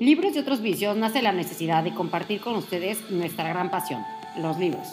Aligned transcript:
Libros 0.00 0.36
y 0.36 0.38
otros 0.38 0.60
vicios 0.60 0.96
nace 0.96 1.22
la 1.22 1.32
necesidad 1.32 1.82
de 1.82 1.92
compartir 1.92 2.40
con 2.40 2.54
ustedes 2.54 3.10
nuestra 3.10 3.48
gran 3.48 3.68
pasión, 3.68 4.00
los 4.40 4.56
libros. 4.56 4.86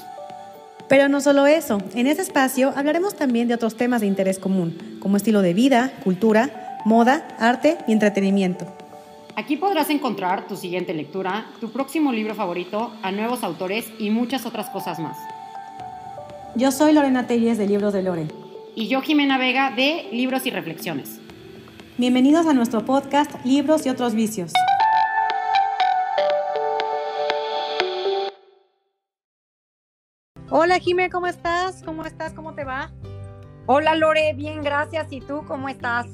Pero 0.89 1.09
no 1.09 1.21
solo 1.21 1.46
eso, 1.46 1.79
en 1.93 2.07
ese 2.07 2.23
espacio 2.23 2.73
hablaremos 2.75 3.15
también 3.15 3.47
de 3.47 3.53
otros 3.53 3.76
temas 3.76 4.01
de 4.01 4.07
interés 4.07 4.39
común, 4.39 4.97
como 4.99 5.17
estilo 5.17 5.44
de 5.44 5.53
vida, 5.53 5.94
cultura, 6.03 6.79
moda, 6.85 7.28
arte 7.39 7.78
y 7.87 7.91
entretenimiento. 7.91 8.65
Aquí 9.35 9.57
podrás 9.57 9.91
encontrar 9.91 10.47
tu 10.47 10.55
siguiente 10.55 10.94
lectura, 10.96 11.46
tu 11.60 11.69
próximo 11.69 12.12
libro 12.12 12.33
favorito, 12.33 12.92
a 13.03 13.12
nuevos 13.12 13.44
autores 13.44 13.85
y 13.99 14.10
muchas 14.10 14.47
otras 14.47 14.69
cosas 14.72 14.97
más. 14.97 15.17
Yo 16.55 16.72
soy 16.72 16.94
Lorena 16.94 17.27
Telles 17.27 17.59
de 17.59 17.67
Libros 17.67 17.94
de 17.94 18.02
Lore. 18.02 18.27
Y 18.73 18.88
yo 18.88 19.02
Jimena 19.02 19.38
Vega 19.38 19.70
de 19.70 20.08
Libros 20.12 20.48
y 20.48 20.49
Reflexiones. 20.49 21.20
Bienvenidos 21.98 22.47
a 22.47 22.53
nuestro 22.53 22.85
podcast 22.85 23.31
Libros 23.45 23.85
y 23.85 23.89
otros 23.89 24.15
vicios. 24.15 24.51
Hola 30.57 30.79
Jime, 30.79 31.09
¿cómo 31.09 31.27
estás? 31.27 31.83
¿Cómo 31.83 32.05
estás? 32.05 32.31
¿Cómo 32.31 32.53
te 32.53 32.63
va? 32.63 32.89
Hola 33.65 33.93
Lore, 33.93 34.31
bien, 34.35 34.63
gracias. 34.63 35.11
¿Y 35.11 35.19
tú 35.19 35.43
cómo 35.45 35.67
estás? 35.67 36.07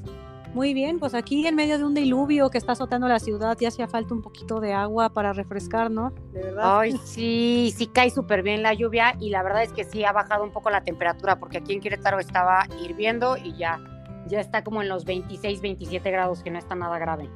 Muy 0.56 0.74
bien, 0.74 0.98
pues 0.98 1.14
aquí 1.14 1.46
en 1.46 1.54
medio 1.54 1.78
de 1.78 1.84
un 1.84 1.94
diluvio 1.94 2.50
que 2.50 2.58
está 2.58 2.72
azotando 2.72 3.08
la 3.08 3.20
ciudad 3.20 3.56
ya 3.60 3.68
hacía 3.68 3.88
falta 3.88 4.16
un 4.16 4.24
poquito 4.24 4.60
de 4.60 4.74
agua 4.74 5.14
para 5.14 5.32
refrescar, 5.32 5.92
¿no? 5.92 6.10
De 6.34 6.42
verdad. 6.42 6.80
Ay, 6.80 6.98
sí, 7.06 7.72
sí 7.78 7.86
cae 7.86 8.10
súper 8.10 8.42
bien 8.42 8.64
la 8.64 8.74
lluvia 8.74 9.16
y 9.20 9.30
la 9.30 9.44
verdad 9.44 9.62
es 9.62 9.74
que 9.74 9.84
sí 9.84 10.04
ha 10.06 10.12
bajado 10.12 10.44
un 10.44 10.52
poco 10.52 10.72
la 10.72 10.84
temperatura 10.84 11.36
porque 11.40 11.60
aquí 11.60 11.74
en 11.74 11.80
Querétaro 11.80 12.20
estaba 12.20 12.66
hirviendo 12.84 13.38
y 13.38 13.56
ya, 13.56 13.80
ya 14.26 14.40
está 14.40 14.64
como 14.64 14.82
en 14.82 14.90
los 14.90 15.06
26, 15.06 15.62
27 15.62 16.10
grados, 16.10 16.42
que 16.42 16.50
no 16.50 16.58
está 16.58 16.74
nada 16.74 16.98
grave. 16.98 17.30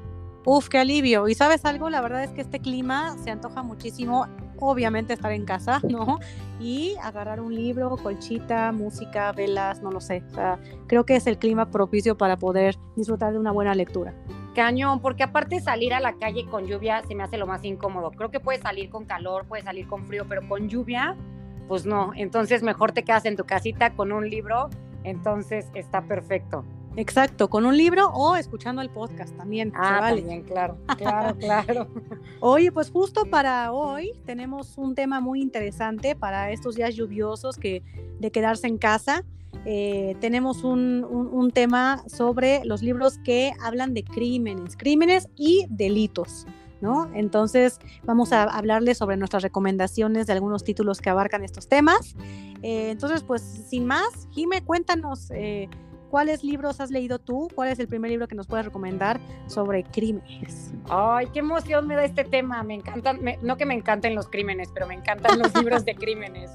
Uf, 0.43 0.69
qué 0.69 0.79
alivio. 0.79 1.27
Y 1.27 1.35
sabes 1.35 1.65
algo, 1.65 1.91
la 1.91 2.01
verdad 2.01 2.23
es 2.23 2.31
que 2.31 2.41
este 2.41 2.59
clima 2.59 3.15
se 3.23 3.29
antoja 3.29 3.61
muchísimo 3.61 4.25
obviamente 4.59 5.13
estar 5.13 5.31
en 5.31 5.45
casa, 5.45 5.79
¿no? 5.89 6.19
Y 6.59 6.95
agarrar 7.01 7.39
un 7.39 7.53
libro, 7.53 7.97
colchita, 7.97 8.71
música, 8.71 9.31
velas, 9.31 9.81
no 9.81 9.91
lo 9.91 9.99
sé. 9.99 10.23
O 10.31 10.35
sea, 10.35 10.59
creo 10.87 11.05
que 11.05 11.15
es 11.15 11.27
el 11.27 11.37
clima 11.37 11.69
propicio 11.69 12.17
para 12.17 12.37
poder 12.37 12.77
disfrutar 12.95 13.33
de 13.33 13.39
una 13.39 13.51
buena 13.51 13.75
lectura. 13.75 14.13
Cañón, 14.55 15.01
porque 15.01 15.23
aparte 15.23 15.59
salir 15.59 15.93
a 15.93 15.99
la 15.99 16.13
calle 16.13 16.45
con 16.45 16.65
lluvia 16.65 17.03
se 17.05 17.13
me 17.13 17.23
hace 17.23 17.37
lo 17.37 17.45
más 17.45 17.63
incómodo. 17.65 18.11
Creo 18.11 18.31
que 18.31 18.39
puedes 18.39 18.61
salir 18.61 18.89
con 18.89 19.05
calor, 19.05 19.45
puedes 19.45 19.65
salir 19.65 19.85
con 19.85 20.05
frío, 20.05 20.25
pero 20.29 20.47
con 20.47 20.69
lluvia, 20.69 21.15
pues 21.67 21.85
no. 21.85 22.13
Entonces 22.15 22.63
mejor 22.63 22.93
te 22.93 23.03
quedas 23.03 23.25
en 23.25 23.35
tu 23.35 23.43
casita 23.43 23.93
con 23.93 24.13
un 24.13 24.29
libro, 24.29 24.69
entonces 25.03 25.67
está 25.73 26.03
perfecto. 26.03 26.63
Exacto, 26.97 27.49
con 27.49 27.65
un 27.65 27.75
libro 27.77 28.07
o 28.09 28.35
escuchando 28.35 28.81
el 28.81 28.89
podcast 28.89 29.35
también. 29.35 29.73
Ah, 29.75 29.99
vale. 29.99 30.21
también, 30.21 30.43
claro, 30.43 30.77
claro, 30.97 31.37
claro. 31.37 31.87
Oye, 32.39 32.71
pues 32.71 32.89
justo 32.89 33.25
para 33.25 33.71
hoy 33.71 34.11
tenemos 34.25 34.77
un 34.77 34.95
tema 34.95 35.19
muy 35.19 35.41
interesante 35.41 36.15
para 36.15 36.51
estos 36.51 36.75
días 36.75 36.95
lluviosos 36.95 37.57
que 37.57 37.83
de 38.19 38.31
quedarse 38.31 38.67
en 38.67 38.77
casa. 38.77 39.23
Eh, 39.65 40.15
tenemos 40.19 40.63
un, 40.63 41.03
un, 41.03 41.49
tema 41.51 42.03
sobre 42.07 42.63
los 42.65 42.83
libros 42.83 43.17
que 43.19 43.51
hablan 43.61 43.93
de 43.93 44.03
crímenes, 44.03 44.75
crímenes 44.77 45.27
y 45.35 45.65
delitos. 45.69 46.45
¿No? 46.81 47.09
Entonces 47.15 47.79
vamos 48.03 48.33
a 48.33 48.43
hablarles 48.43 48.97
sobre 48.97 49.15
nuestras 49.17 49.41
recomendaciones 49.41 50.27
de 50.27 50.33
algunos 50.33 50.63
títulos 50.63 50.99
que 50.99 51.09
abarcan 51.09 51.43
estos 51.43 51.67
temas. 51.67 52.15
Eh, 52.61 52.89
entonces, 52.91 53.23
pues 53.23 53.41
sin 53.41 53.85
más, 53.85 54.27
Jime, 54.31 54.61
cuéntanos 54.63 55.31
eh, 55.31 55.69
¿Cuáles 56.15 56.45
libros 56.45 56.79
has 56.79 56.91
leído 56.91 57.19
tú? 57.19 57.49
¿Cuál 57.53 57.67
es 57.67 57.79
el 57.79 57.89
primer 57.89 58.09
libro 58.09 58.25
que 58.29 58.35
nos 58.35 58.47
puedes 58.47 58.65
recomendar 58.65 59.19
sobre 59.47 59.83
crímenes? 59.83 60.73
Ay, 60.89 61.27
qué 61.33 61.39
emoción 61.39 61.87
me 61.87 61.95
da 61.97 62.05
este 62.05 62.23
tema. 62.23 62.63
Me 62.63 62.75
encantan, 62.75 63.19
no 63.41 63.57
que 63.57 63.65
me 63.65 63.73
encanten 63.73 64.15
los 64.15 64.29
crímenes, 64.29 64.69
pero 64.73 64.87
me 64.87 64.93
encantan 64.93 65.37
los 65.37 65.53
libros 65.55 65.83
de 65.83 65.93
crímenes. 65.93 66.51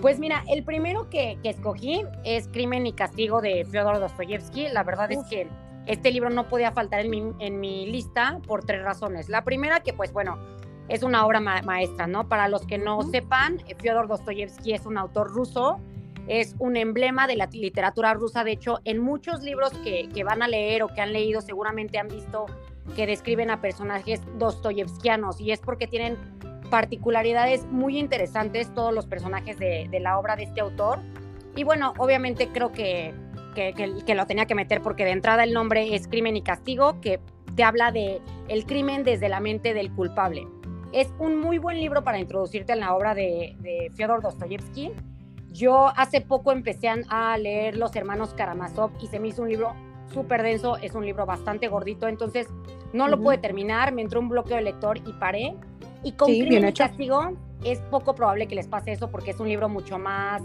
Pues 0.00 0.18
mira, 0.18 0.44
el 0.48 0.64
primero 0.64 1.10
que, 1.10 1.38
escogí 1.42 2.04
es 2.24 2.48
Crimen 2.48 2.86
y 2.86 2.94
Castigo 2.94 3.42
de 3.42 3.66
Fyodor 3.66 4.00
Dostoyevsky. 4.00 4.68
La 4.68 4.82
verdad 4.82 5.12
es 5.12 5.22
que 5.28 5.46
este 5.84 6.10
libro 6.10 6.30
no 6.30 6.48
podía 6.48 6.72
faltar 6.72 7.00
en 7.00 7.10
mi, 7.10 7.22
en 7.38 7.60
mi 7.60 7.84
lista 7.92 8.40
por 8.46 8.64
tres 8.64 8.82
razones. 8.82 9.28
La 9.28 9.44
primera 9.44 9.80
que 9.80 9.92
pues 9.92 10.10
bueno, 10.10 10.38
es 10.88 11.02
una 11.02 11.26
obra 11.26 11.40
maestra, 11.40 12.06
¿no? 12.06 12.30
Para 12.30 12.48
los 12.48 12.66
que 12.66 12.78
no 12.78 13.02
sepan, 13.02 13.58
Fyodor 13.76 14.08
Dostoyevsky 14.08 14.72
es 14.72 14.86
un 14.86 14.96
autor 14.96 15.28
ruso 15.28 15.82
es 16.28 16.56
un 16.58 16.76
emblema 16.76 17.26
de 17.26 17.36
la 17.36 17.46
literatura 17.46 18.14
rusa. 18.14 18.44
De 18.44 18.52
hecho, 18.52 18.80
en 18.84 18.98
muchos 18.98 19.42
libros 19.42 19.72
que, 19.84 20.08
van 20.24 20.42
a 20.42 20.48
leer 20.48 20.82
o 20.82 20.88
que 20.88 21.00
han 21.00 21.12
leído 21.12 21.40
seguramente 21.40 21.98
han 21.98 22.08
visto 22.08 22.46
que 22.94 23.06
describen 23.06 23.50
a 23.50 23.60
personajes 23.60 24.20
dostoyevskianos 24.38 25.40
y 25.40 25.52
es 25.52 25.60
porque 25.60 25.86
tienen 25.86 26.16
particularidades 26.70 27.64
muy 27.66 27.98
interesantes 27.98 28.72
todos 28.74 28.92
los 28.92 29.06
personajes 29.06 29.58
de, 29.58 29.88
la 30.00 30.18
obra 30.18 30.36
de 30.36 30.44
este 30.44 30.60
autor. 30.60 31.00
Y 31.54 31.64
bueno, 31.64 31.94
obviamente 31.98 32.48
creo 32.48 32.72
que, 32.72 33.14
que, 33.54 34.14
lo 34.14 34.26
tenía 34.26 34.46
que 34.46 34.54
meter 34.54 34.82
porque 34.82 35.04
de 35.04 35.12
entrada 35.12 35.44
el 35.44 35.52
nombre 35.52 35.94
es 35.94 36.08
Crimen 36.08 36.36
y 36.36 36.42
Castigo, 36.42 37.00
que 37.00 37.20
te 37.54 37.62
habla 37.62 37.92
de 37.92 38.20
el 38.48 38.66
crimen 38.66 39.04
desde 39.04 39.28
la 39.28 39.40
mente 39.40 39.74
del 39.74 39.92
culpable. 39.92 40.46
Es 40.92 41.12
un 41.18 41.40
muy 41.40 41.58
buen 41.58 41.78
libro 41.78 42.04
para 42.04 42.18
introducirte 42.18 42.72
en 42.72 42.80
la 42.80 42.94
obra 42.94 43.14
de, 43.14 43.56
de 43.60 43.90
Fyodor 43.94 44.22
Dostoyevsky 44.22 44.92
yo 45.56 45.88
hace 45.96 46.20
poco 46.20 46.52
empecé 46.52 46.88
a 47.08 47.38
leer 47.38 47.76
Los 47.76 47.96
Hermanos 47.96 48.34
Karamazov 48.34 48.90
y 49.00 49.06
se 49.06 49.18
me 49.18 49.28
hizo 49.28 49.42
un 49.42 49.48
libro 49.48 49.74
súper 50.12 50.42
denso, 50.42 50.76
es 50.76 50.94
un 50.94 51.04
libro 51.04 51.26
bastante 51.26 51.68
gordito, 51.68 52.08
entonces 52.08 52.46
no 52.92 53.08
lo 53.08 53.20
pude 53.20 53.38
terminar, 53.38 53.92
me 53.92 54.02
entró 54.02 54.20
un 54.20 54.28
bloqueo 54.28 54.56
de 54.56 54.62
lector 54.62 54.98
y 54.98 55.12
paré. 55.14 55.54
Y 56.04 56.12
con 56.12 56.28
sí, 56.28 56.40
Crimen 56.40 56.68
y 56.68 56.72
Castigo 56.72 57.32
es 57.64 57.80
poco 57.90 58.14
probable 58.14 58.46
que 58.46 58.54
les 58.54 58.68
pase 58.68 58.92
eso 58.92 59.10
porque 59.10 59.32
es 59.32 59.40
un 59.40 59.48
libro 59.48 59.68
mucho 59.68 59.98
más, 59.98 60.42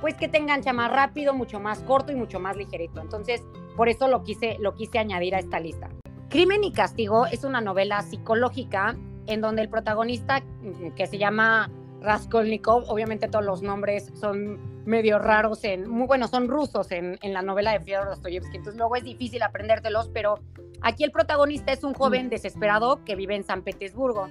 pues 0.00 0.14
que 0.14 0.28
te 0.28 0.38
engancha 0.38 0.72
más 0.72 0.90
rápido, 0.90 1.32
mucho 1.32 1.60
más 1.60 1.80
corto 1.80 2.12
y 2.12 2.16
mucho 2.16 2.40
más 2.40 2.56
ligerito. 2.56 3.00
Entonces, 3.00 3.42
por 3.76 3.88
eso 3.88 4.08
lo 4.08 4.22
quise, 4.22 4.58
lo 4.60 4.74
quise 4.74 4.98
añadir 4.98 5.34
a 5.34 5.38
esta 5.38 5.60
lista. 5.60 5.88
Crimen 6.28 6.62
y 6.62 6.72
Castigo 6.72 7.26
es 7.26 7.44
una 7.44 7.60
novela 7.60 8.02
psicológica 8.02 8.96
en 9.26 9.40
donde 9.40 9.62
el 9.62 9.68
protagonista, 9.68 10.40
mm, 10.40 10.90
que 10.94 11.06
se 11.06 11.16
llama 11.16 11.70
Raskolnikov, 12.00 12.84
obviamente 12.88 13.28
todos 13.28 13.44
los 13.44 13.62
nombres 13.62 14.10
son 14.14 14.84
medio 14.84 15.18
raros, 15.18 15.64
en, 15.64 15.88
muy 15.88 16.06
bueno, 16.06 16.28
son 16.28 16.48
rusos 16.48 16.90
en, 16.92 17.18
en 17.22 17.32
la 17.32 17.42
novela 17.42 17.72
de 17.72 17.80
Fyodor 17.80 18.08
Dostoyevsky, 18.08 18.56
entonces 18.56 18.78
luego 18.78 18.96
es 18.96 19.04
difícil 19.04 19.42
aprendértelos, 19.42 20.08
pero 20.12 20.38
aquí 20.80 21.04
el 21.04 21.10
protagonista 21.10 21.72
es 21.72 21.84
un 21.84 21.94
joven 21.94 22.26
mm. 22.26 22.30
desesperado 22.30 23.04
que 23.04 23.16
vive 23.16 23.34
en 23.34 23.44
San 23.44 23.62
Petersburgo 23.62 24.28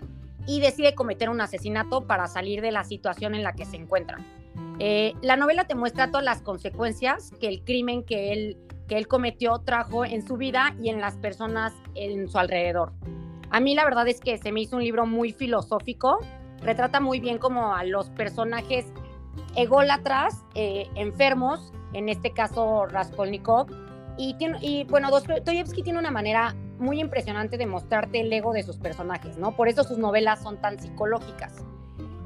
y 0.48 0.62
decide 0.62 0.96
cometer 0.96 1.30
un 1.30 1.42
asesinato 1.42 2.08
para 2.08 2.28
salir 2.28 2.62
de 2.62 2.72
la 2.72 2.84
situación 2.86 3.36
en 3.36 3.44
la 3.44 3.54
que 3.54 3.66
se 3.66 3.76
encuentra. 3.76 4.18
Eh, 4.80 5.14
la 5.22 5.36
novela 5.36 5.66
te 5.66 5.76
muestra 5.76 6.10
todas 6.10 6.24
las 6.24 6.42
consecuencias 6.42 7.32
que 7.40 7.48
el 7.48 7.64
crimen 7.64 8.04
que 8.04 8.32
él, 8.32 8.58
que 8.88 8.98
él 8.98 9.08
cometió 9.08 9.60
trajo 9.60 10.06
en 10.06 10.26
su 10.26 10.38
vida 10.38 10.76
y 10.82 10.90
en 10.90 11.02
las 11.02 11.18
personas 11.18 11.74
en 11.96 12.30
su 12.30 12.38
alrededor. 12.38 12.94
A 13.50 13.60
mí 13.60 13.76
la 13.76 13.86
verdad 13.86 14.08
es 14.08 14.20
que 14.20 14.38
se 14.38 14.52
me 14.52 14.62
hizo 14.62 14.78
un 14.78 14.84
libro 14.84 15.06
muy 15.06 15.32
filosófico, 15.32 16.20
retrata 16.68 17.00
muy 17.00 17.20
bien 17.20 17.38
como 17.38 17.74
a 17.74 17.84
los 17.84 18.10
personajes 18.10 18.86
ególatras, 19.56 20.44
eh, 20.54 20.90
enfermos, 20.96 21.74
en 21.94 22.10
este 22.10 22.32
caso 22.32 22.86
Raskolnikov, 22.86 23.68
y, 24.18 24.34
tiene, 24.34 24.58
y 24.62 24.84
bueno, 24.84 25.10
Dostoyevsky 25.10 25.82
tiene 25.82 25.98
una 25.98 26.12
manera 26.12 26.56
muy 26.78 27.00
impresionante 27.00 27.58
de 27.58 27.66
mostrarte 27.66 28.20
el 28.20 28.34
ego 28.34 28.52
de 28.52 28.64
sus 28.64 28.78
personajes, 28.78 29.38
¿no? 29.38 29.56
Por 29.56 29.70
eso 29.70 29.84
sus 29.84 29.98
novelas 29.98 30.44
son 30.44 30.58
tan 30.58 30.78
psicológicas. 30.78 31.64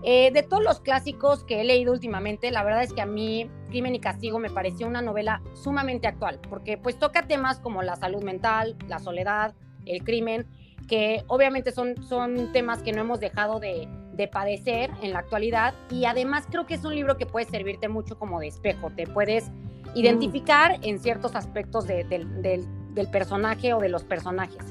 Eh, 0.03 0.31
de 0.31 0.41
todos 0.41 0.63
los 0.63 0.79
clásicos 0.79 1.43
que 1.43 1.61
he 1.61 1.63
leído 1.63 1.93
últimamente, 1.93 2.49
la 2.49 2.63
verdad 2.63 2.81
es 2.81 2.91
que 2.91 3.01
a 3.01 3.05
mí 3.05 3.51
Crimen 3.69 3.93
y 3.93 3.99
Castigo 3.99 4.39
me 4.39 4.49
pareció 4.49 4.87
una 4.87 5.03
novela 5.03 5.43
sumamente 5.53 6.07
actual, 6.07 6.39
porque 6.49 6.77
pues 6.77 6.97
toca 6.97 7.27
temas 7.27 7.59
como 7.59 7.83
la 7.83 7.95
salud 7.95 8.23
mental, 8.23 8.75
la 8.87 8.97
soledad, 8.97 9.53
el 9.85 10.03
crimen, 10.03 10.47
que 10.87 11.23
obviamente 11.27 11.71
son, 11.71 12.01
son 12.03 12.51
temas 12.51 12.81
que 12.81 12.91
no 12.91 13.01
hemos 13.01 13.19
dejado 13.19 13.59
de, 13.59 13.87
de 14.13 14.27
padecer 14.27 14.91
en 15.01 15.13
la 15.13 15.19
actualidad 15.19 15.73
y 15.89 16.05
además 16.05 16.45
creo 16.49 16.65
que 16.65 16.75
es 16.75 16.83
un 16.83 16.95
libro 16.95 17.17
que 17.17 17.25
puede 17.25 17.45
servirte 17.45 17.87
mucho 17.87 18.17
como 18.17 18.39
de 18.39 18.47
espejo, 18.47 18.89
te 18.89 19.07
puedes 19.07 19.49
mm. 19.49 19.95
identificar 19.95 20.79
en 20.81 20.99
ciertos 20.99 21.35
aspectos 21.35 21.87
del 21.87 23.07
personaje 23.11 23.73
o 23.73 23.79
de 23.79 23.89
los 23.89 24.03
personajes. 24.03 24.65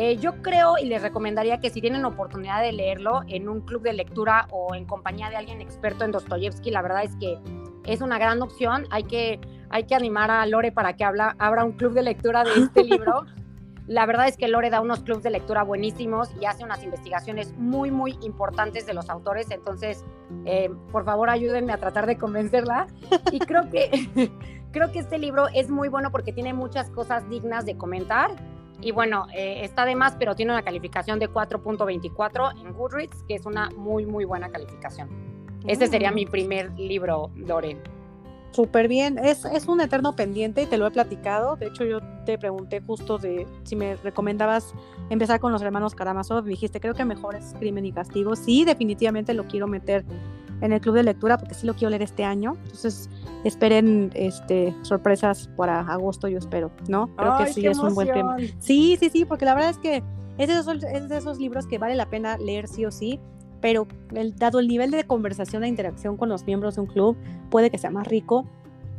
Eh, 0.00 0.16
yo 0.18 0.42
creo 0.42 0.74
y 0.80 0.86
les 0.86 1.02
recomendaría 1.02 1.58
que 1.58 1.70
si 1.70 1.80
tienen 1.80 2.04
oportunidad 2.04 2.62
de 2.62 2.70
leerlo 2.70 3.22
en 3.26 3.48
un 3.48 3.62
club 3.62 3.82
de 3.82 3.92
lectura 3.92 4.46
o 4.52 4.76
en 4.76 4.84
compañía 4.84 5.28
de 5.28 5.34
alguien 5.34 5.60
experto 5.60 6.04
en 6.04 6.12
Dostoyevsky, 6.12 6.70
la 6.70 6.82
verdad 6.82 7.02
es 7.02 7.16
que 7.16 7.36
es 7.84 8.00
una 8.00 8.16
gran 8.16 8.40
opción. 8.40 8.86
Hay 8.90 9.02
que, 9.02 9.40
hay 9.70 9.84
que 9.84 9.96
animar 9.96 10.30
a 10.30 10.46
Lore 10.46 10.70
para 10.70 10.92
que 10.94 11.02
habla, 11.02 11.34
abra 11.40 11.64
un 11.64 11.72
club 11.72 11.94
de 11.94 12.02
lectura 12.02 12.44
de 12.44 12.50
este 12.60 12.84
libro. 12.84 13.26
La 13.88 14.04
verdad 14.04 14.28
es 14.28 14.36
que 14.36 14.48
Lore 14.48 14.68
da 14.68 14.82
unos 14.82 15.00
clubs 15.00 15.22
de 15.22 15.30
lectura 15.30 15.62
buenísimos 15.62 16.30
y 16.38 16.44
hace 16.44 16.62
unas 16.62 16.84
investigaciones 16.84 17.54
muy, 17.56 17.90
muy 17.90 18.18
importantes 18.20 18.84
de 18.84 18.92
los 18.92 19.08
autores. 19.08 19.50
Entonces, 19.50 20.04
eh, 20.44 20.70
por 20.92 21.06
favor, 21.06 21.30
ayúdenme 21.30 21.72
a 21.72 21.78
tratar 21.78 22.06
de 22.06 22.18
convencerla. 22.18 22.86
Y 23.32 23.38
creo 23.38 23.70
que, 23.70 24.30
creo 24.72 24.92
que 24.92 24.98
este 24.98 25.16
libro 25.16 25.48
es 25.54 25.70
muy 25.70 25.88
bueno 25.88 26.12
porque 26.12 26.34
tiene 26.34 26.52
muchas 26.52 26.90
cosas 26.90 27.26
dignas 27.30 27.64
de 27.64 27.78
comentar. 27.78 28.30
Y 28.82 28.92
bueno, 28.92 29.26
eh, 29.34 29.64
está 29.64 29.86
de 29.86 29.96
más, 29.96 30.16
pero 30.16 30.36
tiene 30.36 30.52
una 30.52 30.62
calificación 30.62 31.18
de 31.18 31.30
4.24 31.30 32.60
en 32.60 32.74
Goodreads, 32.74 33.22
que 33.26 33.36
es 33.36 33.46
una 33.46 33.70
muy, 33.70 34.04
muy 34.04 34.26
buena 34.26 34.50
calificación. 34.50 35.08
Este 35.66 35.86
sería 35.86 36.12
mi 36.12 36.26
mm. 36.26 36.30
primer 36.30 36.78
libro, 36.78 37.30
Lore. 37.36 37.80
Súper 38.50 38.88
bien, 38.88 39.18
es, 39.18 39.44
es 39.44 39.66
un 39.68 39.80
eterno 39.80 40.16
pendiente 40.16 40.62
y 40.62 40.66
te 40.66 40.78
lo 40.78 40.86
he 40.86 40.90
platicado. 40.90 41.56
De 41.56 41.66
hecho, 41.66 41.84
yo 41.84 42.00
te 42.24 42.38
pregunté 42.38 42.80
justo 42.80 43.18
de 43.18 43.46
si 43.64 43.76
me 43.76 43.96
recomendabas 43.96 44.74
empezar 45.10 45.38
con 45.38 45.52
los 45.52 45.62
hermanos 45.62 45.94
Karamazov. 45.94 46.44
Me 46.44 46.50
dijiste, 46.50 46.80
creo 46.80 46.94
que 46.94 47.04
mejor 47.04 47.36
es 47.36 47.54
Crimen 47.58 47.84
y 47.84 47.92
Castigo. 47.92 48.34
Sí, 48.36 48.64
definitivamente 48.64 49.34
lo 49.34 49.46
quiero 49.46 49.66
meter 49.66 50.04
en 50.60 50.72
el 50.72 50.80
club 50.80 50.96
de 50.96 51.02
lectura 51.02 51.38
porque 51.38 51.54
sí 51.54 51.66
lo 51.66 51.74
quiero 51.74 51.90
leer 51.90 52.02
este 52.02 52.24
año. 52.24 52.56
Entonces, 52.64 53.08
esperen 53.44 54.10
este 54.14 54.74
sorpresas 54.82 55.48
para 55.56 55.80
agosto, 55.80 56.28
yo 56.28 56.38
espero, 56.38 56.70
¿no? 56.88 57.14
Creo 57.16 57.38
que 57.38 57.52
sí 57.52 57.66
es 57.66 57.78
un 57.78 57.94
buen 57.94 58.12
tema. 58.12 58.36
Sí, 58.58 58.96
sí, 58.98 59.10
sí, 59.10 59.24
porque 59.24 59.44
la 59.44 59.54
verdad 59.54 59.70
es 59.70 59.78
que 59.78 60.02
es 60.38 60.48
de, 60.48 60.54
esos, 60.54 60.82
es 60.84 61.08
de 61.08 61.16
esos 61.16 61.38
libros 61.38 61.66
que 61.66 61.78
vale 61.78 61.96
la 61.96 62.06
pena 62.06 62.38
leer 62.38 62.68
sí 62.68 62.86
o 62.86 62.90
sí 62.90 63.20
pero 63.60 63.86
el, 64.14 64.34
dado 64.36 64.58
el 64.58 64.68
nivel 64.68 64.90
de 64.90 65.04
conversación 65.04 65.64
e 65.64 65.68
interacción 65.68 66.16
con 66.16 66.28
los 66.28 66.44
miembros 66.44 66.76
de 66.76 66.82
un 66.82 66.86
club, 66.86 67.16
puede 67.50 67.70
que 67.70 67.78
sea 67.78 67.90
más 67.90 68.06
rico 68.06 68.46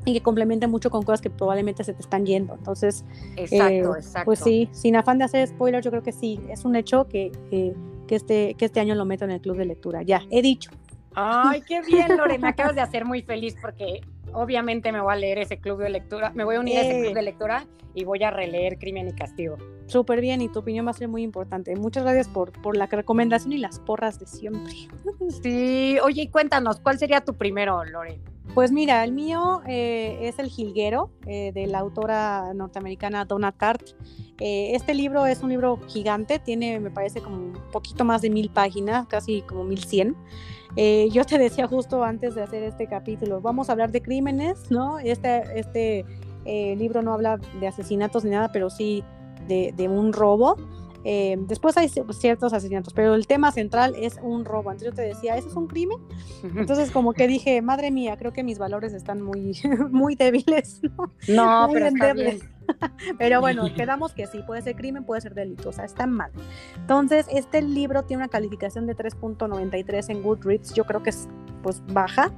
y 0.06 0.14
que 0.14 0.22
complemente 0.22 0.68
mucho 0.68 0.90
con 0.90 1.04
cosas 1.04 1.22
que 1.22 1.30
probablemente 1.30 1.84
se 1.84 1.94
te 1.94 2.02
están 2.02 2.26
yendo. 2.26 2.54
Entonces, 2.56 3.06
exacto, 3.36 3.96
eh, 3.96 4.00
exacto. 4.00 4.26
pues 4.26 4.40
sí, 4.40 4.70
sin 4.72 4.96
afán 4.96 5.18
de 5.18 5.26
hacer 5.26 5.48
spoilers, 5.48 5.84
yo 5.84 5.92
creo 5.92 6.04
que 6.04 6.12
sí, 6.12 6.40
es 6.50 6.66
un 6.66 6.76
hecho 6.76 7.08
que, 7.08 7.32
que, 7.50 7.76
este, 8.16 8.56
que 8.56 8.66
este 8.66 8.80
año 8.80 8.96
lo 8.96 9.06
meto 9.06 9.26
en 9.26 9.32
el 9.32 9.42
club 9.42 9.58
de 9.58 9.66
lectura. 9.66 10.02
Ya, 10.04 10.22
he 10.32 10.42
dicho. 10.42 10.72
Ay, 11.16 11.62
qué 11.62 11.82
bien, 11.82 12.16
Lore, 12.18 12.38
me 12.38 12.48
acabas 12.50 12.76
de 12.76 12.82
hacer 12.82 13.06
muy 13.06 13.22
feliz 13.22 13.56
porque 13.62 14.02
obviamente 14.34 14.92
me 14.92 15.02
voy 15.02 15.14
a 15.14 15.16
leer 15.16 15.40
ese 15.40 15.58
club 15.60 15.80
de 15.80 15.90
lectura, 15.90 16.32
me 16.32 16.44
voy 16.44 16.56
a 16.56 16.60
unir 16.60 16.78
a 16.78 16.82
ese 16.82 17.02
club 17.02 17.14
de 17.14 17.22
lectura 17.22 17.68
y 17.94 18.04
voy 18.04 18.24
a 18.24 18.32
releer 18.32 18.78
Crimen 18.78 19.08
y 19.08 19.14
Castigo. 19.14 19.58
Súper 19.88 20.22
bien, 20.22 20.42
y 20.42 20.50
tu 20.50 20.60
opinión 20.60 20.86
va 20.86 20.92
a 20.92 20.94
ser 20.94 21.08
muy 21.08 21.24
importante. 21.24 21.76
Muchas 21.76 22.04
gracias 22.04 22.28
por, 22.28 22.52
por 22.62 22.78
la 22.78 22.86
recomendación 22.86 23.54
y 23.54 23.58
las 23.58 23.80
porras 23.80 24.20
de 24.20 24.28
siempre. 24.28 24.74
Sí, 25.42 25.98
oye, 26.04 26.30
cuéntanos, 26.30 26.80
¿cuál 26.80 27.00
sería 27.00 27.22
tu 27.22 27.36
primero, 27.36 27.84
Lore? 27.86 28.20
Pues 28.54 28.72
mira, 28.72 29.04
el 29.04 29.12
mío 29.12 29.62
eh, 29.68 30.18
es 30.22 30.40
El 30.40 30.48
Jilguero, 30.48 31.12
eh, 31.28 31.52
de 31.54 31.68
la 31.68 31.80
autora 31.80 32.54
norteamericana 32.54 33.26
Donna 33.26 33.52
Tartt. 33.52 33.92
Eh, 34.40 34.72
este 34.74 34.96
libro 34.96 35.28
es 35.28 35.44
un 35.44 35.50
libro 35.50 35.80
gigante, 35.88 36.40
tiene, 36.40 36.80
me 36.80 36.90
parece, 36.90 37.22
como 37.22 37.38
un 37.38 37.54
poquito 37.72 38.06
más 38.06 38.22
de 38.22 38.30
mil 38.30 38.50
páginas, 38.50 39.08
casi 39.08 39.42
como 39.44 39.64
mil 39.64 39.84
cien. 39.84 40.16
yo 41.12 41.26
te 41.26 41.38
decía 41.38 41.68
justo 41.68 42.04
antes 42.04 42.36
de 42.36 42.42
hacer 42.42 42.64
este 42.64 42.88
capítulo, 42.88 43.40
vamos 43.40 43.70
a 43.70 43.74
hablar 43.74 43.92
de 43.92 44.02
crímenes, 44.02 44.72
¿no? 44.72 44.98
Este, 44.98 45.44
este 45.60 46.06
libro 46.46 47.02
no 47.02 47.14
habla 47.14 47.38
de 47.60 47.68
asesinatos 47.68 48.24
ni 48.24 48.32
nada, 48.32 48.50
pero 48.52 48.70
sí 48.70 49.04
de 49.48 49.88
un 49.88 50.12
robo. 50.14 50.56
Eh, 51.04 51.38
después 51.48 51.78
hay 51.78 51.90
ciertos 51.90 52.54
asesinatos, 52.54 52.94
pero 52.94 53.16
el 53.16 53.28
tema 53.28 53.52
central 53.52 53.96
es 53.98 54.20
un 54.22 54.46
robo. 54.46 54.72
Entonces 54.72 54.90
yo 54.90 54.96
te 54.96 55.02
decía, 55.04 55.38
¿eso 55.38 55.50
es 55.50 55.56
un 55.56 55.68
crimen? 55.68 55.98
Entonces 56.56 56.92
como 56.92 57.14
que 57.14 57.28
dije, 57.28 57.62
madre 57.62 57.92
mía, 57.92 58.18
creo 58.18 58.34
que 58.34 58.44
mis 58.44 58.58
valores 58.58 58.94
están 58.94 59.22
muy, 59.22 59.60
muy 59.92 60.16
débiles. 60.16 60.82
No, 61.28 61.70
pero 61.72 61.88
está 61.88 62.14
pero 63.18 63.42
bueno, 63.42 63.66
quedamos 63.76 64.14
que 64.14 64.28
sí, 64.28 64.44
puede 64.46 64.62
ser 64.62 64.76
crimen, 64.76 65.04
puede 65.04 65.22
ser 65.22 65.34
delito, 65.34 65.70
o 65.70 65.72
sea, 65.72 65.86
está 65.86 66.06
mal. 66.06 66.32
Entonces, 66.76 67.26
este 67.32 67.64
libro 67.64 68.04
tiene 68.04 68.24
una 68.24 68.30
calificación 68.30 68.86
de 68.86 68.96
3.93 68.96 70.10
en 70.10 70.22
Goodreads, 70.22 70.74
yo 70.76 70.84
creo 70.84 71.02
que 71.02 71.10
es 71.10 71.28
pues 71.64 71.82
baja. 71.88 72.32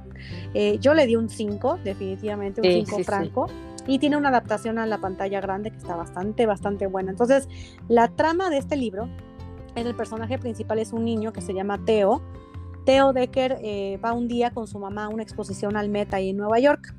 Eh, 0.54 0.78
yo 0.80 0.94
le 0.94 1.06
di 1.06 1.16
un 1.16 1.28
5, 1.28 1.80
definitivamente, 1.84 2.60
un 2.60 2.86
5 2.86 3.04
franco 3.04 3.46
y 3.86 3.98
tiene 3.98 4.16
una 4.16 4.28
adaptación 4.28 4.78
a 4.78 4.86
la 4.86 4.98
pantalla 4.98 5.40
grande 5.40 5.70
que 5.70 5.78
está 5.78 5.96
bastante, 5.96 6.46
bastante 6.46 6.86
buena. 6.86 7.10
Entonces, 7.10 7.48
la 7.88 8.08
trama 8.08 8.50
de 8.50 8.58
este 8.58 8.76
libro 8.76 9.08
es 9.74 9.86
el 9.86 9.94
personaje 9.94 10.38
principal 10.38 10.78
es 10.78 10.92
un 10.92 11.04
niño 11.04 11.32
que 11.32 11.40
se 11.40 11.54
llama 11.54 11.84
Theo. 11.84 12.22
Theo 12.84 13.12
Decker 13.12 13.58
eh, 13.62 13.98
va 14.04 14.12
un 14.12 14.28
día 14.28 14.50
con 14.50 14.66
su 14.66 14.78
mamá 14.78 15.06
a 15.06 15.08
una 15.08 15.22
exposición 15.22 15.76
al 15.76 15.88
Met 15.88 16.12
ahí 16.14 16.30
en 16.30 16.36
Nueva 16.36 16.58
York 16.58 16.94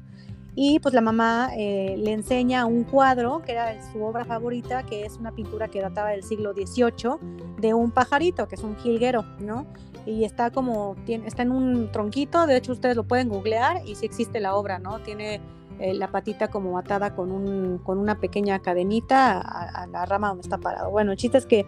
y 0.56 0.80
pues 0.80 0.94
la 0.94 1.02
mamá 1.02 1.50
eh, 1.56 1.96
le 1.98 2.12
enseña 2.12 2.66
un 2.66 2.84
cuadro 2.84 3.42
que 3.42 3.54
era 3.54 3.76
su 3.92 4.04
obra 4.04 4.24
favorita, 4.24 4.84
que 4.84 5.04
es 5.06 5.18
una 5.18 5.32
pintura 5.32 5.68
que 5.68 5.82
databa 5.82 6.10
del 6.10 6.24
siglo 6.24 6.54
XVIII 6.54 7.18
de 7.60 7.74
un 7.74 7.92
pajarito, 7.92 8.48
que 8.48 8.56
es 8.56 8.64
un 8.64 8.76
jilguero, 8.78 9.26
¿no? 9.40 9.66
Y 10.06 10.26
está 10.26 10.52
como, 10.52 10.96
tiene, 11.06 11.28
está 11.28 11.42
en 11.42 11.52
un 11.52 11.92
tronquito, 11.92 12.46
de 12.46 12.58
hecho 12.58 12.74
ustedes 12.74 12.96
lo 12.96 13.04
pueden 13.04 13.30
googlear 13.30 13.82
y 13.86 13.96
sí 13.96 14.06
existe 14.06 14.40
la 14.40 14.56
obra, 14.56 14.78
¿no? 14.78 15.00
Tiene 15.00 15.42
eh, 15.84 15.94
la 15.94 16.08
patita 16.08 16.48
como 16.48 16.78
atada 16.78 17.14
con, 17.14 17.30
un, 17.30 17.78
con 17.80 17.98
una 17.98 18.18
pequeña 18.18 18.60
cadenita 18.60 19.42
a, 19.42 19.86
la 19.88 20.06
rama 20.06 20.30
donde 20.30 20.44
está 20.44 20.58
parado. 20.58 20.90
Bueno, 20.90 21.12
el 21.12 21.18
chiste 21.18 21.38
es 21.38 21.46
que 21.46 21.66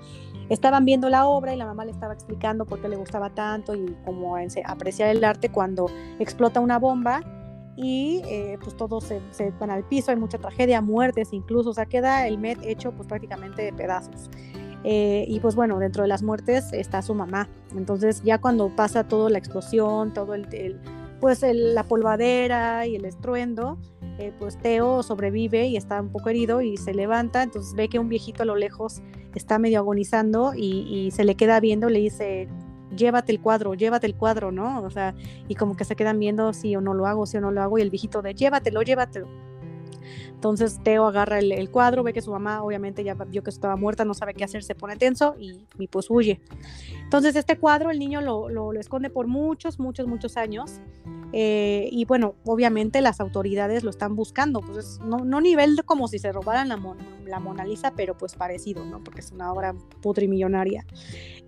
estaban 0.48 0.86
viendo 0.86 1.10
la 1.10 1.26
obra 1.26 1.54
y 1.54 1.58
la 1.58 1.66
mamá 1.66 1.84
le 1.84 1.92
estaba 1.92 2.14
explicando 2.14 2.66
por 2.66 2.80
qué 2.80 2.88
le 2.88 2.96
gustaba 2.96 3.32
tanto 3.32 3.76
y 3.76 3.94
cómo 4.06 4.38
apreciar 4.66 5.10
el 5.10 5.22
arte 5.22 5.50
cuando 5.50 5.88
explota 6.18 6.62
una 6.62 6.80
bomba 6.80 7.20
y 7.76 8.22
eh, 8.24 8.58
pues 8.64 8.78
todos 8.78 9.04
se, 9.04 9.52
van 9.60 9.70
al 9.70 9.84
piso, 9.84 10.12
hay 10.12 10.18
mucha 10.18 10.38
tragedia, 10.38 10.80
muertes 10.80 11.34
incluso, 11.34 11.72
o 11.72 11.74
sea, 11.74 11.86
queda 11.86 12.26
el 12.26 12.38
Met 12.38 12.64
hecho 12.64 12.94
pues 12.94 13.10
prácticamente 13.10 13.64
de 13.64 13.74
pedazos. 13.74 14.30
Eh, 14.86 15.26
y 15.28 15.42
pues 15.42 15.56
bueno, 15.56 15.78
dentro 15.78 16.04
de 16.04 16.08
las 16.08 16.24
muertes 16.24 16.72
está 16.72 17.02
su 17.02 17.14
mamá. 17.16 17.50
Entonces 17.76 18.24
ya 18.24 18.38
cuando 18.38 18.74
pasa 18.74 19.10
toda 19.10 19.30
la 19.30 19.40
explosión, 19.40 20.14
todo 20.14 20.36
el, 20.36 20.80
pues 21.20 21.44
la 21.44 21.84
polvadera 21.84 22.86
y 22.86 22.96
el 22.96 23.06
estruendo, 23.06 23.80
eh, 24.18 24.32
pues 24.40 24.58
Teo 24.58 25.04
sobrevive 25.04 25.68
y 25.68 25.76
está 25.76 26.02
un 26.02 26.10
poco 26.10 26.30
herido 26.30 26.62
y 26.62 26.78
se 26.78 26.94
levanta, 26.94 27.44
entonces 27.44 27.74
ve 27.76 27.90
que 27.90 28.00
un 28.00 28.08
viejito 28.08 28.44
a 28.44 28.46
lo 28.46 28.56
lejos 28.56 29.02
está 29.34 29.60
medio 29.60 29.80
agonizando 29.80 30.54
y, 30.56 31.10
se 31.12 31.26
le 31.26 31.36
queda 31.36 31.60
viendo, 31.60 31.90
le 31.90 32.00
dice, 32.00 32.48
llévate 32.96 33.34
el 33.34 33.42
cuadro, 33.42 33.74
llévate 33.74 34.08
el 34.08 34.16
cuadro, 34.16 34.52
¿no? 34.52 34.82
O 34.84 34.90
sea, 34.90 35.14
y 35.50 35.56
como 35.56 35.76
que 35.76 35.84
se 35.84 35.98
quedan 35.98 36.20
viendo 36.20 36.54
si 36.54 36.76
o 36.76 36.82
no 36.82 36.94
lo 36.94 37.08
hago, 37.08 37.26
si 37.26 37.38
o 37.38 37.42
no 37.42 37.52
lo 37.52 37.62
hago, 37.62 37.78
y 37.78 37.82
el 37.82 37.90
viejito 37.90 38.22
de, 38.22 38.34
llévatelo, 38.34 38.82
llévatelo. 38.82 39.28
Entonces 40.46 40.80
Teo 40.84 41.08
agarra 41.08 41.40
el, 41.40 41.72
cuadro, 41.72 42.04
ve 42.04 42.14
que 42.14 42.22
su 42.22 42.30
mamá 42.30 42.62
obviamente 42.62 43.04
ya 43.04 43.16
vio 43.16 43.42
que 43.42 43.50
estaba 43.50 43.76
muerta, 43.76 44.06
no 44.06 44.14
sabe 44.14 44.36
qué 44.36 44.44
hacer, 44.44 44.62
se 44.64 44.76
pone 44.76 44.96
tenso 44.96 45.36
y, 45.40 45.88
pues 45.88 46.06
huye. 46.12 46.40
Entonces 47.02 47.36
este 47.36 47.58
cuadro 47.58 47.90
el 47.90 47.98
niño 47.98 48.22
lo, 48.22 48.48
lo, 48.48 48.72
lo 48.72 48.80
esconde 48.80 49.10
por 49.10 49.26
muchos, 49.26 49.80
muchos, 49.80 50.06
muchos 50.06 50.38
años 50.38 50.82
eh, 51.38 51.90
y 51.92 52.06
bueno, 52.06 52.36
obviamente 52.46 53.02
las 53.02 53.20
autoridades 53.20 53.84
lo 53.84 53.90
están 53.90 54.16
buscando, 54.16 54.62
pues 54.62 55.02
no, 55.04 55.18
no 55.26 55.42
nivel 55.42 55.84
como 55.84 56.08
si 56.08 56.18
se 56.18 56.32
robaran 56.32 56.70
la, 56.70 56.80
la, 57.26 57.40
Mona 57.40 57.66
Lisa, 57.66 57.92
pero 57.94 58.18
pues 58.18 58.36
parecido, 58.36 58.86
¿no? 58.86 59.04
Porque 59.04 59.20
es 59.20 59.34
una 59.34 59.52
obra 59.52 59.76
putrimillonaria. 60.02 60.86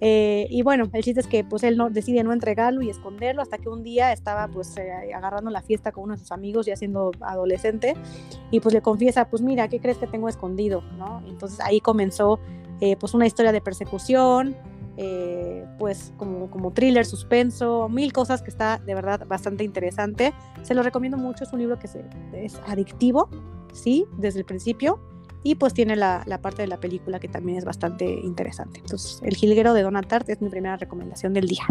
Eh, 0.02 0.48
y 0.50 0.62
bueno, 0.62 0.90
el 0.92 1.04
chiste 1.04 1.22
es 1.22 1.28
que 1.28 1.46
pues 1.46 1.64
él 1.64 1.78
no, 1.78 1.90
decide 1.90 2.24
no 2.26 2.34
entregarlo 2.34 2.82
y 2.82 2.90
esconderlo 2.90 3.42
hasta 3.42 3.58
que 3.60 3.70
un 3.70 3.82
día 3.82 4.12
estaba 4.12 4.50
pues 4.50 4.76
eh, 4.78 5.14
agarrando 5.16 5.50
la 5.52 5.62
fiesta 5.62 5.94
con 5.94 6.04
uno 6.04 6.14
de 6.16 6.20
sus 6.20 6.32
amigos 6.32 6.66
ya 6.66 6.76
siendo 6.76 7.12
adolescente 7.22 7.96
y 8.52 8.60
pues 8.60 8.76
le 8.76 8.82
confiesa, 8.88 9.30
pues 9.30 9.42
mira, 9.42 9.68
¿qué 9.68 9.82
crees 9.82 9.98
que 9.98 10.08
tengo 10.08 10.30
escondido? 10.30 10.82
¿no? 10.98 11.22
Entonces 11.28 11.60
ahí 11.60 11.82
comenzó 11.82 12.40
pues 13.02 13.14
una 13.14 13.26
historia 13.28 13.52
de 13.52 13.60
persecución, 13.60 14.56
eh, 14.96 15.66
pues 15.78 16.14
como, 16.16 16.50
como 16.50 16.72
thriller, 16.72 17.06
suspenso, 17.06 17.90
mil 17.90 18.14
cosas 18.14 18.42
que 18.42 18.50
está 18.50 18.78
de 18.78 18.96
verdad 18.96 19.28
bastante 19.28 19.66
interesante. 19.66 20.34
Se 20.62 20.74
lo 20.74 20.84
recomiendo 20.84 21.18
mucho, 21.18 21.44
es 21.44 21.52
un 21.52 21.60
libro 21.60 21.78
que 21.78 21.88
es 22.34 22.62
adictivo, 22.66 23.30
sí, 23.74 24.06
desde 24.18 24.40
el 24.40 24.46
principio, 24.46 25.02
y 25.44 25.56
pues 25.56 25.74
tiene 25.74 25.98
la, 25.98 26.24
parte 26.42 26.62
de 26.62 26.70
la 26.70 26.80
película 26.80 27.20
que 27.20 27.28
también 27.28 27.58
es 27.58 27.66
bastante 27.66 28.06
interesante. 28.06 28.80
Entonces, 28.80 29.20
El 29.22 29.36
Jilguero 29.36 29.74
de 29.74 29.84
Donna 29.84 30.02
Tartt 30.02 30.30
es 30.30 30.42
mi 30.42 30.50
primera 30.50 30.78
recomendación 30.78 31.34
del 31.34 31.48
día. 31.48 31.66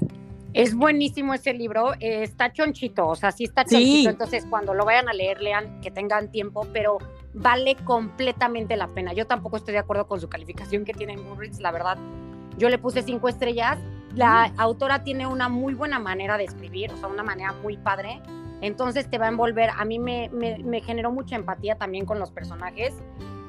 Es 0.57 0.75
buenísimo 0.75 1.35
ese 1.35 1.53
libro, 1.53 1.93
eh, 2.01 2.23
está 2.23 2.51
chonchito, 2.51 3.07
o 3.07 3.15
sea, 3.15 3.31
sí 3.31 3.45
está 3.45 3.63
chonchito, 3.63 4.09
entonces 4.09 4.47
cuando 4.49 4.73
lo 4.73 4.87
vayan 4.87 5.07
a 5.07 5.13
leer, 5.13 5.43
lean, 5.43 5.83
que 5.83 5.91
tengan 5.91 6.31
tiempo, 6.31 6.67
pero 6.73 6.97
vale 7.35 7.77
completamente 7.85 8.75
la 8.79 8.89
pena. 8.89 9.13
Yo 9.13 9.27
tampoco 9.27 9.59
estoy 9.59 9.73
de 9.73 9.81
acuerdo 9.81 10.09
con 10.09 10.19
su 10.19 10.31
calificación 10.31 10.87
que 10.87 10.95
tiene 10.95 11.13
en 11.13 11.29
Goodreads, 11.29 11.61
la 11.61 11.73
verdad, 11.73 11.99
yo 12.57 12.71
le 12.71 12.79
puse 12.79 13.03
cinco 13.03 13.29
estrellas. 13.29 13.77
La 14.15 14.51
autora 14.57 15.05
tiene 15.05 15.27
una 15.27 15.51
muy 15.51 15.75
buena 15.75 15.99
manera 15.99 16.39
de 16.39 16.45
escribir, 16.45 16.91
o 16.91 16.97
sea, 16.97 17.09
una 17.09 17.23
manera 17.23 17.53
muy 17.53 17.77
padre. 17.77 18.23
Entonces 18.63 19.11
te 19.11 19.19
va 19.19 19.27
a 19.27 19.29
envolver. 19.29 19.69
A 19.77 19.85
mí 19.85 19.99
me, 19.99 20.31
me, 20.31 20.81
generó 20.81 21.13
mucha 21.13 21.37
empatía 21.37 21.77
también 21.77 22.07
con 22.07 22.19
los 22.19 22.31
personajes. 22.31 22.95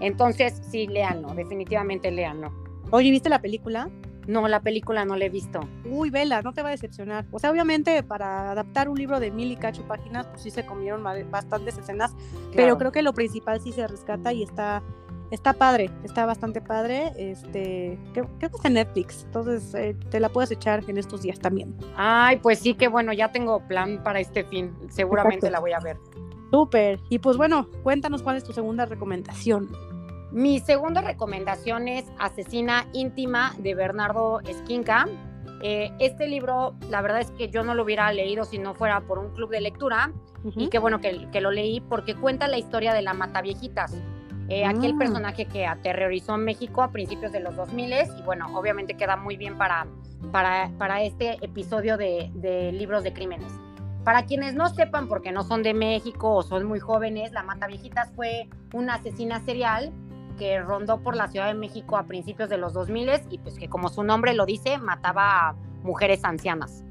Entonces, 0.01 0.61
sí, 0.69 0.87
léanlo, 0.87 1.33
definitivamente 1.35 2.11
léanlo. 2.11 2.51
Oye, 2.91 3.11
¿viste 3.11 3.29
la 3.29 3.41
película? 3.41 3.89
No, 4.27 4.47
la 4.47 4.61
película 4.61 5.05
no 5.05 5.15
la 5.15 5.25
he 5.25 5.29
visto. 5.29 5.61
Uy, 5.85 6.09
vela, 6.09 6.41
no 6.41 6.53
te 6.53 6.61
va 6.61 6.69
a 6.69 6.71
decepcionar. 6.71 7.25
O 7.31 7.39
sea, 7.39 7.51
obviamente 7.51 8.03
para 8.03 8.51
adaptar 8.51 8.89
un 8.89 8.97
libro 8.97 9.19
de 9.19 9.31
mil 9.31 9.51
y 9.51 9.55
cacho 9.55 9.83
páginas, 9.87 10.27
pues 10.27 10.41
sí 10.41 10.51
se 10.51 10.65
comieron 10.65 11.03
bastantes 11.31 11.77
escenas, 11.77 12.13
pero 12.55 12.77
creo 12.77 12.91
que 12.91 13.01
lo 13.01 13.13
principal 13.13 13.61
sí 13.61 13.71
se 13.71 13.87
rescata 13.87 14.33
y 14.33 14.43
está 14.43 14.83
Está 15.29 15.53
padre, 15.53 15.89
está 16.03 16.25
bastante 16.25 16.61
padre. 16.61 17.11
Este, 17.17 17.99
creo, 18.13 18.29
que 18.39 18.45
es 18.45 18.51
en 18.65 18.73
Netflix, 18.73 19.25
entonces 19.25 19.73
eh, 19.75 19.95
te 20.09 20.19
la 20.19 20.29
puedes 20.29 20.51
echar 20.51 20.83
en 20.87 20.97
estos 20.97 21.21
días 21.21 21.39
también. 21.39 21.75
Ay, 21.97 22.37
pues 22.37 22.59
sí, 22.59 22.73
que 22.75 22.87
bueno, 22.87 23.11
ya 23.11 23.31
tengo 23.31 23.59
plan 23.67 24.01
para 24.03 24.21
este 24.21 24.45
fin. 24.45 24.73
Seguramente 24.89 25.51
la 25.51 25.59
voy 25.59 25.73
a 25.73 25.79
ver. 25.79 25.97
Súper. 26.51 27.01
Y 27.09 27.19
pues 27.19 27.35
bueno, 27.35 27.67
cuéntanos 27.83 28.23
cuál 28.23 28.37
es 28.37 28.43
tu 28.45 28.53
segunda 28.53 28.85
recomendación. 28.85 29.67
Mi 30.37 30.59
segunda 30.59 31.01
recomendación 31.01 31.87
es 31.87 32.05
Asesina 32.19 32.85
íntima 32.93 33.55
de 33.57 33.73
Bernardo 33.73 34.39
Esquinca. 34.41 35.07
Eh, 35.63 35.91
este 35.97 36.27
libro, 36.27 36.75
la 36.91 37.01
verdad 37.01 37.21
es 37.21 37.31
que 37.31 37.49
yo 37.49 37.63
no 37.63 37.73
lo 37.73 37.81
hubiera 37.81 38.13
leído 38.13 38.45
si 38.45 38.59
no 38.59 38.75
fuera 38.75 39.01
por 39.01 39.17
un 39.17 39.33
club 39.33 39.49
de 39.49 39.61
lectura 39.61 40.11
y 40.55 40.67
qué 40.67 40.77
bueno 40.77 41.01
que, 41.01 41.27
que, 41.31 41.41
lo 41.41 41.49
leí 41.49 41.81
porque 41.81 42.13
cuenta 42.13 42.47
la 42.47 42.59
historia 42.59 42.93
de 42.93 43.01
la 43.01 43.15
Mataviejitas. 43.15 43.95
Eh, 44.47 44.63
Aquel 44.63 44.91
ah. 44.93 44.99
personaje 44.99 45.45
que 45.45 45.65
aterrorizó 45.65 46.37
México 46.37 46.83
a 46.83 46.91
principios 46.91 47.31
de 47.31 47.39
los 47.39 47.55
2000 47.55 47.91
y 47.91 48.21
bueno, 48.21 48.45
obviamente 48.55 48.93
queda 48.93 49.15
muy 49.17 49.37
bien 49.37 49.57
para, 49.57 49.87
para, 50.31 50.69
para 50.77 51.01
este 51.01 51.43
episodio 51.43 51.97
de, 51.97 52.29
de 52.35 52.71
libros 52.73 53.03
de 53.03 53.11
crímenes. 53.11 53.51
Para 54.03 54.27
quienes 54.27 54.53
no 54.53 54.69
sepan, 54.69 55.07
porque 55.07 55.31
no 55.31 55.43
son 55.43 55.63
de 55.63 55.73
México 55.73 56.35
o 56.35 56.43
son 56.43 56.65
muy 56.65 56.79
jóvenes, 56.79 57.31
la 57.31 57.41
Mataviejitas 57.41 58.11
fue 58.15 58.47
una 58.71 58.93
asesina 58.93 59.39
serial 59.39 59.91
que 60.37 60.61
rondó 60.61 61.01
por 61.01 61.15
la 61.15 61.27
Ciudad 61.27 61.47
de 61.47 61.53
México 61.53 61.97
a 61.97 62.03
principios 62.03 62.49
de 62.49 62.57
los 62.57 62.73
2000 62.73 63.09
y 63.29 63.37
pues 63.39 63.57
que 63.57 63.67
como 63.67 63.89
su 63.89 64.03
nombre 64.03 64.33
lo 64.33 64.45
dice, 64.45 64.77
mataba 64.77 65.49
a 65.49 65.55
mujeres 65.83 66.23
ancianas. 66.23 66.83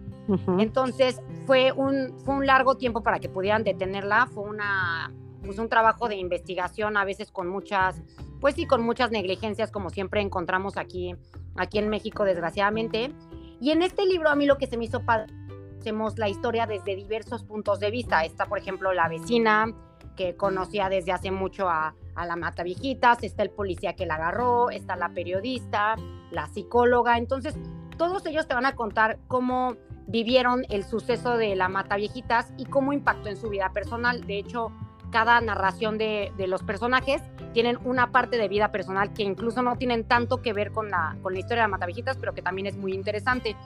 Entonces 0.58 1.22
fue 1.46 1.70
un, 1.70 2.18
fue 2.24 2.34
un 2.34 2.46
largo 2.46 2.76
tiempo 2.76 3.02
para 3.02 3.20
que 3.20 3.28
pudieran 3.28 3.62
detenerla, 3.62 4.26
fue 4.26 4.42
una, 4.42 5.12
pues 5.44 5.58
un 5.58 5.68
trabajo 5.68 6.08
de 6.08 6.16
investigación 6.16 6.96
a 6.96 7.04
veces 7.04 7.30
con 7.30 7.46
muchas, 7.46 8.02
pues 8.40 8.56
sí, 8.56 8.66
con 8.66 8.82
muchas 8.82 9.12
negligencias 9.12 9.70
como 9.70 9.90
siempre 9.90 10.20
encontramos 10.20 10.76
aquí, 10.76 11.14
aquí 11.54 11.78
en 11.78 11.88
México 11.88 12.24
desgraciadamente. 12.24 13.12
Y 13.60 13.70
en 13.70 13.82
este 13.82 14.04
libro 14.04 14.28
a 14.28 14.34
mí 14.34 14.46
lo 14.46 14.58
que 14.58 14.66
se 14.66 14.76
me 14.76 14.84
hizo 14.84 15.04
padre, 15.04 15.32
hacemos 15.78 16.18
la 16.18 16.28
historia 16.28 16.66
desde 16.66 16.96
diversos 16.96 17.44
puntos 17.44 17.78
de 17.78 17.92
vista. 17.92 18.24
Está 18.24 18.46
por 18.46 18.58
ejemplo 18.58 18.92
la 18.92 19.08
vecina 19.08 19.72
que 20.16 20.34
conocía 20.34 20.88
desde 20.88 21.12
hace 21.12 21.30
mucho 21.30 21.68
a, 21.68 21.94
a 22.16 22.26
la 22.26 22.36
mata 22.36 22.62
viejitas, 22.62 23.22
está 23.22 23.42
el 23.42 23.50
policía 23.50 23.94
que 23.94 24.06
la 24.06 24.14
agarró, 24.14 24.70
está 24.70 24.96
la 24.96 25.10
periodista, 25.10 25.96
la 26.30 26.46
psicóloga. 26.48 27.18
Entonces, 27.18 27.54
todos 27.96 28.26
ellos 28.26 28.48
te 28.48 28.54
van 28.54 28.66
a 28.66 28.74
contar 28.74 29.18
cómo 29.28 29.76
vivieron 30.06 30.64
el 30.68 30.84
suceso 30.84 31.36
de 31.36 31.56
la 31.56 31.68
mata 31.68 31.96
viejitas 31.96 32.52
y 32.56 32.66
cómo 32.66 32.92
impactó 32.92 33.28
en 33.28 33.36
su 33.36 33.48
vida 33.48 33.70
personal. 33.72 34.26
De 34.26 34.38
hecho, 34.38 34.72
cada 35.10 35.40
narración 35.40 35.98
de, 35.98 36.32
los 36.46 36.62
personajes 36.62 37.22
tienen 37.52 37.78
una 37.84 38.12
parte 38.12 38.38
de 38.38 38.48
vida 38.48 38.70
personal 38.70 39.12
que 39.12 39.22
incluso 39.22 39.62
no 39.62 39.76
tienen 39.76 40.04
tanto 40.04 40.42
que 40.42 40.52
ver 40.52 40.72
con 40.72 40.90
la, 40.90 41.16
con 41.22 41.32
la 41.32 41.40
historia 41.40 41.62
de 41.62 41.68
la 41.68 41.68
mata 41.68 41.86
viejitas, 41.86 42.16
pero 42.18 42.34
que 42.34 42.42
también 42.42 42.66
es 42.66 42.76
muy 42.76 42.92
interesante. 42.92 43.56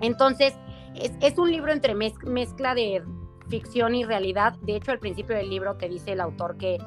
Entonces, 0.00 0.54
es, 0.94 1.12
es 1.20 1.38
un 1.38 1.50
libro 1.50 1.72
entre 1.72 1.94
mezcla 1.94 2.74
de 2.74 3.02
ficción 3.48 3.94
y 3.94 4.04
realidad. 4.04 4.54
De 4.62 4.76
hecho, 4.76 4.92
al 4.92 4.98
principio 4.98 5.36
del 5.36 5.50
libro 5.50 5.76
te 5.76 5.88
dice 5.88 6.12
el 6.12 6.20
autor 6.20 6.56
que 6.56 6.78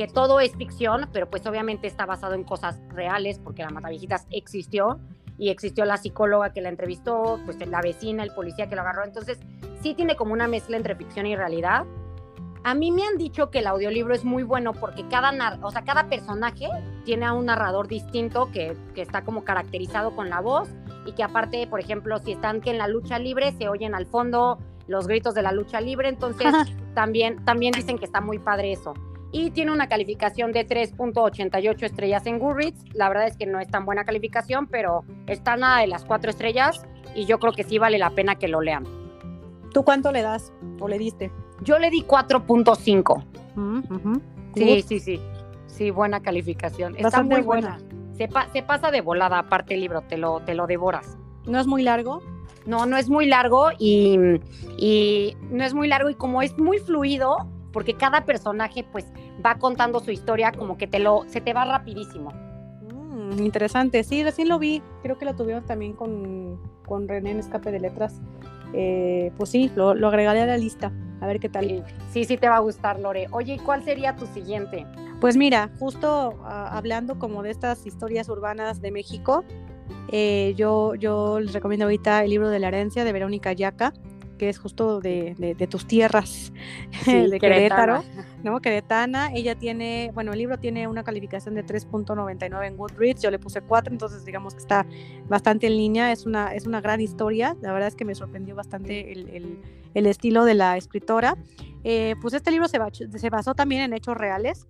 que 0.00 0.08
todo 0.08 0.40
es 0.40 0.56
ficción, 0.56 1.10
pero 1.12 1.28
pues 1.28 1.46
obviamente 1.46 1.86
está 1.86 2.06
basado 2.06 2.32
en 2.32 2.42
cosas 2.42 2.80
reales, 2.88 3.38
porque 3.38 3.62
la 3.62 3.68
Matavijitas 3.68 4.26
existió 4.30 4.98
y 5.36 5.50
existió 5.50 5.84
la 5.84 5.98
psicóloga 5.98 6.54
que 6.54 6.62
la 6.62 6.70
entrevistó, 6.70 7.38
pues 7.44 7.58
la 7.68 7.82
vecina, 7.82 8.22
el 8.22 8.32
policía 8.32 8.66
que 8.66 8.76
lo 8.76 8.80
agarró. 8.80 9.04
Entonces, 9.04 9.38
sí 9.82 9.92
tiene 9.92 10.16
como 10.16 10.32
una 10.32 10.48
mezcla 10.48 10.78
entre 10.78 10.94
ficción 10.94 11.26
y 11.26 11.36
realidad. 11.36 11.84
A 12.64 12.74
mí 12.74 12.90
me 12.92 13.02
han 13.02 13.18
dicho 13.18 13.50
que 13.50 13.58
el 13.58 13.66
audiolibro 13.66 14.14
es 14.14 14.24
muy 14.24 14.42
bueno 14.42 14.72
porque 14.72 15.06
cada, 15.08 15.58
o 15.60 15.70
sea, 15.70 15.84
cada 15.84 16.08
personaje 16.08 16.70
tiene 17.04 17.26
a 17.26 17.34
un 17.34 17.44
narrador 17.44 17.86
distinto 17.86 18.50
que, 18.50 18.78
que 18.94 19.02
está 19.02 19.22
como 19.22 19.44
caracterizado 19.44 20.16
con 20.16 20.30
la 20.30 20.40
voz 20.40 20.70
y 21.04 21.12
que 21.12 21.22
aparte, 21.22 21.66
por 21.66 21.78
ejemplo, 21.80 22.18
si 22.20 22.32
están 22.32 22.62
que 22.62 22.70
en 22.70 22.78
la 22.78 22.88
lucha 22.88 23.18
libre 23.18 23.52
se 23.52 23.68
oyen 23.68 23.94
al 23.94 24.06
fondo 24.06 24.56
los 24.86 25.06
gritos 25.06 25.34
de 25.34 25.42
la 25.42 25.52
lucha 25.52 25.78
libre, 25.82 26.08
entonces 26.08 26.54
también, 26.94 27.44
también 27.44 27.72
dicen 27.72 27.98
que 27.98 28.06
está 28.06 28.22
muy 28.22 28.38
padre 28.38 28.72
eso 28.72 28.94
y 29.32 29.50
tiene 29.50 29.72
una 29.72 29.88
calificación 29.88 30.52
de 30.52 30.66
3.88 30.66 31.82
estrellas 31.82 32.26
en 32.26 32.38
Goodreads. 32.38 32.84
La 32.94 33.08
verdad 33.08 33.26
es 33.26 33.36
que 33.36 33.46
no 33.46 33.60
es 33.60 33.68
tan 33.68 33.84
buena 33.84 34.04
calificación, 34.04 34.66
pero 34.66 35.04
está 35.26 35.56
nada 35.56 35.80
de 35.80 35.86
las 35.86 36.04
cuatro 36.04 36.30
estrellas 36.30 36.82
y 37.14 37.26
yo 37.26 37.38
creo 37.38 37.52
que 37.52 37.64
sí 37.64 37.78
vale 37.78 37.98
la 37.98 38.10
pena 38.10 38.36
que 38.36 38.48
lo 38.48 38.60
lean. 38.60 38.84
¿Tú 39.72 39.84
cuánto 39.84 40.10
le 40.10 40.22
das 40.22 40.52
o 40.80 40.88
le 40.88 40.98
diste? 40.98 41.30
Yo 41.62 41.78
le 41.78 41.90
di 41.90 42.02
4.5. 42.02 43.24
Mm, 43.54 44.16
sí, 44.54 44.82
sí, 44.82 45.00
sí. 45.00 45.20
Sí, 45.66 45.90
buena 45.90 46.20
calificación. 46.20 46.96
Está 46.96 47.22
muy 47.22 47.40
buena. 47.42 47.78
Se, 48.16 48.28
pasa 48.28 48.90
de 48.90 49.00
volada 49.00 49.38
aparte 49.38 49.74
el 49.74 49.80
libro, 49.80 50.02
te 50.02 50.18
lo, 50.18 50.40
te 50.40 50.54
lo 50.54 50.66
devoras. 50.66 51.16
¿No 51.46 51.58
es 51.58 51.66
muy 51.66 51.82
largo? 51.82 52.22
No, 52.66 52.84
no 52.84 52.98
es 52.98 53.08
muy 53.08 53.26
largo 53.26 53.68
y, 53.78 54.18
y 54.76 55.36
no 55.50 55.64
es 55.64 55.72
muy 55.72 55.88
largo 55.88 56.10
y 56.10 56.14
como 56.14 56.42
es 56.42 56.58
muy 56.58 56.78
fluido, 56.78 57.48
porque 57.72 57.94
cada 57.94 58.24
personaje 58.24 58.84
pues 58.90 59.06
va 59.44 59.58
contando 59.58 60.00
su 60.00 60.10
historia 60.10 60.52
como 60.52 60.76
que 60.76 60.86
te 60.86 60.98
lo, 60.98 61.24
se 61.28 61.40
te 61.40 61.52
va 61.52 61.64
rapidísimo. 61.64 62.32
Mm, 62.92 63.38
interesante, 63.38 64.02
sí, 64.04 64.22
recién 64.22 64.48
lo 64.48 64.58
vi, 64.58 64.82
creo 65.02 65.18
que 65.18 65.24
lo 65.24 65.34
tuvieron 65.34 65.64
también 65.64 65.92
con, 65.92 66.60
con 66.86 67.08
René 67.08 67.32
en 67.32 67.38
Escape 67.38 67.70
de 67.70 67.80
Letras. 67.80 68.20
Eh, 68.72 69.32
pues 69.36 69.50
sí, 69.50 69.70
lo, 69.74 69.94
lo, 69.94 70.08
agregaré 70.08 70.40
a 70.42 70.46
la 70.46 70.56
lista, 70.56 70.92
a 71.20 71.26
ver 71.26 71.40
qué 71.40 71.48
tal. 71.48 71.84
Sí, 72.10 72.24
sí, 72.24 72.36
te 72.36 72.48
va 72.48 72.56
a 72.56 72.60
gustar, 72.60 73.00
Lore. 73.00 73.26
Oye, 73.32 73.54
¿y 73.54 73.58
cuál 73.58 73.82
sería 73.82 74.14
tu 74.14 74.26
siguiente? 74.26 74.86
Pues 75.20 75.36
mira, 75.36 75.70
justo 75.78 76.38
ah, 76.44 76.76
hablando 76.76 77.18
como 77.18 77.42
de 77.42 77.50
estas 77.50 77.84
historias 77.84 78.28
urbanas 78.28 78.80
de 78.80 78.90
México, 78.90 79.44
eh, 80.12 80.54
yo, 80.56 80.94
yo 80.94 81.40
les 81.40 81.52
recomiendo 81.52 81.84
ahorita 81.84 82.24
el 82.24 82.30
libro 82.30 82.48
de 82.48 82.58
la 82.58 82.68
herencia 82.68 83.04
de 83.04 83.12
Verónica 83.12 83.52
Yaca 83.52 83.92
que 84.40 84.48
es 84.48 84.58
justo 84.58 85.02
de, 85.02 85.68
tus 85.68 85.86
tierras, 85.86 86.50
de 87.06 87.38
Querétaro, 87.38 88.02
¿no? 88.42 88.58
Queretana. 88.60 89.30
Ella 89.34 89.54
tiene, 89.54 90.12
bueno, 90.14 90.32
el 90.32 90.38
libro 90.38 90.58
tiene 90.58 90.88
una 90.88 91.04
calificación 91.04 91.54
de 91.54 91.62
3.99 91.62 92.66
en 92.66 92.76
Goodreads, 92.78 93.20
yo 93.20 93.30
le 93.30 93.38
puse 93.38 93.60
4, 93.60 93.92
entonces 93.92 94.24
digamos 94.24 94.54
que 94.54 94.60
está 94.60 94.86
bastante 95.28 95.66
en 95.66 95.76
línea, 95.76 96.10
es 96.10 96.24
una, 96.24 96.54
es 96.54 96.66
una 96.66 96.80
gran 96.80 97.02
historia, 97.02 97.54
la 97.60 97.70
verdad 97.74 97.88
es 97.88 97.96
que 97.96 98.06
me 98.06 98.14
sorprendió 98.14 98.54
bastante 98.54 99.12
el, 99.12 99.60
el, 99.92 100.06
estilo 100.06 100.46
de 100.46 100.54
la 100.54 100.78
escritora. 100.78 101.36
Eh, 101.84 102.14
pues 102.22 102.32
este 102.32 102.50
libro 102.50 102.66
se, 102.66 102.78
se 103.18 103.28
basó 103.28 103.54
también 103.54 103.82
en 103.82 103.92
hechos 103.92 104.16
reales, 104.16 104.68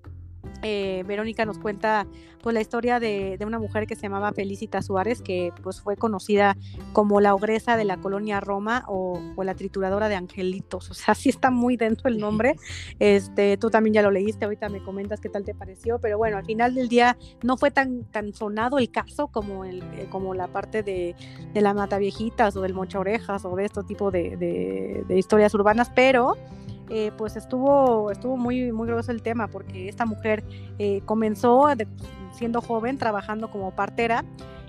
eh, 0.63 1.05
Verónica 1.07 1.45
nos 1.45 1.59
cuenta 1.59 2.07
pues 2.43 2.55
la 2.55 2.61
historia 2.61 3.01
de, 3.01 3.39
una 3.47 3.59
mujer 3.59 3.87
que 3.87 3.95
se 3.95 4.03
llamaba 4.03 4.33
Felicita 4.33 4.83
Suárez, 4.83 5.21
que 5.21 5.53
pues 5.63 5.81
fue 5.81 5.97
conocida 5.97 6.57
como 6.93 7.21
la 7.21 7.35
ogresa 7.35 7.77
de 7.77 7.85
la 7.85 7.99
colonia 7.99 8.41
Roma 8.41 8.85
o, 8.87 9.21
la 9.43 9.55
trituradora 9.55 10.09
de 10.09 10.17
angelitos. 10.17 10.91
O 10.91 10.95
sea, 10.95 11.15
sí 11.15 11.29
está 11.29 11.51
muy 11.51 11.77
dentro 11.77 12.09
el 12.09 12.19
nombre. 12.19 12.57
Este, 12.99 13.57
tú 13.57 13.71
también 13.71 13.95
ya 13.95 14.03
lo 14.03 14.11
leíste, 14.11 14.45
ahorita 14.45 14.69
me 14.69 14.83
comentas 14.83 15.21
qué 15.21 15.29
tal 15.29 15.45
te 15.45 15.55
pareció, 15.55 15.99
pero 15.99 16.19
bueno, 16.19 16.37
al 16.37 16.45
final 16.45 16.75
del 16.75 16.89
día 16.89 17.17
no 17.43 17.57
fue 17.57 17.71
tan, 17.71 18.05
tan 18.05 18.35
sonado 18.35 18.79
el 18.79 18.91
caso 18.91 19.29
como, 19.29 19.65
el, 19.65 19.83
eh, 19.95 20.07
como 20.11 20.35
la 20.35 20.49
parte 20.49 20.83
de, 20.83 21.15
de 21.53 21.61
la 21.61 21.73
Mata 21.73 21.99
Viejitas 21.99 22.57
o 22.57 22.61
del 22.61 22.75
Mocha 22.75 22.99
Orejas 22.99 23.45
o 23.45 23.57
de 23.57 23.65
este 23.65 23.83
tipo 23.85 24.11
de, 24.11 24.37
de 24.37 25.19
historias 25.19 25.55
urbanas, 25.55 25.91
pero 25.95 26.37
eh, 26.93 27.13
pues 27.17 27.37
estuvo, 27.37 28.11
estuvo 28.11 28.37
muy, 28.37 28.73
muy 28.73 28.89
grueso 28.89 29.13
el 29.13 29.23
tema 29.23 29.47
porque 29.47 29.89
esta 29.89 30.07
mujer 30.07 30.43
eh, 30.81 31.03
comenzó 31.05 31.69
siendo 32.33 32.61
joven 32.61 32.99
trabajando 32.99 33.49
como 33.49 33.71
partera 33.71 34.25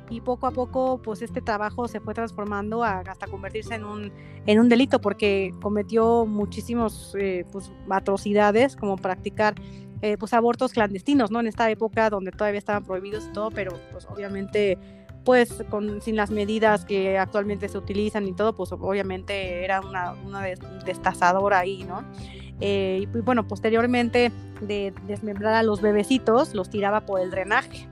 y 0.07 0.21
poco 0.21 0.45
a 0.45 0.51
poco 0.51 1.01
pues 1.01 1.23
este 1.23 1.41
trabajo 1.41 1.87
se 1.87 1.99
fue 1.99 2.13
transformando 2.13 2.83
hasta 2.83 3.25
convertirse 3.25 3.73
en 3.73 3.85
un, 3.85 4.11
en 4.45 4.59
un 4.59 4.69
delito 4.69 5.01
porque 5.01 5.51
cometió 5.63 6.27
muchísimos 6.27 7.15
eh, 7.17 7.43
pues, 7.51 7.71
atrocidades 7.89 8.75
como 8.75 8.97
practicar 8.97 9.55
pues 10.17 10.33
abortos 10.33 10.73
clandestinos, 10.73 11.29
¿no? 11.29 11.41
En 11.41 11.45
esta 11.45 11.69
época 11.69 12.09
donde 12.09 12.31
todavía 12.31 12.57
estaban 12.57 12.83
prohibidos 12.83 13.27
y 13.27 13.33
todo, 13.33 13.51
pero 13.51 13.71
pues 13.91 14.07
obviamente 14.07 14.79
pues 15.23 15.63
con, 15.69 16.01
sin 16.01 16.15
las 16.15 16.31
medidas 16.31 16.85
que 16.85 17.17
actualmente 17.17 17.69
se 17.69 17.77
utilizan 17.77 18.27
y 18.27 18.33
todo, 18.33 18.53
pues 18.53 18.71
obviamente 18.71 19.63
era 19.63 19.81
una, 19.81 20.13
una 20.25 20.41
destazadora 20.85 21.59
ahí, 21.59 21.83
¿no? 21.83 22.03
Eh, 22.59 22.99
y 23.01 23.19
bueno, 23.21 23.47
posteriormente 23.47 24.31
de 24.61 24.93
desmembrar 25.07 25.55
a 25.55 25.63
los 25.63 25.81
bebecitos, 25.81 26.53
los 26.53 26.69
tiraba 26.69 27.01
por 27.01 27.19
el 27.19 27.31
drenaje. 27.31 27.87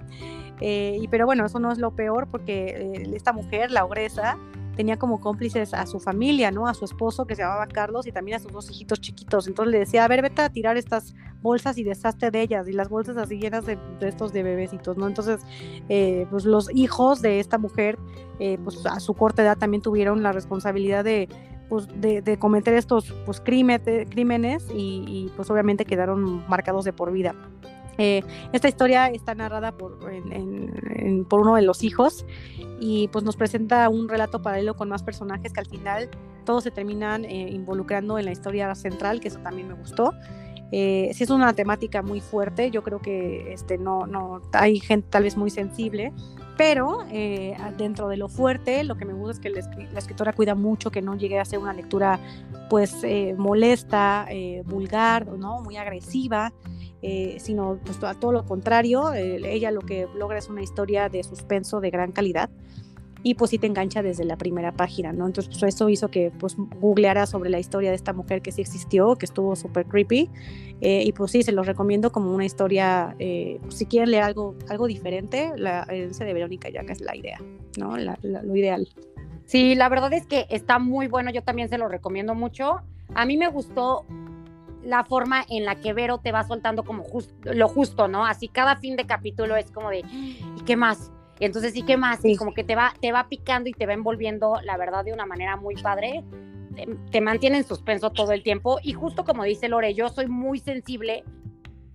Eh, 0.61 0.97
y, 1.01 1.07
pero 1.07 1.25
bueno, 1.25 1.45
eso 1.45 1.59
no 1.59 1.71
es 1.71 1.79
lo 1.79 1.91
peor 1.91 2.27
porque 2.29 2.93
eh, 2.93 3.11
esta 3.15 3.33
mujer, 3.33 3.71
la 3.71 3.85
ogresa, 3.85 4.37
tenía 4.79 4.95
como 4.95 5.19
cómplices 5.19 5.73
a 5.73 5.85
su 5.85 5.99
familia, 5.99 6.51
¿no? 6.51 6.65
A 6.65 6.73
su 6.73 6.85
esposo 6.85 7.27
que 7.27 7.35
se 7.35 7.41
llamaba 7.41 7.67
Carlos 7.67 8.07
y 8.07 8.13
también 8.13 8.37
a 8.37 8.39
sus 8.39 8.53
dos 8.53 8.71
hijitos 8.71 9.01
chiquitos. 9.01 9.45
Entonces 9.45 9.73
le 9.73 9.79
decía, 9.79 10.05
a 10.05 10.07
ver, 10.07 10.21
vete 10.21 10.41
a 10.41 10.49
tirar 10.49 10.77
estas 10.77 11.15
bolsas 11.41 11.77
y 11.77 11.83
deshazte 11.83 12.31
de 12.31 12.41
ellas. 12.41 12.65
Y 12.69 12.71
las 12.71 12.87
bolsas 12.87 13.17
así 13.17 13.37
llenas 13.37 13.65
de 13.65 13.77
restos 13.99 14.31
de 14.31 14.41
bebecitos, 14.41 14.95
¿no? 14.95 15.05
Entonces, 15.05 15.41
eh, 15.89 16.27
pues 16.29 16.45
los 16.45 16.73
hijos 16.73 17.21
de 17.21 17.41
esta 17.41 17.57
mujer, 17.57 17.99
eh, 18.39 18.57
pues 18.63 18.85
a 18.85 19.01
su 19.01 19.15
corta 19.15 19.41
edad 19.41 19.57
también 19.57 19.81
tuvieron 19.81 20.23
la 20.23 20.31
responsabilidad 20.31 21.03
de 21.03 21.27
pues, 21.67 21.89
de, 21.99 22.39
cometer 22.39 22.73
estos 22.75 23.13
pues, 23.25 23.41
crímenes 23.41 24.65
y, 24.73 25.29
pues 25.35 25.49
obviamente 25.49 25.83
quedaron 25.83 26.47
marcados 26.47 26.85
de 26.85 26.93
por 26.93 27.11
vida. 27.11 27.35
Eh, 27.99 28.23
esta 28.53 28.67
historia 28.67 29.07
está 29.07 29.35
narrada 29.35 29.73
por, 29.73 29.99
por 29.99 31.39
uno 31.41 31.55
de 31.55 31.61
los 31.61 31.83
hijos 31.83 32.25
y 32.79 33.09
pues 33.09 33.23
nos 33.23 33.35
presenta 33.35 33.87
un 33.89 34.09
relato 34.09 34.41
paralelo 34.41 34.75
con 34.75 34.89
más 34.89 35.03
personajes 35.03 35.53
que 35.53 35.59
al 35.59 35.67
final 35.67 36.09
todos 36.45 36.63
se 36.63 36.71
terminan 36.71 37.25
eh, 37.25 37.49
involucrando 37.51 38.17
en 38.17 38.25
la 38.25 38.31
historia 38.31 38.73
central, 38.73 39.19
que 39.19 39.27
eso 39.27 39.39
también 39.39 39.67
me 39.67 39.75
gustó. 39.75 40.13
Eh, 40.71 41.11
si 41.13 41.23
es 41.23 41.29
una 41.29 41.53
temática 41.53 42.01
muy 42.01 42.21
fuerte, 42.21 42.69
yo 42.69 42.83
creo 42.83 42.99
que 42.99 43.53
este, 43.53 43.77
no, 43.77 44.05
no, 44.05 44.41
hay 44.53 44.79
gente 44.79 45.07
tal 45.09 45.23
vez 45.23 45.35
muy 45.35 45.49
sensible, 45.49 46.13
pero 46.57 47.05
eh, 47.11 47.55
dentro 47.77 48.07
de 48.07 48.17
lo 48.17 48.27
fuerte, 48.27 48.83
lo 48.83 48.95
que 48.95 49.05
me 49.05 49.13
gusta 49.13 49.31
es 49.31 49.39
que 49.39 49.49
la, 49.91 49.99
escritora 49.99 50.33
cuida 50.33 50.55
mucho 50.55 50.91
que 50.91 51.01
no 51.01 51.15
llegue 51.15 51.39
a 51.39 51.45
ser 51.45 51.59
una 51.59 51.73
lectura 51.73 52.19
pues 52.69 52.97
eh, 53.03 53.33
molesta, 53.37 54.27
vulgar, 54.65 55.25
¿no? 55.27 55.61
muy 55.61 55.77
agresiva. 55.77 56.53
Sino 57.01 57.79
pues, 57.83 58.03
a 58.03 58.13
todo 58.13 58.31
lo 58.31 58.45
contrario, 58.45 59.13
ella 59.13 59.71
lo 59.71 59.81
que 59.81 60.07
logra 60.15 60.37
es 60.37 60.49
una 60.49 60.61
historia 60.61 61.09
de 61.09 61.23
suspenso 61.23 61.79
de 61.79 61.89
gran 61.89 62.11
calidad 62.11 62.49
y 63.23 63.35
pues 63.35 63.51
sí 63.51 63.57
te 63.57 63.67
engancha 63.67 64.01
desde 64.01 64.23
la 64.23 64.37
primera 64.37 64.71
página, 64.71 65.11
¿no? 65.11 65.27
Entonces 65.27 65.57
pues 65.59 65.75
eso 65.75 65.89
hizo 65.89 66.09
que 66.09 66.31
pues 66.39 66.55
googleara 66.79 67.25
sobre 67.25 67.49
la 67.49 67.59
historia 67.59 67.89
de 67.89 67.95
esta 67.95 68.13
mujer 68.13 68.41
que 68.41 68.51
sí 68.51 68.61
existió, 68.61 69.15
que 69.15 69.25
estuvo 69.25 69.55
súper 69.55 69.85
creepy 69.85 70.29
eh, 70.81 71.03
y 71.05 71.11
pues 71.11 71.31
sí, 71.31 71.43
se 71.43 71.51
los 71.51 71.67
recomiendo 71.67 72.11
como 72.11 72.33
una 72.33 72.45
historia, 72.45 73.15
eh, 73.19 73.59
pues, 73.61 73.75
si 73.75 73.85
quieren 73.85 74.11
leer 74.11 74.23
algo, 74.23 74.55
algo 74.69 74.87
diferente, 74.87 75.51
la 75.57 75.83
herencia 75.89 76.25
de 76.25 76.33
Verónica 76.33 76.69
ya 76.69 76.83
que 76.83 76.93
es 76.93 77.01
la 77.01 77.15
idea, 77.15 77.39
¿no? 77.77 77.97
lo 77.97 78.55
ideal. 78.55 78.87
Sí, 79.45 79.75
la 79.75 79.89
verdad 79.89 80.13
es 80.13 80.25
que 80.25 80.45
está 80.49 80.79
muy 80.79 81.07
bueno, 81.07 81.31
yo 81.31 81.43
también 81.43 81.69
se 81.69 81.77
lo 81.77 81.87
recomiendo 81.87 82.35
mucho. 82.35 82.81
A 83.15 83.25
mí 83.25 83.35
me 83.35 83.47
gustó 83.47 84.05
la 84.89 85.03
forma 85.03 85.45
en 85.49 85.65
la 85.65 85.75
que 85.75 85.93
Vero 85.93 86.17
te 86.17 86.31
va 86.31 86.43
soltando 86.43 86.83
como 86.83 87.05
lo 87.43 87.67
justo, 87.67 88.07
¿no? 88.07 88.25
Así 88.25 88.47
cada 88.47 88.75
fin 88.75 88.95
de 88.95 89.05
capítulo 89.05 89.55
es 89.55 89.69
como 89.71 89.89
de, 89.89 89.99
¿y 89.99 90.63
qué 90.65 90.75
más? 90.75 91.11
Y 91.39 91.45
entonces 91.45 91.73
sí, 91.73 91.83
¿qué 91.83 91.95
más? 91.95 92.25
Y 92.25 92.35
como 92.35 92.53
que 92.53 92.63
te 92.63 92.75
va, 92.75 92.93
te 92.99 93.11
va 93.11 93.29
picando 93.29 93.69
y 93.69 93.73
te 93.73 93.85
va 93.85 93.93
envolviendo, 93.93 94.59
la 94.63 94.77
verdad, 94.77 95.05
de 95.05 95.13
una 95.13 95.25
manera 95.25 95.55
muy 95.55 95.75
padre. 95.75 96.23
Te, 97.11 97.21
mantiene 97.21 97.57
en 97.57 97.63
suspenso 97.65 98.09
todo 98.09 98.31
el 98.31 98.41
tiempo. 98.41 98.79
Y 98.83 98.93
justo 98.93 99.23
como 99.23 99.43
dice 99.43 99.69
Lore, 99.69 99.93
yo 99.93 100.09
soy 100.09 100.27
muy 100.27 100.59
sensible 100.59 101.23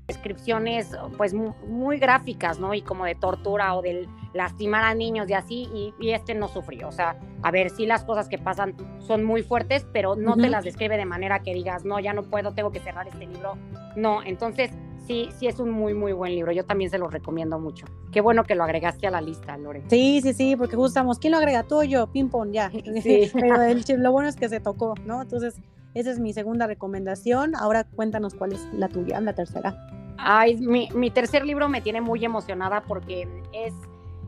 descripciones 0.06 0.90
pues 1.16 1.32
muy, 1.32 1.98
gráficas, 1.98 2.58
¿no? 2.58 2.74
Y 2.74 2.82
como 2.82 3.04
de 3.04 3.14
tortura 3.14 3.74
o 3.74 3.82
de 3.82 4.06
lastimar 4.32 4.84
a 4.84 4.94
niños 4.94 5.28
y 5.30 5.34
así, 5.34 5.68
y, 5.98 6.10
este 6.10 6.34
no 6.34 6.48
sufrió. 6.48 6.88
O 6.88 6.92
sea, 6.92 7.18
a 7.42 7.50
ver, 7.50 7.70
sí 7.70 7.86
las 7.86 8.04
cosas 8.04 8.28
que 8.28 8.38
pasan 8.38 8.74
son 8.98 9.24
muy 9.24 9.42
fuertes, 9.42 9.86
pero 9.92 10.16
no 10.16 10.36
te 10.36 10.48
las 10.48 10.64
describe 10.64 10.96
de 10.96 11.06
manera 11.06 11.40
que 11.40 11.54
digas, 11.54 11.84
no, 11.84 12.00
ya 12.00 12.12
no 12.12 12.22
puedo, 12.22 12.52
tengo 12.52 12.70
que 12.70 12.80
cerrar 12.80 13.08
este 13.08 13.26
libro. 13.26 13.56
No, 13.96 14.22
entonces 14.22 14.70
sí, 15.06 15.28
sí 15.38 15.46
es 15.46 15.58
un 15.58 15.70
muy, 15.70 15.94
muy 15.94 16.12
buen 16.12 16.34
libro. 16.34 16.52
Yo 16.52 16.64
también 16.64 16.90
se 16.90 16.98
lo 16.98 17.08
recomiendo 17.08 17.58
mucho. 17.58 17.86
Qué 18.12 18.20
bueno 18.20 18.44
que 18.44 18.54
lo 18.54 18.64
agregaste 18.64 19.06
a 19.06 19.10
la 19.10 19.20
lista, 19.20 19.56
Lore. 19.56 19.82
Sí, 19.88 20.20
sí, 20.22 20.32
sí, 20.34 20.56
porque 20.56 20.76
gustamos. 20.76 21.18
¿Quién 21.18 21.32
lo 21.32 21.38
agrega? 21.38 21.62
Tú 21.62 21.80
o 21.80 21.84
yo, 21.84 22.06
ping 22.08 22.28
pong, 22.28 22.52
ya. 22.52 22.70
Sí. 23.02 23.30
Pero 23.40 23.56
lo 23.98 24.12
bueno 24.12 24.28
es 24.28 24.36
que 24.36 24.48
se 24.48 24.60
tocó, 24.60 24.94
¿no? 25.04 25.22
Entonces, 25.22 25.60
esa 25.94 26.10
es 26.10 26.18
mi 26.18 26.32
segunda 26.32 26.66
recomendación. 26.66 27.54
Ahora 27.56 27.84
cuéntanos 27.84 28.34
cuál 28.34 28.52
es 28.52 28.66
la 28.72 28.88
tuya, 28.88 29.20
la 29.20 29.32
tercera. 29.32 29.76
Ay, 30.18 30.56
mi, 30.56 30.88
mi 30.94 31.10
tercer 31.10 31.44
libro 31.44 31.68
me 31.68 31.80
tiene 31.80 32.00
muy 32.00 32.24
emocionada 32.24 32.82
porque 32.82 33.28
es 33.52 33.72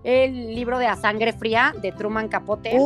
el 0.05 0.55
libro 0.55 0.79
de 0.79 0.87
A 0.87 0.97
Sangre 0.97 1.33
Fría 1.33 1.75
de 1.83 1.93
Truman 1.93 2.29
Capote. 2.29 2.77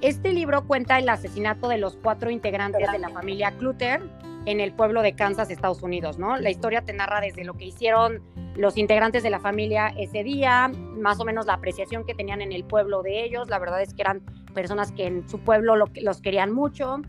Este 0.00 0.32
libro 0.32 0.66
cuenta 0.66 0.98
el 0.98 1.08
asesinato 1.08 1.68
de 1.68 1.78
los 1.78 1.96
cuatro 1.96 2.30
integrantes 2.30 2.90
de 2.90 2.98
la 2.98 3.08
familia 3.10 3.52
Clutter 3.52 4.02
en 4.46 4.58
el 4.58 4.72
pueblo 4.72 5.02
de 5.02 5.14
Kansas, 5.14 5.50
Estados 5.50 5.82
Unidos, 5.82 6.18
¿no? 6.18 6.36
La 6.36 6.50
historia 6.50 6.82
te 6.82 6.92
narra 6.92 7.20
desde 7.20 7.44
lo 7.44 7.54
que 7.54 7.66
hicieron 7.66 8.20
los 8.56 8.76
integrantes 8.76 9.22
de 9.22 9.30
la 9.30 9.38
familia 9.38 9.94
ese 9.96 10.24
día, 10.24 10.72
más 10.98 11.20
o 11.20 11.24
menos 11.24 11.46
la 11.46 11.54
apreciación 11.54 12.04
que 12.04 12.14
tenían 12.14 12.42
en 12.42 12.50
el 12.50 12.64
pueblo 12.64 13.02
de 13.02 13.24
ellos. 13.24 13.48
La 13.48 13.60
verdad 13.60 13.80
es 13.80 13.94
que 13.94 14.02
eran 14.02 14.20
personas 14.52 14.90
que 14.90 15.06
en 15.06 15.28
su 15.28 15.38
pueblo 15.38 15.76
los 15.76 16.20
querían 16.20 16.52
mucho. 16.52 17.00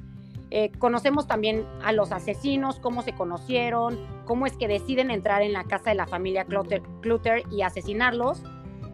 Eh, 0.56 0.72
conocemos 0.78 1.26
también 1.26 1.66
a 1.84 1.92
los 1.94 2.12
asesinos, 2.12 2.80
cómo 2.80 3.02
se 3.02 3.16
conocieron, 3.16 3.98
cómo 4.24 4.46
es 4.46 4.56
que 4.56 4.68
deciden 4.68 5.10
entrar 5.10 5.42
en 5.42 5.52
la 5.52 5.64
casa 5.64 5.90
de 5.90 5.96
la 5.96 6.06
familia 6.06 6.46
Clutter 6.46 7.42
y 7.50 7.64
asesinarlos. 7.64 8.44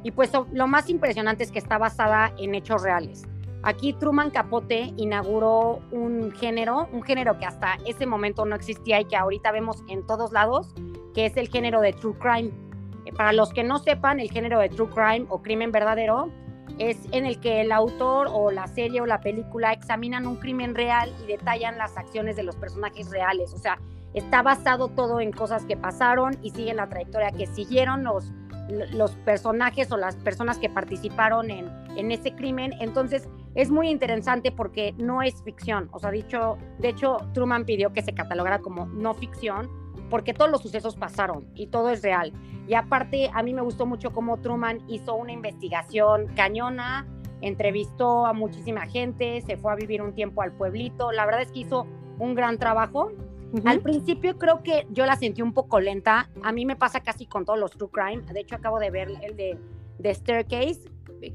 Y 0.01 0.12
pues 0.12 0.32
lo 0.54 0.68
más 0.68 0.89
impresionante 0.89 1.44
es 1.44 1.51
que 1.51 1.60
está 1.60 1.77
basada 1.77 2.33
en 2.38 2.55
hechos 2.55 2.81
reales. 2.81 3.27
Aquí 3.64 3.92
Truman 3.92 4.29
Capote 4.29 4.94
inauguró 4.96 5.81
un 5.92 6.31
género, 6.31 6.88
un 6.94 7.03
género 7.03 7.38
que 7.38 7.46
hasta 7.46 7.77
ese 7.86 8.05
momento 8.05 8.46
no 8.46 8.55
existía 8.55 9.01
y 9.01 9.03
que 9.03 9.18
ahorita 9.18 9.51
vemos 9.51 9.83
en 9.90 10.07
todos 10.07 10.31
lados, 10.31 10.74
que 11.14 11.25
es 11.25 11.36
el 11.36 11.50
género 11.50 11.81
de 11.81 11.92
True 11.92 12.16
Crime. 12.20 12.51
Eh, 13.03 13.12
para 13.12 13.33
los 13.33 13.51
que 13.51 13.66
no 13.66 13.79
sepan, 13.79 14.22
el 14.22 14.31
género 14.31 14.60
de 14.60 14.70
True 14.70 14.92
Crime 14.92 15.25
o 15.27 15.42
crimen 15.42 15.74
verdadero 15.74 16.31
es 16.77 16.98
en 17.12 17.25
el 17.25 17.40
que 17.40 17.62
el 17.62 17.72
autor 17.72 18.27
o 18.32 18.51
la 18.51 18.68
serie 18.68 19.01
o 19.01 19.05
la 19.05 19.22
película 19.22 19.74
examinan 19.74 20.27
un 20.27 20.38
crimen 20.38 20.75
real 20.75 21.12
y 21.24 21.27
detallan 21.27 21.77
las 21.77 21.98
acciones 21.98 22.36
de 22.36 22.44
los 22.44 22.55
personajes 22.55 23.10
reales. 23.10 23.53
O 23.53 23.58
sea, 23.58 23.79
está 24.14 24.42
basado 24.42 24.90
todo 24.90 25.20
en 25.20 25.32
cosas 25.32 25.66
que 25.66 25.77
pasaron 25.77 26.38
y 26.42 26.51
siguen 26.51 26.77
la 26.77 26.88
trayectoria 26.88 27.32
que 27.32 27.48
siguieron 27.48 28.03
los, 28.03 28.32
los 28.92 29.12
personajes 29.12 29.92
o 29.92 29.98
las 29.98 30.16
personas 30.16 30.58
que 30.58 30.70
participaron 30.70 31.51
en, 31.51 31.70
en 31.96 32.12
ese 32.12 32.34
crimen. 32.34 32.74
Entonces, 32.79 33.27
es 33.55 33.72
muy 33.72 33.90
interesante 33.90 34.51
porque 34.51 34.94
no 34.98 35.22
es 35.22 35.42
ficción. 35.44 35.90
O 35.92 36.00
sea, 36.00 36.12
dicho, 36.12 36.58
de 36.77 36.90
hecho, 36.90 37.18
Truman 37.34 37.66
pidió 37.66 37.92
que 37.94 38.01
se 38.01 38.14
catalogara 38.14 38.60
como 38.60 38.86
no 38.86 39.14
ficción 39.14 39.70
porque 40.09 40.33
todos 40.33 40.50
los 40.51 40.61
sucesos 40.61 40.95
pasaron 40.95 41.48
y 41.55 41.67
todo 41.67 41.89
es 41.89 42.01
real. 42.01 42.33
Y 42.67 42.74
aparte, 42.75 43.31
a 43.33 43.43
mí 43.43 43.53
me 43.53 43.61
gustó 43.61 43.85
mucho 43.85 44.11
cómo 44.11 44.37
Truman 44.37 44.79
hizo 44.87 45.15
una 45.15 45.31
investigación 45.31 46.27
cañona, 46.35 47.07
entrevistó 47.41 48.25
a 48.25 48.33
muchísima 48.33 48.85
gente, 48.87 49.41
se 49.41 49.57
fue 49.57 49.72
a 49.72 49.75
vivir 49.75 50.01
un 50.01 50.13
tiempo 50.13 50.41
al 50.41 50.51
pueblito. 50.51 51.11
La 51.11 51.25
verdad 51.25 51.41
es 51.41 51.51
que 51.51 51.59
hizo 51.59 51.87
un 52.19 52.35
gran 52.35 52.57
trabajo. 52.57 53.11
Al 53.65 53.79
principio 53.79 54.37
creo 54.37 54.61
que 54.61 54.85
yo 54.91 55.07
la 55.07 55.15
sentí 55.15 55.41
un 55.41 55.53
poco 55.53 55.79
lenta. 55.79 56.29
A 56.43 56.51
mí 56.51 56.65
me 56.65 56.75
pasa 56.75 57.00
casi 57.00 57.25
con 57.25 57.45
todos 57.45 57.57
los 57.57 57.72
True 57.72 57.89
Crime. 57.91 58.22
De 58.31 58.41
hecho, 58.41 58.55
acabo 58.55 58.79
de 58.79 58.91
ver 58.91 59.09
el 59.24 59.35
de, 59.35 59.57
de 59.98 60.13
Staircase 60.13 60.81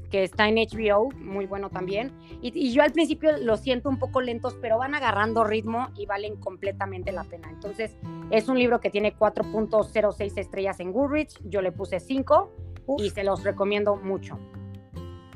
que 0.09 0.23
está 0.23 0.47
en 0.47 0.55
HBO, 0.55 1.11
muy 1.11 1.45
bueno 1.45 1.69
también. 1.69 2.11
Y, 2.41 2.71
yo 2.71 2.83
al 2.83 2.91
principio 2.91 3.37
lo 3.37 3.57
siento 3.57 3.89
un 3.89 3.99
poco 3.99 4.21
lentos, 4.21 4.57
pero 4.61 4.77
van 4.77 4.95
agarrando 4.95 5.43
ritmo 5.43 5.89
y 5.95 6.05
valen 6.05 6.35
completamente 6.37 7.11
la 7.11 7.23
pena. 7.23 7.49
Entonces, 7.49 7.95
es 8.31 8.47
un 8.47 8.57
libro 8.57 8.79
que 8.79 8.89
tiene 8.89 9.15
4.06 9.15 10.37
estrellas 10.37 10.79
en 10.79 10.91
Goodreads, 10.91 11.39
yo 11.45 11.61
le 11.61 11.71
puse 11.71 11.99
5 11.99 12.51
y 12.99 13.09
se 13.09 13.23
los 13.23 13.43
recomiendo 13.43 13.95
mucho. 13.95 14.37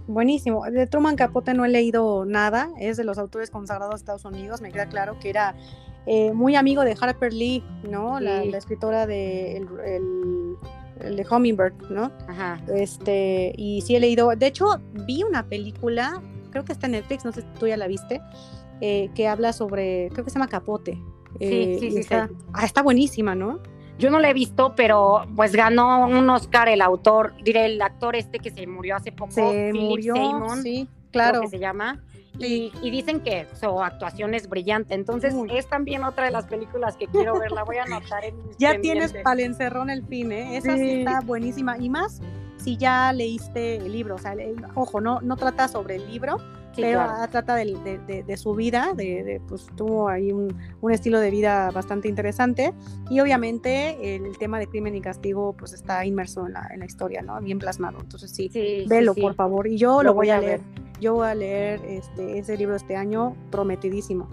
Buenísimo. 0.07 0.65
De 0.65 0.87
Truman 0.87 1.15
Capote 1.15 1.53
no 1.53 1.65
he 1.65 1.69
leído 1.69 2.25
nada, 2.25 2.69
es 2.79 2.97
de 2.97 3.03
los 3.03 3.19
autores 3.19 3.51
consagrados 3.51 3.95
de 3.95 3.97
Estados 3.97 4.25
Unidos, 4.25 4.59
me 4.59 4.71
queda 4.71 4.87
claro 4.87 5.19
que 5.19 5.29
era 5.29 5.55
eh, 6.07 6.33
muy 6.33 6.55
amigo 6.55 6.83
de 6.83 6.97
Harper 6.99 7.31
Lee, 7.31 7.63
¿no? 7.87 8.19
La, 8.19 8.41
escritora 8.41 9.05
de 9.05 9.57
el 9.57 9.67
el 9.85 10.55
de 10.99 11.25
Hummingbird, 11.29 11.89
¿no? 11.89 12.11
Ajá. 12.27 12.61
Este, 12.75 13.53
y 13.57 13.81
sí 13.81 13.95
he 13.95 13.99
leído, 13.99 14.29
de 14.35 14.47
hecho, 14.47 14.65
vi 15.05 15.23
una 15.23 15.47
película, 15.47 16.21
creo 16.51 16.65
que 16.65 16.71
está 16.71 16.87
en 16.87 16.93
Netflix, 16.93 17.25
no 17.25 17.31
sé 17.31 17.41
si 17.41 17.47
tú 17.59 17.67
ya 17.67 17.77
la 17.77 17.87
viste, 17.87 18.21
eh, 18.81 19.09
que 19.15 19.27
habla 19.27 19.53
sobre, 19.53 20.09
creo 20.11 20.23
que 20.23 20.29
se 20.29 20.35
llama 20.35 20.47
Capote. 20.47 20.93
sí, 20.93 21.45
eh, 21.45 21.77
sí, 21.79 21.91
sí, 21.91 21.97
está, 21.99 22.29
Ah, 22.53 22.65
está 22.65 22.81
buenísima, 22.81 23.35
¿no? 23.35 23.59
Yo 23.97 24.09
no 24.09 24.19
la 24.19 24.29
he 24.29 24.33
visto, 24.33 24.73
pero 24.77 25.25
pues 25.35 25.53
ganó 25.53 26.07
un 26.07 26.29
Oscar 26.29 26.69
el 26.69 26.81
autor, 26.81 27.33
diré, 27.43 27.65
el 27.65 27.81
actor 27.81 28.15
este 28.15 28.39
que 28.39 28.49
se 28.49 28.65
murió 28.65 28.95
hace 28.95 29.11
poco, 29.11 29.31
se 29.31 29.73
murió, 29.73 30.15
sí, 30.63 30.87
claro. 31.11 31.41
que 31.41 31.49
se 31.49 31.59
llama. 31.59 32.01
Y, 32.39 32.71
dicen 32.89 33.19
que 33.21 33.47
su 33.59 33.81
actuación 33.81 34.33
es 34.33 34.47
brillante. 34.47 34.93
Entonces, 34.93 35.33
es 35.51 35.67
también 35.67 36.03
otra 36.03 36.25
de 36.25 36.31
las 36.31 36.45
películas 36.45 36.95
que 36.95 37.07
quiero 37.07 37.39
ver. 37.39 37.51
La 37.51 37.63
voy 37.63 37.77
a 37.77 37.83
anotar 37.83 38.23
en 38.23 38.41
mis 38.47 38.57
Ya 38.57 38.79
tienes 38.79 39.13
para 39.23 39.41
encerrón 39.41 39.89
el 39.89 40.05
fin, 40.05 40.31
¿eh? 40.31 40.57
Esa 40.57 40.75
sí. 40.75 40.99
está 40.99 41.21
buenísima. 41.21 41.77
Y 41.77 41.89
más 41.89 42.21
si 42.57 42.77
ya 42.77 43.11
leíste 43.13 43.77
el 43.77 43.91
libro. 43.91 44.15
O 44.15 44.19
sea, 44.19 44.35
ojo, 44.75 45.01
no, 45.01 45.21
no 45.21 45.35
trata 45.37 45.67
sobre 45.67 45.95
el 45.95 46.07
libro, 46.09 46.37
pero 46.81 47.01
trata 47.31 47.55
de, 47.55 48.37
su 48.37 48.55
vida, 48.55 48.93
de, 48.95 49.41
pues 49.47 49.67
tuvo 49.75 50.09
ahí 50.09 50.31
un, 50.31 50.55
estilo 50.91 51.19
de 51.19 51.29
vida 51.29 51.71
bastante 51.71 52.07
interesante 52.07 52.73
y 53.09 53.19
obviamente 53.19 54.15
el 54.15 54.37
tema 54.37 54.59
de 54.59 54.67
crimen 54.67 54.95
y 54.95 55.01
castigo 55.01 55.53
pues 55.53 55.73
está 55.73 56.05
inmerso 56.05 56.47
en 56.47 56.53
la, 56.53 56.85
historia, 56.85 57.21
¿no? 57.21 57.39
Bien 57.41 57.59
plasmado. 57.59 57.99
Entonces 57.99 58.31
sí, 58.31 58.49
velo 58.87 59.13
por 59.13 59.35
favor 59.35 59.67
y 59.67 59.77
yo 59.77 60.03
lo, 60.03 60.13
voy, 60.13 60.29
a 60.29 60.39
leer. 60.39 60.61
Yo 60.99 61.13
voy 61.13 61.27
a 61.27 61.35
leer 61.35 61.81
este, 61.85 62.39
ese 62.39 62.57
libro 62.57 62.75
este 62.75 62.95
año, 62.95 63.35
prometidísimo. 63.51 64.27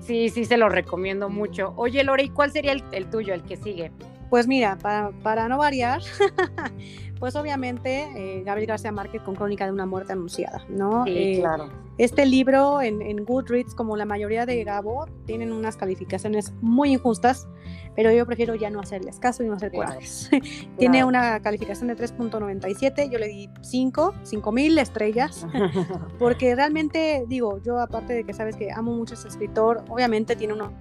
Sí, 0.00 0.28
sí, 0.28 0.44
se 0.44 0.56
lo 0.56 0.68
recomiendo 0.68 1.28
mucho. 1.28 1.72
Oye, 1.76 2.04
Lore, 2.04 2.24
¿y 2.24 2.28
cuál 2.28 2.52
sería 2.52 2.72
el, 2.72 3.06
tuyo, 3.10 3.34
el 3.34 3.42
que 3.42 3.56
sigue? 3.56 3.90
Pues 4.30 4.46
mira, 4.46 4.76
para, 4.76 5.10
para 5.22 5.48
no 5.48 5.58
variar, 5.58 6.02
pues 7.20 7.36
obviamente 7.36 8.08
eh, 8.16 8.42
Gabriel 8.44 8.68
García 8.68 8.92
Márquez 8.92 9.22
con 9.22 9.34
Crónica 9.34 9.66
de 9.66 9.72
una 9.72 9.86
muerte 9.86 10.12
anunciada, 10.12 10.64
¿no? 10.68 11.04
Sí, 11.04 11.12
eh, 11.14 11.38
claro. 11.40 11.70
Este 11.98 12.26
libro 12.26 12.82
en, 12.82 13.24
Goodreads, 13.24 13.74
como 13.74 13.96
la 13.96 14.04
mayoría 14.04 14.44
de 14.44 14.62
Gabo, 14.64 15.06
tienen 15.24 15.50
unas 15.50 15.78
calificaciones 15.78 16.52
muy 16.60 16.92
injustas, 16.92 17.48
pero 17.94 18.12
yo 18.12 18.26
prefiero 18.26 18.54
ya 18.54 18.68
no 18.68 18.80
hacerles 18.80 19.18
caso 19.18 19.42
y 19.42 19.46
no 19.46 19.54
hacer 19.54 19.72
corajes. 19.72 20.28
Tiene 20.78 21.04
una 21.04 21.40
calificación 21.40 21.88
de 21.88 21.96
3.97, 21.96 23.10
yo 23.10 23.18
le 23.18 23.28
di 23.28 23.48
5, 23.62 24.14
5000 24.24 24.78
estrellas, 24.78 25.46
porque 26.18 26.54
realmente, 26.54 27.24
digo, 27.28 27.62
yo 27.62 27.80
aparte 27.80 28.12
de 28.12 28.24
que 28.24 28.34
sabes 28.34 28.56
que 28.56 28.70
amo 28.70 28.92
mucho 28.92 29.14
a 29.14 29.16
este 29.16 29.28
escritor, 29.28 29.82
obviamente 29.88 30.36
tiene 30.36 30.52
uno 30.52 30.74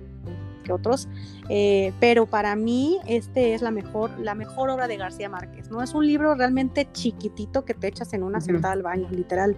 que 0.66 0.74
otros, 0.74 1.08
eh, 1.48 1.94
pero 2.02 2.26
para 2.26 2.56
mí 2.58 3.00
este 3.08 3.54
es 3.54 3.62
la 3.62 3.72
mejor, 3.72 4.12
la 4.20 4.36
mejor 4.36 4.70
obra 4.70 4.90
de 4.90 4.98
García 4.98 5.30
Márquez, 5.30 5.72
¿no? 5.72 5.82
Es 5.82 5.94
un 5.94 6.06
libro 6.06 6.36
realmente 6.36 6.90
chiquitito 6.92 7.64
que 7.64 7.74
te 7.74 7.88
echas 7.88 8.12
en 8.14 8.24
una 8.24 8.42
sentada 8.42 8.74
al 8.74 8.82
baño, 8.82 9.08
literal. 9.10 9.56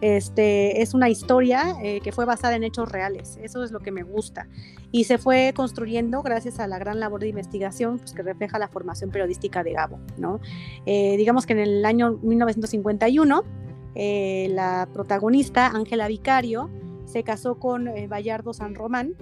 Este, 0.00 0.82
es 0.82 0.94
una 0.94 1.08
historia 1.08 1.76
eh, 1.82 2.00
que 2.00 2.10
fue 2.10 2.24
basada 2.24 2.56
en 2.56 2.64
hechos 2.64 2.90
reales, 2.90 3.38
eso 3.42 3.62
es 3.62 3.70
lo 3.70 3.80
que 3.80 3.92
me 3.92 4.02
gusta. 4.02 4.48
Y 4.90 5.04
se 5.04 5.18
fue 5.18 5.52
construyendo 5.54 6.22
gracias 6.22 6.58
a 6.58 6.66
la 6.66 6.78
gran 6.78 6.98
labor 6.98 7.20
de 7.20 7.28
investigación 7.28 7.98
pues, 7.98 8.12
que 8.12 8.22
refleja 8.22 8.58
la 8.58 8.68
formación 8.68 9.10
periodística 9.10 9.62
de 9.62 9.72
Gabo, 9.74 10.00
¿no? 10.16 10.40
Eh, 10.86 11.16
digamos 11.16 11.46
que 11.46 11.52
en 11.52 11.60
el 11.60 11.84
año 11.84 12.18
1951, 12.22 13.44
la 13.94 14.88
protagonista, 14.92 15.68
Ángela 15.68 16.08
Vicario, 16.08 16.68
se 17.06 17.22
casó 17.22 17.58
con 17.58 17.88
eh, 17.88 18.06
Bayardo 18.08 18.52
San 18.52 18.74
Román 18.74 19.14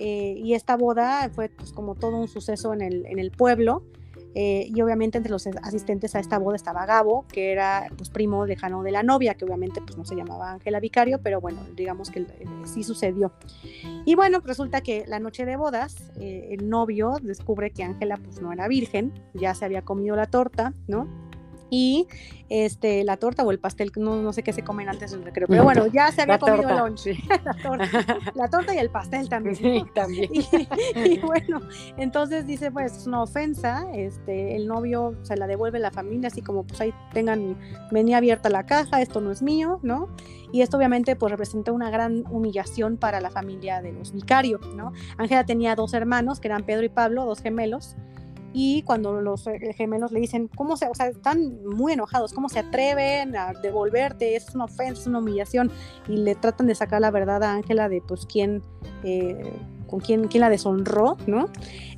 eh, 0.00 0.34
y 0.36 0.54
esta 0.54 0.76
boda 0.76 1.30
fue 1.32 1.50
pues, 1.50 1.72
como 1.72 1.94
todo 1.94 2.16
un 2.16 2.28
suceso 2.28 2.72
en 2.72 2.82
el, 2.82 3.06
en 3.06 3.18
el 3.18 3.30
pueblo. 3.30 3.84
Eh, 4.32 4.70
y 4.72 4.80
obviamente 4.80 5.18
entre 5.18 5.32
los 5.32 5.44
asistentes 5.48 6.14
a 6.14 6.20
esta 6.20 6.38
boda 6.38 6.54
estaba 6.54 6.86
Gabo, 6.86 7.26
que 7.26 7.50
era 7.50 7.90
pues 7.96 8.10
primo 8.10 8.46
lejano 8.46 8.84
de 8.84 8.92
la 8.92 9.02
novia, 9.02 9.34
que 9.34 9.44
obviamente 9.44 9.80
pues 9.80 9.98
no 9.98 10.04
se 10.04 10.14
llamaba 10.14 10.52
Ángela 10.52 10.78
Vicario, 10.78 11.18
pero 11.20 11.40
bueno, 11.40 11.66
digamos 11.74 12.10
que 12.10 12.26
sí 12.64 12.84
sucedió. 12.84 13.32
Y 14.04 14.14
bueno, 14.14 14.38
resulta 14.38 14.82
que 14.82 15.04
la 15.08 15.18
noche 15.18 15.44
de 15.46 15.56
bodas, 15.56 16.12
el 16.20 16.68
novio 16.68 17.16
descubre 17.20 17.72
que 17.72 17.82
Ángela 17.82 18.18
pues 18.18 18.40
no 18.40 18.52
era 18.52 18.68
virgen, 18.68 19.12
ya 19.34 19.52
se 19.56 19.64
había 19.64 19.82
comido 19.82 20.14
la 20.14 20.26
torta, 20.26 20.74
¿no? 20.86 21.08
Y 21.70 22.06
este, 22.50 23.04
la 23.04 23.16
torta 23.16 23.44
o 23.44 23.50
el 23.52 23.60
pastel, 23.60 23.92
no, 23.96 24.20
no 24.20 24.32
sé 24.32 24.42
qué 24.42 24.52
se 24.52 24.62
comen 24.62 24.88
antes 24.88 25.12
del 25.12 25.22
recreo, 25.22 25.46
pero 25.48 25.62
bueno, 25.62 25.86
ya 25.86 26.10
se 26.10 26.22
había 26.22 26.38
comido 26.38 26.68
el 26.68 26.78
lunch, 26.78 27.06
la, 27.44 27.54
torta, 27.54 28.18
la 28.34 28.50
torta 28.50 28.74
y 28.74 28.78
el 28.78 28.90
pastel 28.90 29.28
también. 29.28 29.56
Sí, 29.56 29.84
también. 29.94 30.30
Y, 30.96 31.18
bueno, 31.20 31.60
entonces 31.96 32.46
dice, 32.46 32.72
pues 32.72 32.96
es 32.96 33.06
una 33.06 33.22
ofensa, 33.22 33.86
este, 33.94 34.56
el 34.56 34.66
novio 34.66 35.16
se 35.22 35.36
la 35.36 35.46
devuelve 35.46 35.78
a 35.78 35.80
la 35.80 35.90
familia, 35.92 36.26
así 36.26 36.42
como 36.42 36.64
pues 36.64 36.80
ahí 36.80 36.92
tengan, 37.12 37.56
venía 37.92 38.16
abierta 38.16 38.50
la 38.50 38.66
caja, 38.66 39.00
esto 39.00 39.20
no 39.20 39.30
es 39.30 39.42
mío, 39.42 39.78
¿no? 39.82 40.08
Y 40.52 40.62
esto 40.62 40.76
obviamente 40.76 41.14
pues 41.14 41.30
representa 41.30 41.70
una 41.70 41.90
gran 41.90 42.24
humillación 42.30 42.96
para 42.96 43.20
la 43.20 43.30
familia 43.30 43.80
de 43.80 43.92
los 43.92 44.12
vicarios, 44.12 44.60
¿no? 44.74 44.92
Ángela 45.16 45.46
tenía 45.46 45.76
dos 45.76 45.94
hermanos, 45.94 46.40
que 46.40 46.48
eran 46.48 46.64
Pedro 46.64 46.84
y 46.84 46.88
Pablo, 46.88 47.24
dos 47.24 47.40
gemelos, 47.40 47.96
y 48.52 48.82
cuando 48.82 49.20
los 49.20 49.46
eh, 49.46 49.72
gemelos 49.76 50.12
le 50.12 50.20
dicen, 50.20 50.48
¿cómo 50.48 50.76
se, 50.76 50.86
o 50.88 50.94
sea, 50.94 51.06
están 51.06 51.64
muy 51.64 51.92
enojados, 51.92 52.32
cómo 52.32 52.48
se 52.48 52.58
atreven 52.58 53.36
a 53.36 53.52
devolverte? 53.52 54.34
Es 54.36 54.54
una 54.54 54.64
ofensa, 54.64 55.02
es 55.02 55.06
una 55.06 55.20
humillación, 55.20 55.70
y 56.08 56.16
le 56.16 56.34
tratan 56.34 56.66
de 56.66 56.74
sacar 56.74 57.00
la 57.00 57.10
verdad 57.10 57.42
a 57.42 57.54
Ángela 57.54 57.88
de, 57.88 58.02
pues, 58.02 58.26
quién, 58.26 58.62
eh, 59.04 59.52
con 59.86 60.00
quién, 60.00 60.26
quién, 60.28 60.40
la 60.40 60.50
deshonró, 60.50 61.16
¿no? 61.26 61.48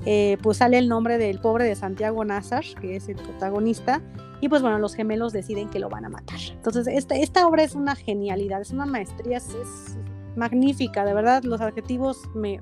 Eh, 0.04 0.36
pues 0.42 0.58
sale 0.58 0.78
el 0.78 0.88
nombre 0.88 1.18
del 1.18 1.38
pobre 1.38 1.64
de 1.64 1.74
Santiago 1.74 2.24
Nazar, 2.24 2.64
que 2.80 2.96
es 2.96 3.08
el 3.08 3.16
protagonista, 3.16 4.02
y 4.40 4.48
pues 4.48 4.60
bueno, 4.60 4.78
los 4.78 4.94
gemelos 4.94 5.32
deciden 5.32 5.70
que 5.70 5.78
lo 5.78 5.88
van 5.88 6.04
a 6.04 6.08
matar. 6.08 6.38
Entonces, 6.50 6.86
esta, 6.88 7.14
esta 7.14 7.46
obra 7.46 7.62
es 7.62 7.74
una 7.74 7.94
genialidad, 7.94 8.60
es 8.60 8.72
una 8.72 8.86
maestría, 8.86 9.36
es, 9.36 9.96
magnífica, 10.34 11.04
de 11.04 11.12
verdad, 11.12 11.44
los 11.44 11.60
adjetivos 11.60 12.18
me 12.34 12.58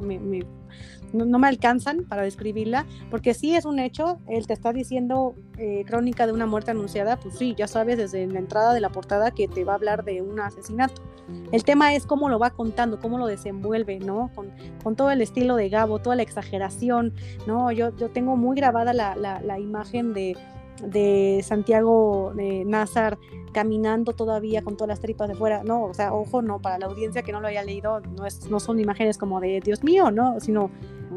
no, 1.13 1.39
me 1.39 1.49
alcanzan 1.49 2.05
para 2.05 2.23
describirla, 2.23 2.87
porque 3.11 3.35
sí 3.35 3.55
es 3.55 3.65
un 3.65 3.79
hecho, 3.79 4.19
él 4.29 4.47
te 4.47 4.53
está 4.53 4.73
diciendo 4.73 5.35
eh, 5.59 5.85
crónica 5.87 6.27
de 6.27 6.33
una 6.33 6.47
muerte 6.47 6.71
anunciada, 6.71 7.19
pues 7.19 7.37
sí, 7.37 7.55
ya 7.57 7.67
sabes 7.67 7.99
desde 7.99 8.27
la 8.27 8.39
entrada 8.39 8.73
de 8.75 8.81
la 8.81 8.91
portada 8.91 9.31
que 9.31 9.49
te 9.49 9.65
va 9.65 9.73
a 9.73 9.77
hablar 9.77 10.05
de 10.05 10.23
un 10.23 10.41
asesinato. 10.41 11.03
El 11.53 11.65
tema 11.65 11.95
es 11.95 12.07
cómo 12.07 12.29
lo 12.29 12.39
va 12.39 12.51
contando, 12.51 12.99
cómo 12.99 13.19
lo 13.19 13.27
desenvuelve, 13.27 14.01
¿no? 14.01 14.31
Con, 14.35 14.51
con 14.83 14.97
todo 14.97 15.11
el 15.11 15.21
estilo 15.23 15.57
de 15.57 15.69
Gabo, 15.69 15.99
toda 15.99 16.17
la 16.17 16.23
exageración, 16.23 17.15
¿no? 17.47 17.71
Yo, 17.73 17.95
yo 17.97 18.11
tengo 18.11 18.37
muy 18.37 18.57
grabada 18.57 18.93
la, 18.93 19.15
la, 19.17 19.59
imagen 19.59 20.13
de, 20.13 20.37
de 20.85 21.41
Santiago 21.45 22.33
de 22.35 22.65
Nazar 22.65 23.19
caminando 23.53 24.13
todavía 24.13 24.63
con 24.63 24.77
todas 24.77 24.89
las 24.89 25.01
tripas 25.01 25.29
de 25.29 25.35
fuera, 25.35 25.63
no, 25.65 25.85
o 25.85 25.95
sea, 25.95 26.13
ojo, 26.13 26.41
no, 26.41 26.61
para 26.61 26.79
la 26.79 26.87
audiencia 26.87 27.23
que 27.23 27.33
no 27.33 27.41
lo 27.41 27.49
haya 27.49 27.65
leído, 27.65 28.01
no, 28.01 28.27
es, 28.27 28.49
no 28.49 28.61
son 28.61 28.79
imágenes 28.79 29.19
como 29.19 29.41
de 29.41 29.61
Dios 29.61 29.83
mío, 29.83 30.11
¿no? 30.11 30.39
Sino 30.41 30.71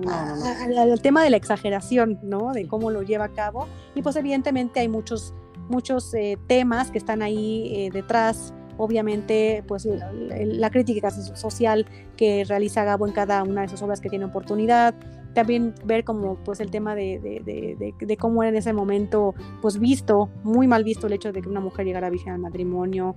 el 0.04 1.02
tema 1.02 1.24
de 1.24 1.30
la 1.30 1.38
exageración, 1.38 2.20
¿no? 2.24 2.52
De 2.52 2.68
cómo 2.68 2.92
lo 2.92 3.02
lleva 3.02 3.26
a 3.26 3.34
cabo. 3.34 3.68
Y 3.96 4.02
pues 4.02 4.16
evidentemente 4.16 4.80
hay 4.80 4.88
muchos, 4.88 5.34
muchos 5.70 6.14
eh, 6.14 6.38
temas 6.48 6.92
que 6.92 6.98
están 6.98 7.22
ahí 7.22 7.72
eh, 7.76 7.90
detrás 7.92 8.54
obviamente 8.78 9.64
pues 9.68 9.86
la, 9.86 10.70
crítica 10.70 11.12
social 11.12 11.86
que 12.18 12.44
realiza 12.44 12.84
Gabo 12.84 13.08
en 13.08 13.14
cada 13.14 13.44
una 13.44 13.62
de 13.62 13.68
sus 13.68 13.82
obras 13.82 14.02
que 14.02 14.10
tiene 14.10 14.26
oportunidad, 14.26 14.96
también 15.34 15.74
ver 15.86 16.04
como 16.04 16.36
pues 16.36 16.60
el 16.60 16.72
tema 16.72 16.96
de, 16.96 17.20
de, 17.20 17.94
de, 18.00 18.18
cómo 18.18 18.44
era 18.44 18.50
en 18.50 18.56
ese 18.56 18.74
momento 18.74 19.34
pues 19.62 19.80
visto, 19.80 20.30
muy 20.44 20.68
mal 20.68 20.84
visto 20.84 21.08
el 21.08 21.14
hecho 21.14 21.32
de 21.32 21.42
que 21.42 21.50
una 21.50 21.60
mujer 21.60 21.86
llegara 21.86 22.10
virgen 22.10 22.34
al 22.34 22.40
matrimonio, 22.40 23.16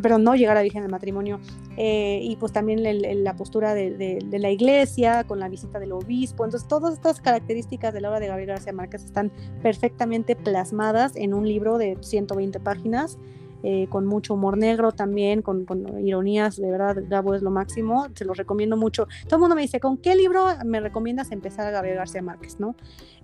pero 0.00 0.18
no 0.18 0.34
llegara 0.34 0.62
virgen 0.62 0.82
al 0.82 0.90
matrimonio, 0.90 1.40
eh, 1.76 2.20
y 2.22 2.36
pues 2.36 2.52
también 2.52 2.82
la 3.24 3.36
postura 3.36 3.74
de, 3.74 4.18
la 4.30 4.50
iglesia 4.50 5.24
con 5.24 5.38
la 5.38 5.48
visita 5.48 5.78
del 5.78 5.92
obispo, 5.92 6.44
entonces 6.44 6.68
todas 6.68 6.94
estas 6.94 7.20
características 7.20 7.92
de 7.92 8.00
la 8.00 8.08
obra 8.08 8.20
de 8.20 8.28
Gabriel 8.28 8.50
García 8.50 8.72
Márquez 8.72 9.04
están 9.04 9.30
perfectamente 9.62 10.36
plasmadas 10.36 11.16
en 11.16 11.34
un 11.34 11.46
libro 11.46 11.78
de 11.78 11.98
120 12.00 12.60
páginas 12.60 13.18
eh, 13.62 13.86
con 13.88 14.06
mucho 14.06 14.34
humor 14.34 14.58
negro 14.58 14.92
también, 14.92 15.42
con, 15.42 15.66
ironías, 16.04 16.56
de 16.56 16.70
verdad, 16.70 16.96
Gabo 17.08 17.34
es 17.34 17.42
lo 17.42 17.50
máximo, 17.50 18.08
se 18.14 18.24
los 18.24 18.36
recomiendo 18.36 18.76
mucho. 18.76 19.06
Todo 19.24 19.36
el 19.36 19.40
mundo 19.40 19.54
me 19.54 19.62
dice, 19.62 19.80
¿con 19.80 19.98
qué 19.98 20.16
libro 20.16 20.46
me 20.64 20.80
recomiendas 20.80 21.30
empezar 21.30 21.66
a 21.66 21.70
Gabriel 21.70 21.96
García 21.96 22.22
Márquez? 22.22 22.58
¿no? 22.58 22.74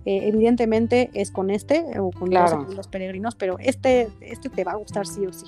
Eh, 0.05 0.27
evidentemente 0.27 1.09
es 1.13 1.31
con 1.31 1.49
este 1.49 1.99
o 1.99 2.11
con 2.11 2.29
los, 2.29 2.87
peregrinos, 2.87 3.35
pero 3.35 3.57
este, 3.59 4.09
este 4.21 4.49
te 4.49 4.63
va 4.63 4.73
a 4.73 4.75
gustar 4.75 5.05
sí 5.05 5.25
o 5.25 5.33
sí. 5.33 5.47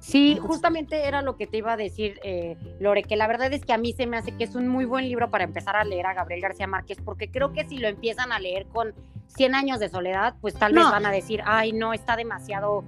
Sí, 0.00 0.38
justamente 0.40 1.08
era 1.08 1.22
lo 1.22 1.36
que 1.36 1.48
te 1.48 1.56
iba 1.56 1.72
a 1.72 1.76
decir, 1.76 2.20
eh, 2.22 2.56
Lore, 2.78 3.02
que 3.02 3.16
la 3.16 3.26
verdad 3.26 3.52
es 3.52 3.64
que 3.64 3.72
a 3.72 3.78
mí 3.78 3.92
se 3.92 4.06
me 4.06 4.16
hace 4.16 4.30
que 4.36 4.44
es 4.44 4.54
un 4.54 4.68
muy 4.68 4.84
buen 4.84 5.08
libro 5.08 5.28
para 5.30 5.42
empezar 5.42 5.74
a 5.74 5.82
leer 5.82 6.06
a 6.06 6.14
Gabriel 6.14 6.40
García 6.40 6.68
Márquez, 6.68 6.98
porque 7.04 7.30
creo 7.30 7.52
que 7.52 7.66
si 7.66 7.78
lo 7.78 7.88
empiezan 7.88 8.30
a 8.30 8.38
leer 8.38 8.66
con 8.66 8.94
100 9.26 9.54
años 9.56 9.80
de 9.80 9.88
soledad, 9.88 10.34
pues 10.40 10.54
tal 10.54 10.72
vez 10.72 10.84
van 10.84 11.04
a 11.04 11.10
decir, 11.10 11.42
ay, 11.44 11.72
no, 11.72 11.92
está 11.92 12.16
demasiado 12.16 12.84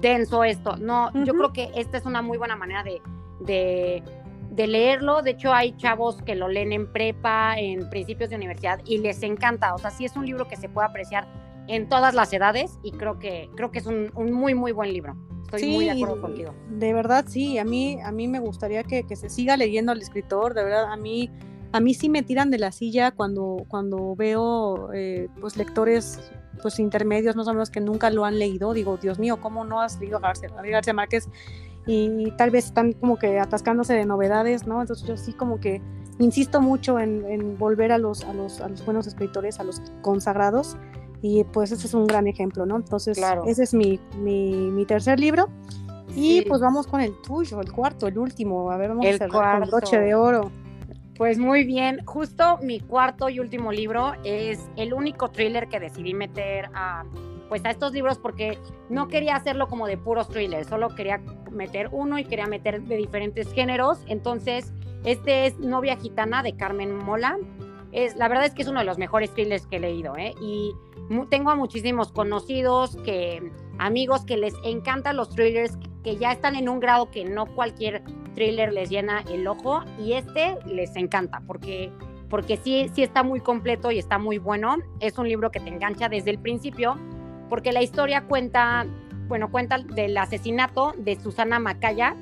denso 0.00 0.44
esto. 0.44 0.76
No, 0.76 1.10
yo 1.24 1.34
creo 1.34 1.52
que 1.52 1.70
esta 1.74 1.98
es 1.98 2.06
una 2.06 2.22
muy 2.22 2.38
buena 2.38 2.56
manera 2.56 2.82
de, 2.82 3.02
de, 3.40 4.66
leerlo. 4.66 5.22
De 5.22 5.30
hecho, 5.30 5.52
hay 5.52 5.76
chavos 5.76 6.22
que 6.22 6.34
lo 6.34 6.48
leen 6.48 6.72
en 6.72 6.92
prepa, 6.92 7.58
en 7.58 7.88
principios 7.90 8.30
de 8.30 8.36
universidad 8.36 8.80
y 8.84 8.98
les 8.98 9.22
encanta. 9.22 9.74
O 9.74 9.78
sea, 9.78 9.90
sí 9.90 10.04
es 10.04 10.16
un 10.16 10.26
libro 10.26 10.48
que 10.48 10.56
se 10.56 10.68
puede 10.68 10.88
apreciar 10.88 11.28
en 11.68 11.88
todas 11.88 12.14
las 12.14 12.32
edades 12.32 12.78
y 12.82 12.92
creo 12.92 13.18
que, 13.18 13.50
creo 13.54 13.70
que 13.70 13.78
es 13.78 13.86
un, 13.86 14.10
muy, 14.14 14.54
muy 14.54 14.72
buen 14.72 14.92
libro. 14.92 15.16
Estoy 15.52 15.70
muy 15.72 15.84
de 15.86 15.92
acuerdo 15.92 16.20
contigo. 16.20 16.54
De 16.68 16.92
verdad, 16.92 17.24
sí. 17.26 17.58
A 17.58 17.64
mí, 17.64 17.98
a 18.02 18.12
mí 18.12 18.28
me 18.28 18.38
gustaría 18.38 18.82
que, 18.84 19.04
que 19.04 19.16
se 19.16 19.30
siga 19.30 19.56
leyendo 19.56 19.92
al 19.92 20.00
escritor. 20.00 20.54
De 20.54 20.62
verdad, 20.62 20.92
a 20.92 20.96
mí 20.96 21.30
a 21.72 21.80
mí 21.80 21.94
sí 21.94 22.08
me 22.08 22.22
tiran 22.22 22.50
de 22.50 22.58
la 22.58 22.72
silla 22.72 23.10
cuando, 23.10 23.64
cuando 23.68 24.14
veo 24.16 24.90
eh, 24.92 25.28
pues 25.40 25.56
lectores 25.56 26.32
pues 26.62 26.78
intermedios 26.78 27.36
más 27.36 27.46
o 27.46 27.52
menos 27.52 27.70
que 27.70 27.80
nunca 27.80 28.10
lo 28.10 28.24
han 28.24 28.38
leído, 28.38 28.72
digo, 28.72 28.96
Dios 28.96 29.18
mío, 29.18 29.38
¿cómo 29.40 29.64
no 29.64 29.80
has 29.80 30.00
leído 30.00 30.16
a 30.16 30.20
García, 30.20 30.48
García 30.48 30.92
Márquez? 30.92 31.28
Y 31.86 32.32
tal 32.32 32.50
vez 32.50 32.66
están 32.66 32.92
como 32.92 33.16
que 33.16 33.38
atascándose 33.38 33.94
de 33.94 34.04
novedades, 34.04 34.66
¿no? 34.66 34.80
Entonces 34.82 35.06
yo 35.06 35.16
sí 35.16 35.32
como 35.32 35.58
que 35.58 35.80
insisto 36.18 36.60
mucho 36.60 36.98
en, 36.98 37.56
volver 37.58 37.92
a 37.92 37.98
los, 37.98 38.24
a, 38.24 38.34
los, 38.34 38.60
a 38.60 38.68
los 38.68 38.84
buenos 38.84 39.06
escritores, 39.06 39.58
a 39.58 39.64
los 39.64 39.80
consagrados, 40.02 40.76
y 41.22 41.44
pues 41.44 41.72
ese 41.72 41.86
es 41.86 41.94
un 41.94 42.06
gran 42.06 42.26
ejemplo, 42.26 42.66
¿no? 42.66 42.76
Entonces 42.76 43.18
ese 43.46 43.62
es 43.62 43.72
mi, 43.72 43.98
mi, 44.18 44.84
tercer 44.84 45.18
libro. 45.18 45.48
Y 46.14 46.42
pues 46.42 46.60
vamos 46.60 46.86
con 46.86 47.00
el 47.00 47.12
tuyo, 47.22 47.60
el 47.60 47.70
cuarto, 47.70 48.06
el 48.06 48.18
último. 48.18 48.70
A 48.70 48.76
ver, 48.76 48.90
vamos 48.90 49.06
a 49.06 49.18
cerrar 49.18 49.60
con 49.60 49.70
Broche 49.70 49.98
de 49.98 50.14
Oro. 50.14 50.50
Pues 51.18 51.36
muy 51.36 51.64
bien, 51.64 52.04
justo 52.06 52.58
mi 52.62 52.78
cuarto 52.78 53.28
y 53.28 53.40
último 53.40 53.72
libro 53.72 54.12
es 54.22 54.70
el 54.76 54.94
único 54.94 55.28
thriller 55.28 55.68
que 55.68 55.80
decidí 55.80 56.14
meter 56.14 56.70
a, 56.74 57.04
pues 57.48 57.64
a 57.64 57.70
estos 57.70 57.92
libros 57.92 58.18
porque 58.18 58.56
no 58.88 59.08
quería 59.08 59.34
hacerlo 59.34 59.66
como 59.66 59.88
de 59.88 59.98
puros 59.98 60.28
thrillers, 60.28 60.68
solo 60.68 60.94
quería 60.94 61.20
meter 61.50 61.88
uno 61.90 62.20
y 62.20 62.24
quería 62.24 62.46
meter 62.46 62.82
de 62.82 62.96
diferentes 62.96 63.52
géneros. 63.52 63.98
Entonces, 64.06 64.72
este 65.04 65.46
es 65.46 65.58
Novia 65.58 65.96
Gitana 65.96 66.44
de 66.44 66.56
Carmen 66.56 66.96
Mola. 66.96 67.36
Es, 67.90 68.14
la 68.14 68.28
verdad 68.28 68.44
es 68.46 68.54
que 68.54 68.62
es 68.62 68.68
uno 68.68 68.78
de 68.78 68.86
los 68.86 68.98
mejores 68.98 69.34
thrillers 69.34 69.66
que 69.66 69.76
he 69.76 69.80
leído, 69.80 70.16
¿eh? 70.16 70.34
Y 70.40 70.72
tengo 71.30 71.50
a 71.50 71.56
muchísimos 71.56 72.12
conocidos, 72.12 72.96
que, 73.04 73.42
amigos 73.78 74.24
que 74.24 74.36
les 74.36 74.54
encantan 74.62 75.16
los 75.16 75.30
thrillers, 75.30 75.76
que 76.04 76.16
ya 76.16 76.30
están 76.30 76.54
en 76.54 76.68
un 76.68 76.78
grado 76.78 77.10
que 77.10 77.24
no 77.24 77.46
cualquier 77.46 78.04
thriller 78.38 78.72
les 78.72 78.88
llena 78.88 79.24
el 79.28 79.48
ojo 79.48 79.82
y 79.98 80.12
este 80.12 80.56
les 80.64 80.94
encanta 80.94 81.42
porque, 81.44 81.90
porque 82.30 82.56
sí, 82.56 82.88
sí 82.94 83.02
está 83.02 83.24
muy 83.24 83.40
completo 83.40 83.90
y 83.90 83.98
está 83.98 84.18
muy 84.18 84.38
bueno. 84.38 84.76
Es 85.00 85.18
un 85.18 85.28
libro 85.28 85.50
que 85.50 85.58
te 85.58 85.68
engancha 85.68 86.08
desde 86.08 86.30
el 86.30 86.38
principio 86.38 86.96
porque 87.48 87.72
la 87.72 87.82
historia 87.82 88.22
cuenta, 88.22 88.86
bueno, 89.26 89.50
cuenta 89.50 89.78
del 89.78 90.16
asesinato 90.16 90.94
de 90.96 91.16
Susana 91.16 91.58
Macaya, 91.58 92.14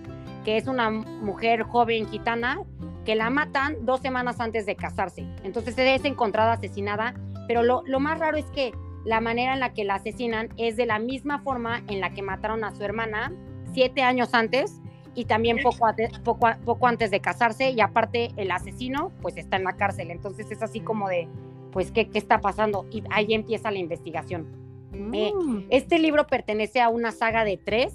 que 0.44 0.57
es 0.57 0.68
una 0.68 0.90
mujer 0.90 1.64
joven 1.64 2.09
gitana 2.09 2.61
que 3.05 3.14
la 3.14 3.29
matan 3.29 3.85
dos 3.85 4.00
semanas 4.00 4.40
antes 4.40 4.64
de 4.64 4.74
casarse. 4.74 5.26
Entonces 5.44 5.74
es 5.76 6.05
encontrada 6.07 6.52
asesinada, 6.55 7.14
pero 7.46 7.62
lo, 7.62 7.83
lo 7.85 8.00
más 8.00 8.18
raro 8.18 8.38
es 8.38 8.46
que 8.46 8.72
la 9.05 9.20
manera 9.20 9.52
en 9.52 9.61
la 9.61 9.74
que 9.74 9.85
la 9.85 9.96
asesinan 9.96 10.48
es 10.57 10.76
de 10.76 10.87
la 10.87 10.98
misma 10.98 11.40
forma 11.40 11.83
en 11.88 12.00
la 12.00 12.14
que 12.14 12.22
mataron 12.22 12.64
a 12.64 12.74
su 12.74 12.83
hermana 12.83 13.33
siete 13.74 14.02
años 14.02 14.33
antes 14.33 14.81
y 15.16 15.24
también 15.24 15.59
poco, 15.62 15.87
poco, 16.22 16.48
poco 16.64 16.87
antes 16.87 17.11
de 17.11 17.20
casarse 17.20 17.70
y 17.70 17.81
aparte 17.81 18.31
el 18.37 18.50
asesino 18.50 19.11
pues 19.22 19.37
está 19.38 19.57
en 19.57 19.64
la 19.64 19.76
cárcel. 19.76 20.11
Entonces 20.11 20.48
es 20.50 20.62
así 20.62 20.81
como 20.81 21.09
de, 21.09 21.26
pues, 21.72 21.90
¿qué, 21.90 22.09
qué 22.09 22.18
está 22.18 22.40
pasando? 22.40 22.87
Y 22.90 23.02
ahí 23.11 23.35
empieza 23.35 23.70
la 23.70 23.79
investigación. 23.79 24.46
Eh, 24.92 25.33
mm. 25.35 25.64
este 25.70 25.98
libro 25.98 26.26
pertenece 26.26 26.81
a 26.81 26.88
una 26.90 27.12
saga 27.12 27.44
de 27.44 27.57
tres. 27.57 27.94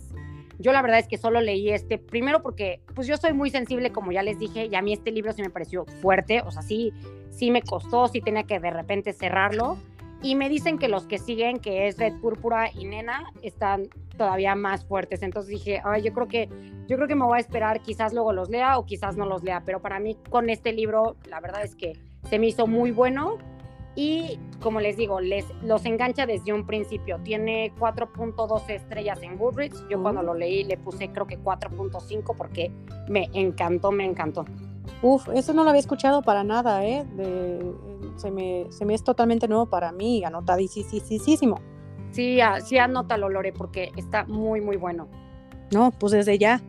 Yo 0.60 0.72
la 0.72 0.82
verdad 0.82 1.00
es 1.00 1.08
que 1.08 1.18
solo 1.18 1.42
leí 1.42 1.70
este, 1.70 1.98
primero 1.98 2.42
porque 2.42 2.82
pues 2.94 3.08
yo 3.08 3.18
soy 3.18 3.34
muy 3.34 3.50
sensible, 3.50 3.92
como 3.92 4.12
ya 4.12 4.22
les 4.22 4.38
dije, 4.38 4.68
y 4.68 4.76
a 4.76 4.82
mí 4.82 4.94
este 4.94 5.12
libro 5.12 5.34
sí 5.34 5.42
me 5.42 5.50
pareció 5.50 5.86
fuerte, 6.02 6.42
o 6.42 6.52
sea, 6.52 6.62
sí, 6.62 6.94
sí 7.32 7.50
me 7.50 7.64
costó, 7.64 8.08
sí 8.08 8.22
tenía 8.22 8.44
que 8.44 8.60
de 8.60 8.70
repente 8.70 9.14
cerrarlo. 9.14 9.78
Y 10.22 10.36
me 10.36 10.50
dicen 10.50 10.78
que 10.78 10.88
los 10.88 11.08
que 11.08 11.18
siguen, 11.18 11.60
que 11.60 11.88
es 11.88 11.98
Red 11.98 12.20
Púrpura 12.20 12.70
y 12.72 12.86
Nena, 12.86 13.32
están 13.42 13.88
todavía 14.18 14.54
más 14.56 14.86
fuertes. 14.86 15.24
Entonces 15.24 15.50
dije, 15.50 15.82
ay, 15.84 16.04
yo 16.04 16.14
creo 16.14 16.28
que 16.28 16.50
yo 16.88 16.98
creo 16.98 17.08
que 17.08 17.16
me 17.16 17.26
voy 17.26 17.38
a 17.38 17.40
esperar, 17.40 17.82
quizás 17.82 18.14
luego 18.14 18.34
los 18.34 18.50
lea 18.50 18.78
o 18.78 18.86
quizás 18.86 19.16
no 19.16 19.26
los 19.26 19.44
lea, 19.44 19.64
pero 19.66 19.82
para 19.82 20.00
mí 20.00 20.18
con 20.30 20.50
este 20.50 20.74
libro 20.74 21.16
la 21.30 21.40
verdad 21.40 21.64
es 21.64 21.74
que 21.74 21.94
se 22.30 22.38
me 22.38 22.48
hizo 22.48 22.68
muy 22.68 22.92
bueno 22.92 23.38
y 23.96 24.40
como 24.62 24.80
les 24.80 24.96
digo, 24.96 25.20
les 25.20 25.46
los 25.64 25.86
engancha 25.86 26.26
desde 26.26 26.54
un 26.54 26.66
principio. 26.66 27.20
Tiene 27.24 27.74
4.2 27.80 28.70
estrellas 28.70 29.22
en 29.22 29.38
Goodreads. 29.38 29.86
Yo 29.90 30.02
cuando 30.02 30.22
lo 30.22 30.34
leí 30.34 30.64
le 30.64 30.78
puse 30.78 31.10
creo 31.10 31.28
que 31.28 31.40
4.5 31.40 32.36
porque 32.38 32.72
me 33.10 33.30
encantó, 33.34 33.92
me 33.92 34.06
encantó. 34.06 34.46
Uf, 35.02 35.30
eso 35.34 35.54
no 35.54 35.64
lo 35.64 35.70
había 35.70 35.80
escuchado 35.80 36.22
para 36.22 36.44
nada, 36.44 36.86
¿eh? 36.86 37.06
Se, 38.16 38.32
me, 38.32 38.68
se 38.70 38.86
me 38.86 38.94
es 38.94 39.04
totalmente 39.04 39.48
nuevo 39.48 39.68
para 39.68 39.92
mí, 39.92 40.24
anotadísimo. 40.24 41.60
Sí, 42.12 42.40
sí, 42.66 42.78
anótalo, 42.78 43.30
Lore, 43.30 43.54
porque 43.54 43.92
está 43.96 44.26
muy, 44.26 44.62
muy 44.62 44.78
bueno. 44.78 45.08
No, 45.72 45.92
pues 45.92 46.12
desde 46.12 46.38
ya. 46.38 46.62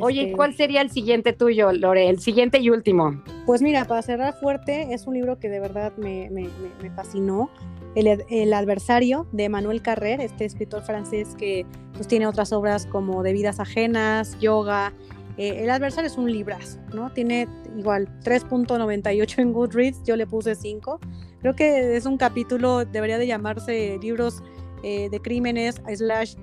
Oye, 0.00 0.22
este 0.22 0.36
¿cuál 0.36 0.54
sería 0.54 0.80
el 0.80 0.90
siguiente 0.90 1.32
tuyo, 1.32 1.72
Lore? 1.72 2.08
El 2.08 2.18
siguiente 2.18 2.58
y 2.58 2.70
último. 2.70 3.22
Pues 3.44 3.60
mira, 3.60 3.84
para 3.84 4.00
cerrar 4.00 4.34
fuerte, 4.34 4.94
es 4.94 5.06
un 5.06 5.14
libro 5.14 5.38
que 5.38 5.48
de 5.48 5.60
verdad 5.60 5.92
me, 5.96 6.30
me, 6.30 6.48
me 6.82 6.90
fascinó. 6.90 7.50
El, 7.94 8.24
el, 8.30 8.54
adversario 8.54 9.26
de 9.32 9.50
Manuel 9.50 9.82
Carrer, 9.82 10.22
este 10.22 10.46
escritor 10.46 10.82
francés 10.82 11.34
que 11.36 11.66
pues, 11.92 12.08
tiene 12.08 12.26
otras 12.26 12.50
obras 12.54 12.86
como 12.86 13.22
De 13.22 13.34
vidas 13.34 13.60
ajenas, 13.60 14.38
yoga, 14.40 14.94
eh, 15.38 15.62
el 15.62 15.70
adversario 15.70 16.08
es 16.08 16.18
un 16.18 16.30
librazo, 16.30 16.78
¿no? 16.92 17.10
Tiene 17.12 17.48
igual 17.76 18.08
3.98 18.20 19.38
en 19.38 19.52
Goodreads, 19.52 20.02
yo 20.04 20.16
le 20.16 20.26
puse 20.26 20.54
5. 20.54 21.00
Creo 21.40 21.54
que 21.54 21.96
es 21.96 22.06
un 22.06 22.18
capítulo, 22.18 22.84
debería 22.84 23.18
de 23.18 23.26
llamarse 23.26 23.98
libros 24.00 24.42
eh, 24.82 25.08
de 25.10 25.20
crímenes, 25.20 25.80
slash 25.94 26.34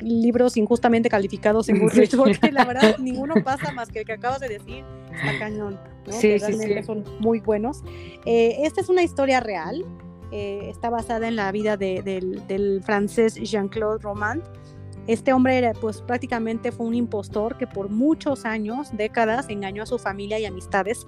libros 0.00 0.56
injustamente 0.56 1.08
calificados 1.08 1.68
en 1.68 1.78
Goodreads, 1.80 2.16
porque 2.16 2.52
la 2.52 2.64
verdad 2.64 2.96
ninguno 2.98 3.34
pasa 3.44 3.72
más 3.72 3.90
que 3.90 4.00
el 4.00 4.06
que 4.06 4.12
acabas 4.12 4.40
de 4.40 4.48
decir, 4.48 4.84
está 5.12 5.38
cañón, 5.38 5.78
¿no? 6.06 6.12
Sí, 6.12 6.38
sí, 6.38 6.52
sí. 6.54 6.82
son 6.82 7.04
muy 7.20 7.40
buenos. 7.40 7.82
Eh, 8.24 8.60
esta 8.62 8.80
es 8.80 8.88
una 8.88 9.02
historia 9.02 9.40
real, 9.40 9.84
está 10.30 10.88
basada 10.88 11.28
en 11.28 11.36
la 11.36 11.52
vida 11.52 11.76
del, 11.76 12.46
del 12.46 12.82
francés 12.82 13.34
Jean-Claude 13.34 13.98
Romand, 14.02 14.42
este 15.06 15.32
hombre 15.32 15.72
pues 15.80 16.00
prácticamente 16.00 16.70
fue 16.70 16.86
un 16.86 16.94
impostor 16.94 17.58
que 17.58 17.66
por 17.66 17.88
muchos 17.88 18.44
años, 18.44 18.88
décadas, 18.96 19.48
engañó 19.48 19.82
a 19.82 19.86
su 19.86 19.98
familia 19.98 20.38
y 20.38 20.44
amistades, 20.44 21.06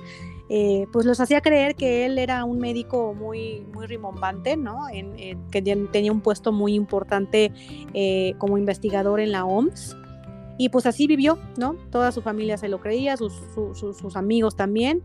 eh, 0.49 0.87
pues 0.93 1.07
los 1.07 1.21
hacía 1.21 1.41
creer 1.41 1.75
que 1.75 2.05
él 2.05 2.19
era 2.19 2.45
un 2.45 2.59
médico 2.59 3.15
muy, 3.15 3.65
muy 3.73 3.87
rimbombante, 3.87 4.57
¿no? 4.57 4.89
En, 4.93 5.15
que 5.51 5.63
tenía 5.63 6.13
un 6.13 6.21
puesto 6.21 6.53
muy 6.53 6.75
importante 6.75 7.53
eh, 7.95 8.35
como 8.39 8.59
investigador 8.59 9.21
en 9.21 9.33
la 9.33 9.45
OMS. 9.45 9.97
Y 10.59 10.69
pues 10.69 10.87
así 10.87 11.07
vivió, 11.07 11.39
¿no? 11.57 11.75
Toda 11.91 12.13
su 12.13 12.23
familia 12.23 12.57
se 12.59 12.69
lo 12.69 12.81
creía, 12.81 13.17
sus, 13.17 13.33
sus 13.75 14.17
amigos 14.17 14.55
también. 14.55 15.03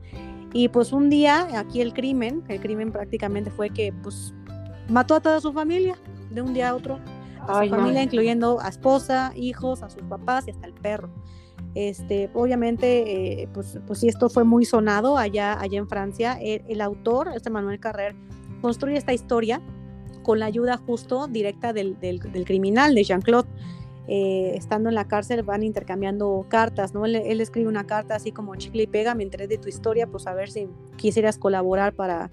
Y 0.54 0.70
pues 0.70 0.92
un 0.92 1.10
día, 1.10 1.48
aquí 1.58 1.82
el 1.82 1.94
crimen, 1.94 2.44
el 2.50 2.60
crimen 2.60 2.92
prácticamente 2.92 3.50
fue 3.50 3.70
que 3.70 3.94
pues 4.04 4.34
mató 4.90 5.16
a 5.16 5.20
toda 5.20 5.40
su 5.40 5.54
familia 5.54 5.96
de 6.32 6.42
un 6.42 6.54
día 6.54 6.70
a 6.70 6.76
otro 6.76 7.00
a 7.50 7.64
su 7.64 7.70
familia, 7.70 8.04
incluyendo 8.04 8.60
a 8.62 8.70
esposa, 8.70 9.32
hijos, 9.36 9.84
a 9.84 9.90
sus 9.90 10.04
papás 10.04 10.48
y 10.48 10.52
hasta 10.52 10.68
el 10.68 10.74
perro. 10.74 11.10
Este, 11.76 12.30
obviamente, 12.34 13.42
eh, 13.42 13.48
pues, 13.54 13.80
pues 13.86 14.00
sí, 14.00 14.08
esto 14.08 14.30
fue 14.30 14.44
muy 14.44 14.66
sonado 14.66 15.18
allá, 15.18 15.60
allá 15.60 15.78
en 15.78 15.88
Francia. 15.88 16.38
El, 16.42 16.82
autor, 16.82 17.30
este 17.36 17.50
Manuel 17.50 17.80
Carrer, 17.80 18.16
construye 18.62 18.98
esta 18.98 19.14
historia 19.14 19.62
con 20.24 20.40
la 20.40 20.46
ayuda 20.46 20.78
justo 20.78 21.28
directa 21.28 21.72
del, 21.74 22.00
del, 22.00 22.20
criminal, 22.46 22.96
de 22.96 23.04
Jean-Claude. 23.04 23.48
Eh, 24.12 24.54
estando 24.56 24.90
en 24.90 24.96
la 24.96 25.08
cárcel 25.08 25.44
van 25.44 25.62
intercambiando 25.62 26.44
cartas, 26.50 26.96
¿no? 26.96 27.06
Él, 27.06 27.16
él, 27.16 27.42
escribe 27.42 27.70
una 27.70 27.86
carta 27.86 28.16
así 28.16 28.32
como 28.32 28.56
chicle 28.56 28.84
y 28.84 28.88
pega, 28.88 29.14
me 29.14 29.22
enteré 29.22 29.48
de 29.48 29.60
tu 29.60 29.70
historia, 29.70 30.08
pues 30.08 30.26
a 30.26 30.34
ver 30.34 30.50
si 30.50 30.68
quisieras 30.98 31.38
colaborar 31.38 31.94
para, 31.94 32.32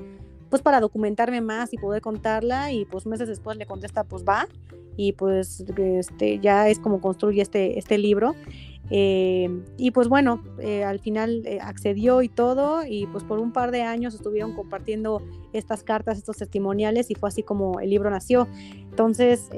pues 0.57 0.62
para 0.62 0.81
documentarme 0.81 1.42
más 1.42 1.75
y 1.75 1.77
poder 1.77 2.01
contarla 2.01 2.73
y 2.73 2.87
pues 2.87 3.05
meses 3.05 3.29
después 3.29 3.59
le 3.59 3.66
contesta 3.66 4.05
pues 4.05 4.25
va 4.25 4.49
y 4.97 5.12
pues 5.12 5.62
este, 5.77 6.38
ya 6.38 6.71
es 6.71 6.79
como 6.79 7.03
construye 7.03 7.42
este, 7.42 7.79
este 7.79 7.99
libro. 7.99 8.35
Eh, 8.88 9.51
y 9.77 9.90
pues 9.90 10.09
bueno, 10.09 10.42
eh, 10.59 10.83
al 10.83 10.99
final 10.99 11.42
eh, 11.45 11.59
accedió 11.61 12.23
y 12.23 12.31
todo, 12.31 12.87
y 12.87 13.07
pues 13.09 13.23
por 13.23 13.38
un 13.38 13.53
par 13.53 13.71
de 13.71 13.83
años 13.83 14.14
estuvieron 14.14 14.55
compartiendo 14.55 15.21
estas 15.53 15.83
cartas, 15.83 16.16
estos 16.16 16.38
testimoniales, 16.38 17.11
y 17.11 17.16
fue 17.16 17.29
así 17.29 17.42
como 17.42 17.79
el 17.81 17.90
libro 17.90 18.09
nació. 18.09 18.49
Entonces, 18.88 19.51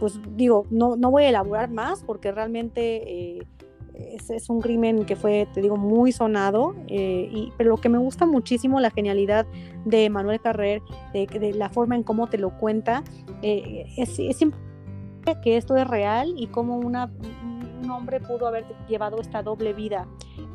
pues 0.00 0.18
digo, 0.34 0.66
no, 0.70 0.96
no 0.96 1.12
voy 1.12 1.24
a 1.24 1.28
elaborar 1.28 1.70
más 1.70 2.02
porque 2.02 2.32
realmente 2.32 3.46
es, 4.28 4.48
un 4.48 4.60
crimen 4.60 5.04
que 5.04 5.16
fue, 5.16 5.46
te 5.52 5.60
digo, 5.60 5.76
muy 5.76 6.12
sonado, 6.12 6.74
y, 6.88 7.52
pero 7.56 7.70
lo 7.70 7.76
que 7.76 7.88
me 7.88 7.98
gusta 7.98 8.26
muchísimo, 8.26 8.80
la 8.80 8.90
genialidad 8.90 9.46
de 9.84 10.10
Manuel 10.10 10.40
Carrer, 10.40 10.82
de, 11.12 11.54
la 11.54 11.68
forma 11.70 11.96
en 11.96 12.02
cómo 12.02 12.28
te 12.28 12.38
lo 12.38 12.56
cuenta, 12.58 13.02
es, 13.42 14.18
es 14.18 14.42
que 15.42 15.56
esto 15.56 15.76
es 15.76 15.86
real 15.86 16.34
y 16.36 16.46
cómo 16.48 16.76
una, 16.76 17.10
un 17.80 17.90
hombre 17.90 18.20
pudo 18.20 18.46
haber 18.46 18.64
llevado 18.88 19.20
esta 19.20 19.42
doble 19.42 19.72
vida. 19.72 20.06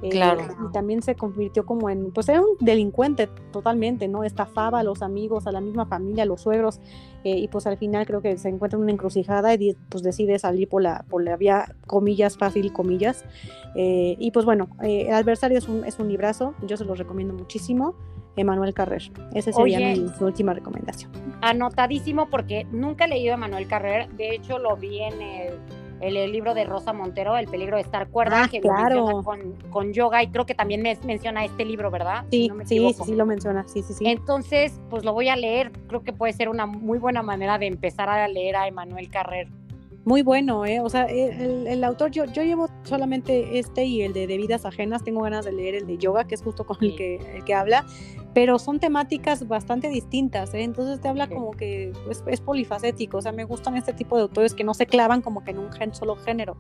Eh, 0.01 0.09
claro. 0.09 0.43
Y 0.67 0.71
también 0.71 1.01
se 1.01 1.15
convirtió 1.15 1.65
como 1.65 1.89
en, 1.89 2.11
pues 2.11 2.29
era 2.29 2.41
un 2.41 2.57
delincuente 2.59 3.27
totalmente, 3.51 4.07
¿no? 4.07 4.23
Estafaba 4.23 4.79
a 4.79 4.83
los 4.83 5.01
amigos, 5.01 5.47
a 5.47 5.51
la 5.51 5.61
misma 5.61 5.85
familia, 5.85 6.23
a 6.23 6.25
los 6.25 6.41
suegros, 6.41 6.79
eh, 7.23 7.38
y 7.38 7.47
pues 7.47 7.67
al 7.67 7.77
final 7.77 8.05
creo 8.05 8.21
que 8.21 8.38
se 8.38 8.49
encuentra 8.49 8.77
en 8.77 8.83
una 8.83 8.91
encrucijada 8.91 9.53
y 9.53 9.75
pues 9.89 10.03
decide 10.03 10.38
salir 10.39 10.67
por 10.69 10.81
la, 10.81 11.05
por 11.09 11.23
la 11.23 11.38
vía, 11.38 11.75
comillas, 11.88 12.38
fácil, 12.38 12.71
comillas. 12.73 13.25
Eh, 13.75 14.15
y 14.19 14.31
pues 14.31 14.45
bueno, 14.45 14.69
El 14.81 15.13
adversario 15.13 15.57
es 15.57 15.67
un, 15.67 15.83
es 15.85 15.99
un 15.99 16.09
librazo, 16.09 16.53
yo 16.65 16.77
se 16.77 16.85
lo 16.85 16.95
recomiendo 16.95 17.33
muchísimo. 17.33 17.95
Emanuel 18.38 18.73
Carrer. 18.73 19.03
Esa 19.33 19.51
sería 19.53 19.79
mi, 19.79 20.11
última 20.19 20.53
recomendación. 20.53 21.11
Anotadísimo 21.41 22.29
porque 22.29 22.65
nunca 22.71 23.05
he 23.05 23.07
leído 23.07 23.33
a 23.33 23.35
Emanuel 23.35 23.67
Carrer. 23.67 24.09
De 24.09 24.35
hecho, 24.35 24.59
lo 24.59 24.75
vi 24.75 25.01
en 25.01 25.21
el, 25.21 25.53
libro 26.01 26.53
de 26.53 26.65
Rosa 26.65 26.93
Montero, 26.93 27.38
El 27.38 27.47
peligro 27.47 27.77
de 27.77 27.84
estar 27.84 28.08
cuerda, 28.10 28.43
ah, 28.43 28.47
que 28.49 28.62
claro. 28.62 29.21
con, 29.23 29.53
con, 29.69 29.93
yoga 29.93 30.23
y 30.23 30.27
creo 30.27 30.45
que 30.45 30.55
también 30.55 30.81
me 30.81 30.97
menciona 31.05 31.45
este 31.45 31.65
libro, 31.65 31.91
¿verdad? 31.91 32.25
Sí, 32.31 32.49
sí, 32.65 32.93
sí, 33.05 33.15
lo 33.15 33.25
menciona. 33.25 33.67
Sí, 33.67 33.81
sí, 33.81 33.93
sí. 33.93 34.05
Entonces, 34.08 34.79
pues 34.89 35.03
lo 35.03 35.13
voy 35.13 35.29
a 35.29 35.36
leer. 35.36 35.71
Creo 35.88 36.03
que 36.03 36.13
puede 36.13 36.34
ser 36.34 36.49
una 36.49 36.65
muy 36.65 36.99
buena 36.99 37.21
manera 37.21 37.58
de 37.58 37.67
empezar 37.67 38.10
a 38.10 38.27
leer 38.27 38.55
a 38.55 38.67
Emanuel 38.67 39.10
Carrer. 39.10 39.47
Muy 40.05 40.21
bueno, 40.21 40.65
¿eh? 40.67 40.79
O 40.81 40.89
sea, 40.89 41.05
el, 41.05 41.83
autor, 41.83 42.11
yo, 42.11 42.25
yo 42.25 42.43
llevo 42.43 42.69
solamente 42.83 43.57
este 43.57 43.85
y 43.85 44.03
el 44.03 44.13
de, 44.13 44.27
de 44.27 44.37
vidas 44.37 44.63
ajenas, 44.63 45.03
tengo 45.03 45.21
ganas 45.21 45.45
de 45.45 45.51
leer 45.51 45.73
el 45.73 45.87
de 45.87 45.97
yoga, 45.97 46.25
que 46.25 46.35
es 46.35 46.43
justo 46.43 46.63
con 46.63 46.77
el, 46.81 46.95
que, 46.95 47.15
el 47.35 47.43
que 47.43 47.55
habla, 47.55 47.85
pero 48.35 48.59
son 48.59 48.79
temáticas 48.79 49.47
bastante 49.47 49.89
distintas, 49.89 50.53
¿eh? 50.53 50.61
entonces 50.61 51.01
te 51.01 51.07
habla 51.07 51.27
como 51.27 51.51
que 51.51 51.91
es, 52.27 52.41
polifacético, 52.41 53.17
o 53.17 53.21
sea, 53.21 53.31
me 53.31 53.45
gustan 53.45 53.77
este 53.77 53.93
tipo 53.93 54.17
de 54.17 54.23
autores 54.23 54.53
que 54.53 54.63
no 54.63 54.75
se 54.75 54.85
clavan 54.85 55.23
como 55.23 55.43
que 55.43 55.51
en 55.51 55.57
un 55.57 55.71
solo 55.93 56.17
género, 56.17 56.55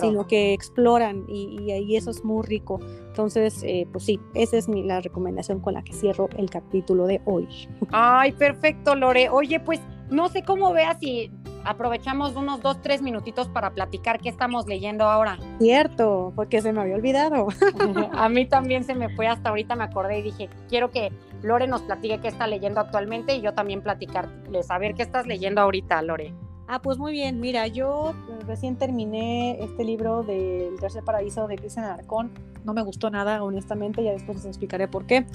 sino 0.00 0.26
que 0.26 0.52
exploran 0.52 1.24
y, 1.28 1.70
y, 1.70 1.96
eso 1.96 2.10
es 2.10 2.24
muy 2.24 2.44
rico. 2.46 2.80
Entonces, 3.08 3.62
eh, 3.62 3.86
pues 3.92 4.04
sí, 4.04 4.18
esa 4.34 4.56
es 4.56 4.68
mi, 4.68 4.82
la 4.82 5.00
recomendación 5.00 5.60
con 5.60 5.74
la 5.74 5.82
que 5.82 5.92
cierro 5.92 6.28
el 6.36 6.48
capítulo 6.50 7.06
de 7.06 7.20
hoy. 7.26 7.46
Ay, 7.90 8.32
perfecto, 8.32 8.94
Lore. 8.94 9.28
Oye, 9.28 9.60
pues 9.60 9.80
no 10.10 10.28
sé 10.28 10.42
cómo 10.42 10.72
veas 10.72 10.98
si 10.98 11.30
aprovechamos 11.64 12.34
unos 12.34 12.62
dos, 12.62 12.80
tres 12.80 13.02
minutitos 13.02 13.48
para 13.48 13.70
platicar 13.70 14.20
qué 14.20 14.28
estamos 14.28 14.66
leyendo 14.66 15.04
ahora. 15.04 15.38
Cierto, 15.58 16.32
porque 16.34 16.62
se 16.62 16.72
me 16.72 16.80
había 16.80 16.94
olvidado. 16.94 17.48
A 18.12 18.28
mí 18.28 18.46
también 18.46 18.84
se 18.84 18.94
me 18.94 19.14
fue 19.14 19.26
hasta 19.26 19.50
ahorita, 19.50 19.76
me 19.76 19.84
acordé 19.84 20.20
y 20.20 20.22
dije, 20.22 20.48
quiero 20.68 20.90
que 20.90 21.12
Lore 21.42 21.66
nos 21.66 21.82
platique 21.82 22.20
qué 22.20 22.28
está 22.28 22.46
leyendo 22.46 22.80
actualmente 22.80 23.34
y 23.34 23.40
yo 23.40 23.54
también 23.54 23.82
platicarle, 23.82 24.62
saber 24.62 24.94
qué 24.94 25.02
estás 25.02 25.26
leyendo 25.26 25.60
ahorita, 25.60 26.00
Lore. 26.02 26.34
Ah, 26.68 26.80
pues 26.82 26.98
muy 26.98 27.12
bien. 27.12 27.40
Mira, 27.40 27.66
yo 27.66 28.14
recién 28.48 28.76
terminé 28.76 29.62
este 29.62 29.84
libro 29.84 30.24
del 30.24 30.80
Tercer 30.80 31.04
Paraíso 31.04 31.46
de 31.46 31.56
Cristian 31.56 31.84
Arcón. 31.84 32.32
No 32.64 32.74
me 32.74 32.82
gustó 32.82 33.10
nada, 33.10 33.44
honestamente, 33.44 34.02
ya 34.02 34.12
después 34.12 34.38
les 34.38 34.46
explicaré 34.46 34.88
por 34.88 35.06
qué. 35.06 35.26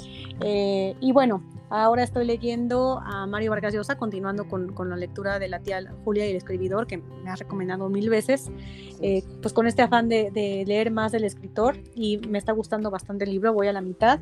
Eh, 0.42 0.96
y 1.00 1.12
bueno, 1.14 1.42
ahora 1.70 2.04
estoy 2.04 2.26
leyendo 2.26 3.00
a 3.00 3.26
Mario 3.26 3.52
Vargas 3.52 3.74
Llosa, 3.74 3.98
continuando 3.98 4.48
con, 4.50 4.74
con, 4.74 4.90
la 4.90 4.98
lectura 4.98 5.40
de 5.40 5.48
la 5.48 5.60
tía 5.60 5.80
Julia 6.04 6.28
y 6.28 6.32
el 6.32 6.38
escribidor, 6.38 6.88
que 6.88 6.98
me 6.98 7.30
ha 7.30 7.36
recomendado 7.36 7.88
mil 7.88 8.10
veces, 8.10 8.52
eh, 9.02 9.24
pues 9.42 9.54
con 9.54 9.68
este 9.68 9.82
afán 9.82 10.10
de, 10.10 10.32
de 10.32 10.64
leer 10.68 10.92
más 10.92 11.12
del 11.12 11.24
escritor 11.24 11.78
y 11.96 12.18
me 12.18 12.38
está 12.38 12.52
gustando 12.52 12.92
bastante 12.92 13.24
el 13.24 13.32
libro, 13.32 13.54
voy 13.54 13.68
a 13.68 13.74
la 13.74 13.82
mitad. 13.82 14.20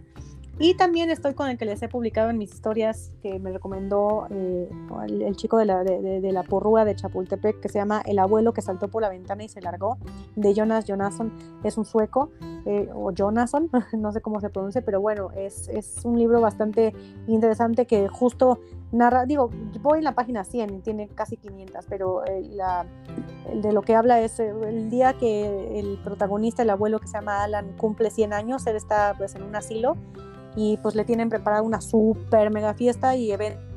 Y 0.60 0.76
también 0.76 1.10
estoy 1.10 1.34
con 1.34 1.50
el 1.50 1.58
que 1.58 1.66
les 1.66 1.82
he 1.82 1.88
publicado 1.88 2.30
en 2.30 2.38
mis 2.38 2.54
historias 2.54 3.12
que 3.24 3.40
me 3.40 3.52
recomendó 3.52 4.28
eh, 4.30 4.70
el, 5.08 5.36
chico 5.36 5.58
de 5.58 5.66
la, 5.66 5.84
de, 5.84 6.22
de, 6.22 6.32
la 6.32 6.44
porrúa 6.44 6.86
de 6.86 6.96
Chapultepec, 6.96 7.60
que 7.60 7.70
se 7.70 7.80
llama 7.80 8.02
El 8.06 8.20
abuelo 8.20 8.54
que 8.54 8.62
saltó 8.62 8.88
por 8.88 9.02
la 9.02 9.10
ventana 9.10 9.44
y 9.44 9.50
se 9.50 9.62
largó, 9.62 9.98
de 10.36 10.54
Jonas 10.54 10.86
Jonasson. 10.86 11.32
Es 11.64 11.78
un 11.78 11.86
sueco, 11.86 12.30
eh, 12.66 12.90
o 12.94 13.12
Jonasson, 13.12 13.70
no 13.94 14.12
sé 14.12 14.22
cómo 14.22 14.40
se 14.40 14.50
pronuncia, 14.50 14.84
pero 14.84 15.02
bueno, 15.02 15.30
es, 15.36 15.68
es, 15.70 16.06
un 16.06 16.20
libro 16.20 16.42
bastante 16.42 16.94
interesante 17.28 17.88
que 17.88 18.08
justo 18.08 18.60
narra, 18.92 19.26
digo, 19.26 19.50
voy 19.82 20.00
en 20.00 20.04
la 20.04 20.14
página 20.14 20.44
100 20.44 20.76
y 20.76 20.80
tiene 20.80 21.08
casi 21.08 21.38
500, 21.38 21.86
pero 21.90 22.26
eh, 22.26 22.42
la, 22.52 22.86
el 23.50 23.62
de 23.62 23.72
lo 23.72 23.82
que 23.82 23.96
habla 23.96 24.20
es 24.22 24.40
el 24.40 24.90
día 24.90 25.14
que 25.14 25.80
el 25.80 26.00
protagonista, 26.04 26.64
el 26.64 26.70
abuelo 26.70 27.00
que 27.00 27.08
se 27.08 27.14
llama 27.14 27.44
Alan, 27.44 27.76
cumple 27.78 28.10
100 28.10 28.34
años, 28.34 28.68
él 28.68 28.76
está 28.76 29.14
pues 29.18 29.36
en 29.36 29.44
un 29.44 29.56
asilo 29.56 29.96
y 30.56 30.78
pues 30.78 30.96
le 30.96 31.06
tienen 31.06 31.30
preparada 31.30 31.62
una 31.62 31.82
super 31.82 32.52
mega 32.52 32.74
fiesta 32.74 33.16
y 33.16 33.32
evento 33.32 33.72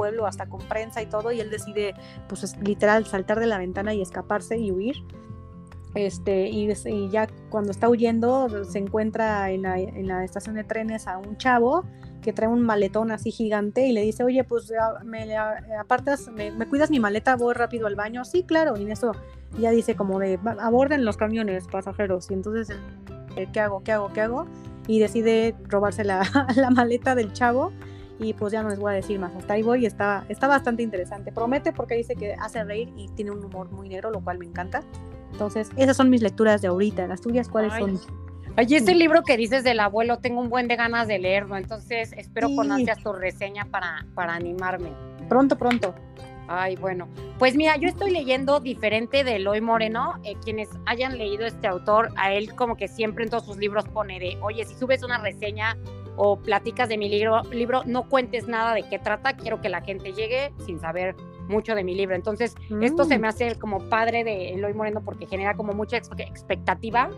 pueblo 0.00 0.26
hasta 0.26 0.46
con 0.46 0.60
prensa 0.60 1.02
y 1.02 1.06
todo 1.06 1.30
y 1.30 1.40
él 1.40 1.50
decide 1.50 1.94
pues 2.26 2.42
es, 2.42 2.56
literal 2.58 3.04
saltar 3.04 3.38
de 3.38 3.46
la 3.46 3.58
ventana 3.58 3.92
y 3.92 4.00
escaparse 4.00 4.56
y 4.56 4.72
huir. 4.72 4.96
Este 5.94 6.48
y, 6.48 6.72
y 6.86 7.10
ya 7.10 7.26
cuando 7.50 7.72
está 7.72 7.88
huyendo 7.88 8.64
se 8.64 8.78
encuentra 8.78 9.50
en 9.50 9.62
la, 9.62 9.78
en 9.78 10.06
la, 10.06 10.24
estación 10.24 10.54
de 10.54 10.64
trenes 10.64 11.06
a 11.06 11.18
un 11.18 11.36
chavo 11.36 11.84
que 12.20 12.32
trae 12.32 12.48
un 12.48 12.62
maletón 12.62 13.10
así 13.10 13.30
gigante 13.30 13.86
y 13.86 13.92
le 13.92 14.02
dice 14.02 14.24
oye 14.24 14.44
pues 14.44 14.72
me 15.04 15.36
apartas 15.36 16.28
me, 16.28 16.50
me 16.50 16.68
cuidas 16.68 16.90
mi 16.90 17.00
maleta 17.00 17.36
voy 17.36 17.54
rápido 17.54 17.86
al 17.86 17.94
baño 17.94 18.24
sí 18.24 18.42
claro 18.42 18.76
y 18.76 18.82
en 18.82 18.92
eso 18.92 19.12
ya 19.58 19.70
dice 19.70 19.96
como 19.96 20.18
de 20.18 20.38
aborden 20.60 21.04
los 21.04 21.16
camiones 21.16 21.66
pasajeros 21.66 22.30
y 22.30 22.34
entonces 22.34 22.68
qué 23.52 23.60
hago 23.60 23.82
qué 23.82 23.92
hago 23.92 24.12
qué 24.12 24.20
hago 24.20 24.46
y 24.86 24.98
decide 24.98 25.54
robarse 25.68 26.04
la, 26.04 26.22
la, 26.56 26.70
maleta 26.70 27.14
del 27.14 27.32
chavo 27.32 27.72
y 28.20 28.34
pues 28.34 28.52
ya 28.52 28.62
no 28.62 28.68
les 28.68 28.78
voy 28.78 28.92
a 28.92 28.94
decir 28.94 29.18
más, 29.18 29.34
hasta 29.34 29.54
ahí 29.54 29.62
voy 29.62 29.82
y 29.82 29.86
está, 29.86 30.26
está 30.28 30.46
bastante 30.46 30.82
interesante. 30.82 31.32
Promete 31.32 31.72
porque 31.72 31.94
dice 31.94 32.14
que 32.14 32.34
hace 32.34 32.62
reír 32.64 32.92
y 32.96 33.08
tiene 33.08 33.30
un 33.30 33.42
humor 33.42 33.70
muy 33.70 33.88
negro, 33.88 34.10
lo 34.10 34.20
cual 34.20 34.38
me 34.38 34.44
encanta. 34.44 34.82
Entonces, 35.32 35.70
esas 35.76 35.96
son 35.96 36.10
mis 36.10 36.20
lecturas 36.20 36.60
de 36.60 36.68
ahorita. 36.68 37.06
¿Las 37.06 37.22
tuyas 37.22 37.48
cuáles 37.48 37.72
Ay. 37.72 37.80
son? 37.80 38.29
Oye, 38.60 38.76
este 38.76 38.94
libro 38.94 39.22
que 39.22 39.38
dices 39.38 39.64
del 39.64 39.80
abuelo, 39.80 40.18
tengo 40.18 40.38
un 40.38 40.50
buen 40.50 40.68
de 40.68 40.76
ganas 40.76 41.08
de 41.08 41.18
leerlo, 41.18 41.56
entonces 41.56 42.12
espero 42.12 42.48
sí. 42.48 42.56
con 42.56 42.70
ansias 42.70 43.02
tu 43.02 43.10
reseña 43.10 43.64
para, 43.64 44.04
para 44.14 44.34
animarme. 44.34 44.92
Pronto, 45.30 45.56
pronto. 45.56 45.94
Ay, 46.46 46.76
bueno. 46.76 47.08
Pues 47.38 47.56
mira, 47.56 47.78
yo 47.78 47.88
estoy 47.88 48.10
leyendo 48.10 48.60
diferente 48.60 49.24
de 49.24 49.36
Eloy 49.36 49.62
Moreno. 49.62 50.20
Eh, 50.24 50.34
quienes 50.44 50.68
hayan 50.84 51.16
leído 51.16 51.46
este 51.46 51.68
autor, 51.68 52.10
a 52.16 52.34
él 52.34 52.54
como 52.54 52.76
que 52.76 52.86
siempre 52.86 53.24
en 53.24 53.30
todos 53.30 53.46
sus 53.46 53.56
libros 53.56 53.88
pone 53.88 54.20
de, 54.20 54.36
oye, 54.42 54.62
si 54.66 54.74
subes 54.74 55.02
una 55.02 55.16
reseña 55.16 55.78
o 56.16 56.36
platicas 56.36 56.90
de 56.90 56.98
mi 56.98 57.08
libro, 57.08 57.40
libro 57.44 57.82
no 57.86 58.10
cuentes 58.10 58.46
nada 58.46 58.74
de 58.74 58.82
qué 58.82 58.98
trata, 58.98 59.38
quiero 59.38 59.62
que 59.62 59.70
la 59.70 59.80
gente 59.80 60.12
llegue 60.12 60.52
sin 60.66 60.78
saber 60.78 61.16
mucho 61.48 61.74
de 61.74 61.82
mi 61.82 61.94
libro. 61.94 62.14
Entonces, 62.14 62.54
mm. 62.68 62.82
esto 62.82 63.04
se 63.04 63.18
me 63.18 63.26
hace 63.26 63.58
como 63.58 63.78
padre 63.88 64.22
de 64.22 64.50
Eloy 64.50 64.74
Moreno 64.74 65.02
porque 65.02 65.26
genera 65.26 65.54
como 65.54 65.72
mucha 65.72 65.96
expectativa. 65.96 67.08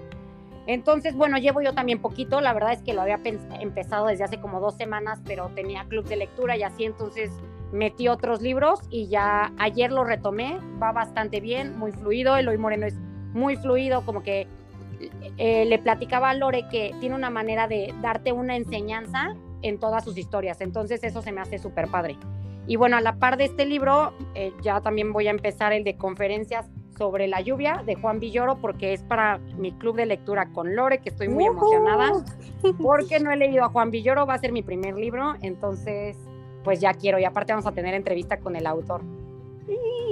Entonces, 0.66 1.14
bueno, 1.16 1.38
llevo 1.38 1.60
yo 1.60 1.74
también 1.74 2.00
poquito, 2.00 2.40
la 2.40 2.52
verdad 2.52 2.72
es 2.72 2.82
que 2.82 2.94
lo 2.94 3.02
había 3.02 3.20
empezado 3.60 4.06
desde 4.06 4.24
hace 4.24 4.40
como 4.40 4.60
dos 4.60 4.76
semanas, 4.76 5.20
pero 5.26 5.50
tenía 5.54 5.84
club 5.84 6.06
de 6.06 6.16
lectura 6.16 6.56
y 6.56 6.62
así, 6.62 6.84
entonces 6.84 7.30
metí 7.72 8.08
otros 8.08 8.42
libros 8.42 8.80
y 8.90 9.08
ya 9.08 9.52
ayer 9.58 9.90
lo 9.90 10.04
retomé, 10.04 10.58
va 10.80 10.92
bastante 10.92 11.40
bien, 11.40 11.76
muy 11.78 11.90
fluido, 11.90 12.36
Eloy 12.36 12.58
Moreno 12.58 12.86
es 12.86 12.94
muy 13.32 13.56
fluido, 13.56 14.04
como 14.04 14.22
que 14.22 14.46
eh, 15.38 15.64
le 15.64 15.78
platicaba 15.78 16.30
a 16.30 16.34
Lore 16.34 16.68
que 16.70 16.94
tiene 17.00 17.16
una 17.16 17.30
manera 17.30 17.66
de 17.66 17.92
darte 18.00 18.30
una 18.30 18.56
enseñanza 18.56 19.34
en 19.62 19.80
todas 19.80 20.04
sus 20.04 20.16
historias, 20.16 20.60
entonces 20.60 21.02
eso 21.02 21.22
se 21.22 21.32
me 21.32 21.40
hace 21.40 21.58
súper 21.58 21.88
padre. 21.88 22.16
Y 22.66 22.76
bueno, 22.76 22.96
a 22.96 23.00
la 23.00 23.16
par 23.16 23.36
de 23.36 23.44
este 23.44 23.66
libro, 23.66 24.12
eh, 24.34 24.52
ya 24.62 24.80
también 24.80 25.12
voy 25.12 25.26
a 25.26 25.30
empezar 25.30 25.72
el 25.72 25.82
de 25.82 25.96
conferencias 25.96 26.70
sobre 26.96 27.26
la 27.28 27.40
lluvia 27.40 27.82
de 27.84 27.94
Juan 27.94 28.20
Villoro 28.20 28.56
porque 28.56 28.92
es 28.92 29.02
para 29.02 29.38
mi 29.56 29.72
club 29.72 29.96
de 29.96 30.06
lectura 30.06 30.50
con 30.52 30.74
Lore, 30.74 30.98
que 30.98 31.08
estoy 31.08 31.28
muy 31.28 31.44
uh 31.44 31.48
-huh. 31.48 31.56
emocionada, 31.56 32.24
porque 32.82 33.20
no 33.20 33.30
he 33.30 33.36
leído 33.36 33.64
a 33.64 33.68
Juan 33.68 33.90
Villoro, 33.90 34.26
va 34.26 34.34
a 34.34 34.38
ser 34.38 34.52
mi 34.52 34.62
primer 34.62 34.94
libro, 34.96 35.34
entonces 35.42 36.16
pues 36.64 36.80
ya 36.80 36.94
quiero 36.94 37.18
y 37.18 37.24
aparte 37.24 37.52
vamos 37.52 37.66
a 37.66 37.72
tener 37.72 37.94
entrevista 37.94 38.38
con 38.38 38.56
el 38.56 38.66
autor. 38.66 39.02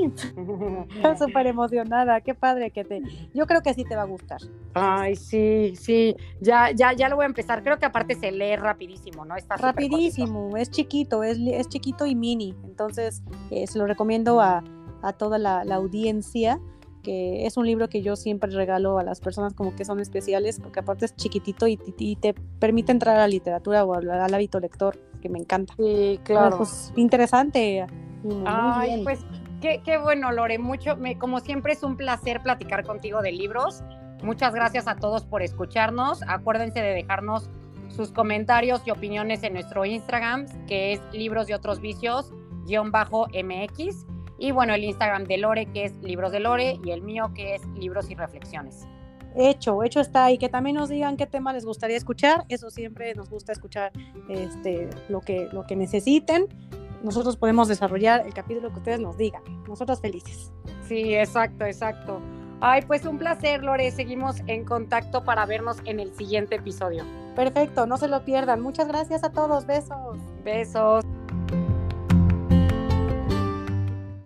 Estoy 0.94 1.16
súper 1.18 1.46
emocionada, 1.46 2.20
qué 2.20 2.34
padre 2.34 2.70
que 2.70 2.84
te. 2.84 3.02
Yo 3.34 3.46
creo 3.46 3.62
que 3.62 3.74
sí 3.74 3.84
te 3.84 3.96
va 3.96 4.02
a 4.02 4.06
gustar. 4.06 4.40
Ay, 4.74 5.16
sí, 5.16 5.74
sí, 5.76 6.16
ya, 6.40 6.70
ya, 6.70 6.92
ya 6.92 7.08
lo 7.08 7.16
voy 7.16 7.24
a 7.24 7.26
empezar. 7.26 7.62
Creo 7.62 7.78
que 7.78 7.86
aparte 7.86 8.14
se 8.14 8.30
lee 8.30 8.56
rapidísimo, 8.56 9.24
¿no? 9.24 9.36
Está 9.36 9.56
rapidísimo, 9.56 10.56
es 10.56 10.70
chiquito, 10.70 11.22
es, 11.22 11.38
es, 11.38 11.68
chiquito 11.68 12.06
y 12.06 12.14
mini. 12.14 12.54
Entonces, 12.64 13.22
eh, 13.50 13.66
se 13.66 13.78
lo 13.78 13.86
recomiendo 13.86 14.40
a, 14.40 14.62
a 15.02 15.12
toda 15.12 15.38
la, 15.38 15.64
la, 15.64 15.76
audiencia 15.76 16.60
que 17.02 17.46
es 17.46 17.56
un 17.56 17.66
libro 17.66 17.88
que 17.88 18.02
yo 18.02 18.16
siempre 18.16 18.50
regalo 18.50 18.98
a 18.98 19.02
las 19.02 19.20
personas 19.20 19.54
como 19.54 19.74
que 19.74 19.84
son 19.84 20.00
especiales, 20.00 20.60
porque 20.60 20.80
aparte 20.80 21.06
es 21.06 21.16
chiquitito 21.16 21.66
y, 21.66 21.78
y 21.98 22.16
te 22.16 22.34
permite 22.58 22.92
entrar 22.92 23.16
a 23.16 23.20
la 23.20 23.28
literatura 23.28 23.84
o 23.84 23.94
al, 23.94 24.10
al 24.10 24.34
hábito 24.34 24.60
lector, 24.60 24.98
que 25.20 25.28
me 25.28 25.38
encanta. 25.38 25.74
Sí, 25.76 26.20
claro. 26.24 26.58
Pues, 26.58 26.92
interesante. 26.96 27.86
Muy 28.22 28.44
Ay, 28.46 28.90
bien. 28.90 29.04
pues 29.04 29.20
qué, 29.60 29.80
qué, 29.84 29.98
bueno, 29.98 30.30
Lore. 30.32 30.58
Mucho, 30.58 30.96
me, 30.96 31.18
como 31.18 31.40
siempre 31.40 31.72
es 31.72 31.82
un 31.82 31.96
placer 31.96 32.42
platicar 32.42 32.84
contigo 32.84 33.22
de 33.22 33.32
libros. 33.32 33.82
Muchas 34.22 34.54
gracias 34.54 34.86
a 34.86 34.96
todos 34.96 35.24
por 35.24 35.42
escucharnos. 35.42 36.22
Acuérdense 36.26 36.82
de 36.82 36.92
dejarnos 36.92 37.48
sus 37.88 38.12
comentarios 38.12 38.82
y 38.84 38.90
opiniones 38.90 39.42
en 39.42 39.54
nuestro 39.54 39.84
Instagram, 39.84 40.46
que 40.66 40.92
es 40.92 41.00
libros 41.12 41.48
y 41.48 41.54
otros 41.54 41.80
vicios, 41.80 42.32
guion 42.66 42.90
bajo 42.90 43.26
MX. 43.28 44.06
Y 44.40 44.52
bueno, 44.52 44.74
el 44.74 44.82
Instagram 44.82 45.24
de 45.24 45.36
Lore, 45.36 45.66
que 45.66 45.84
es 45.84 45.94
Libros 46.02 46.32
de 46.32 46.40
Lore, 46.40 46.80
y 46.82 46.90
el 46.90 47.02
mío, 47.02 47.30
que 47.34 47.54
es 47.54 47.66
Libros 47.76 48.10
y 48.10 48.14
Reflexiones. 48.14 48.88
Hecho, 49.36 49.84
hecho 49.84 50.00
está. 50.00 50.30
Y 50.30 50.38
que 50.38 50.48
también 50.48 50.76
nos 50.76 50.88
digan 50.88 51.18
qué 51.18 51.26
tema 51.26 51.52
les 51.52 51.64
gustaría 51.64 51.96
escuchar. 51.96 52.44
Eso 52.48 52.70
siempre 52.70 53.14
nos 53.14 53.28
gusta 53.28 53.52
escuchar 53.52 53.92
este, 54.30 54.88
lo, 55.08 55.20
que, 55.20 55.48
lo 55.52 55.66
que 55.66 55.76
necesiten. 55.76 56.48
Nosotros 57.02 57.36
podemos 57.36 57.68
desarrollar 57.68 58.26
el 58.26 58.34
capítulo 58.34 58.70
que 58.70 58.78
ustedes 58.78 59.00
nos 59.00 59.18
digan. 59.18 59.42
Nosotros 59.68 60.00
felices. 60.00 60.52
Sí, 60.88 61.14
exacto, 61.14 61.66
exacto. 61.66 62.20
Ay, 62.62 62.82
pues 62.86 63.04
un 63.04 63.18
placer, 63.18 63.62
Lore. 63.62 63.90
Seguimos 63.90 64.36
en 64.46 64.64
contacto 64.64 65.22
para 65.22 65.46
vernos 65.46 65.78
en 65.84 66.00
el 66.00 66.14
siguiente 66.14 66.56
episodio. 66.56 67.04
Perfecto, 67.36 67.86
no 67.86 67.98
se 67.98 68.08
lo 68.08 68.24
pierdan. 68.24 68.60
Muchas 68.60 68.88
gracias 68.88 69.22
a 69.22 69.30
todos. 69.30 69.66
Besos. 69.66 70.18
Besos. 70.44 71.04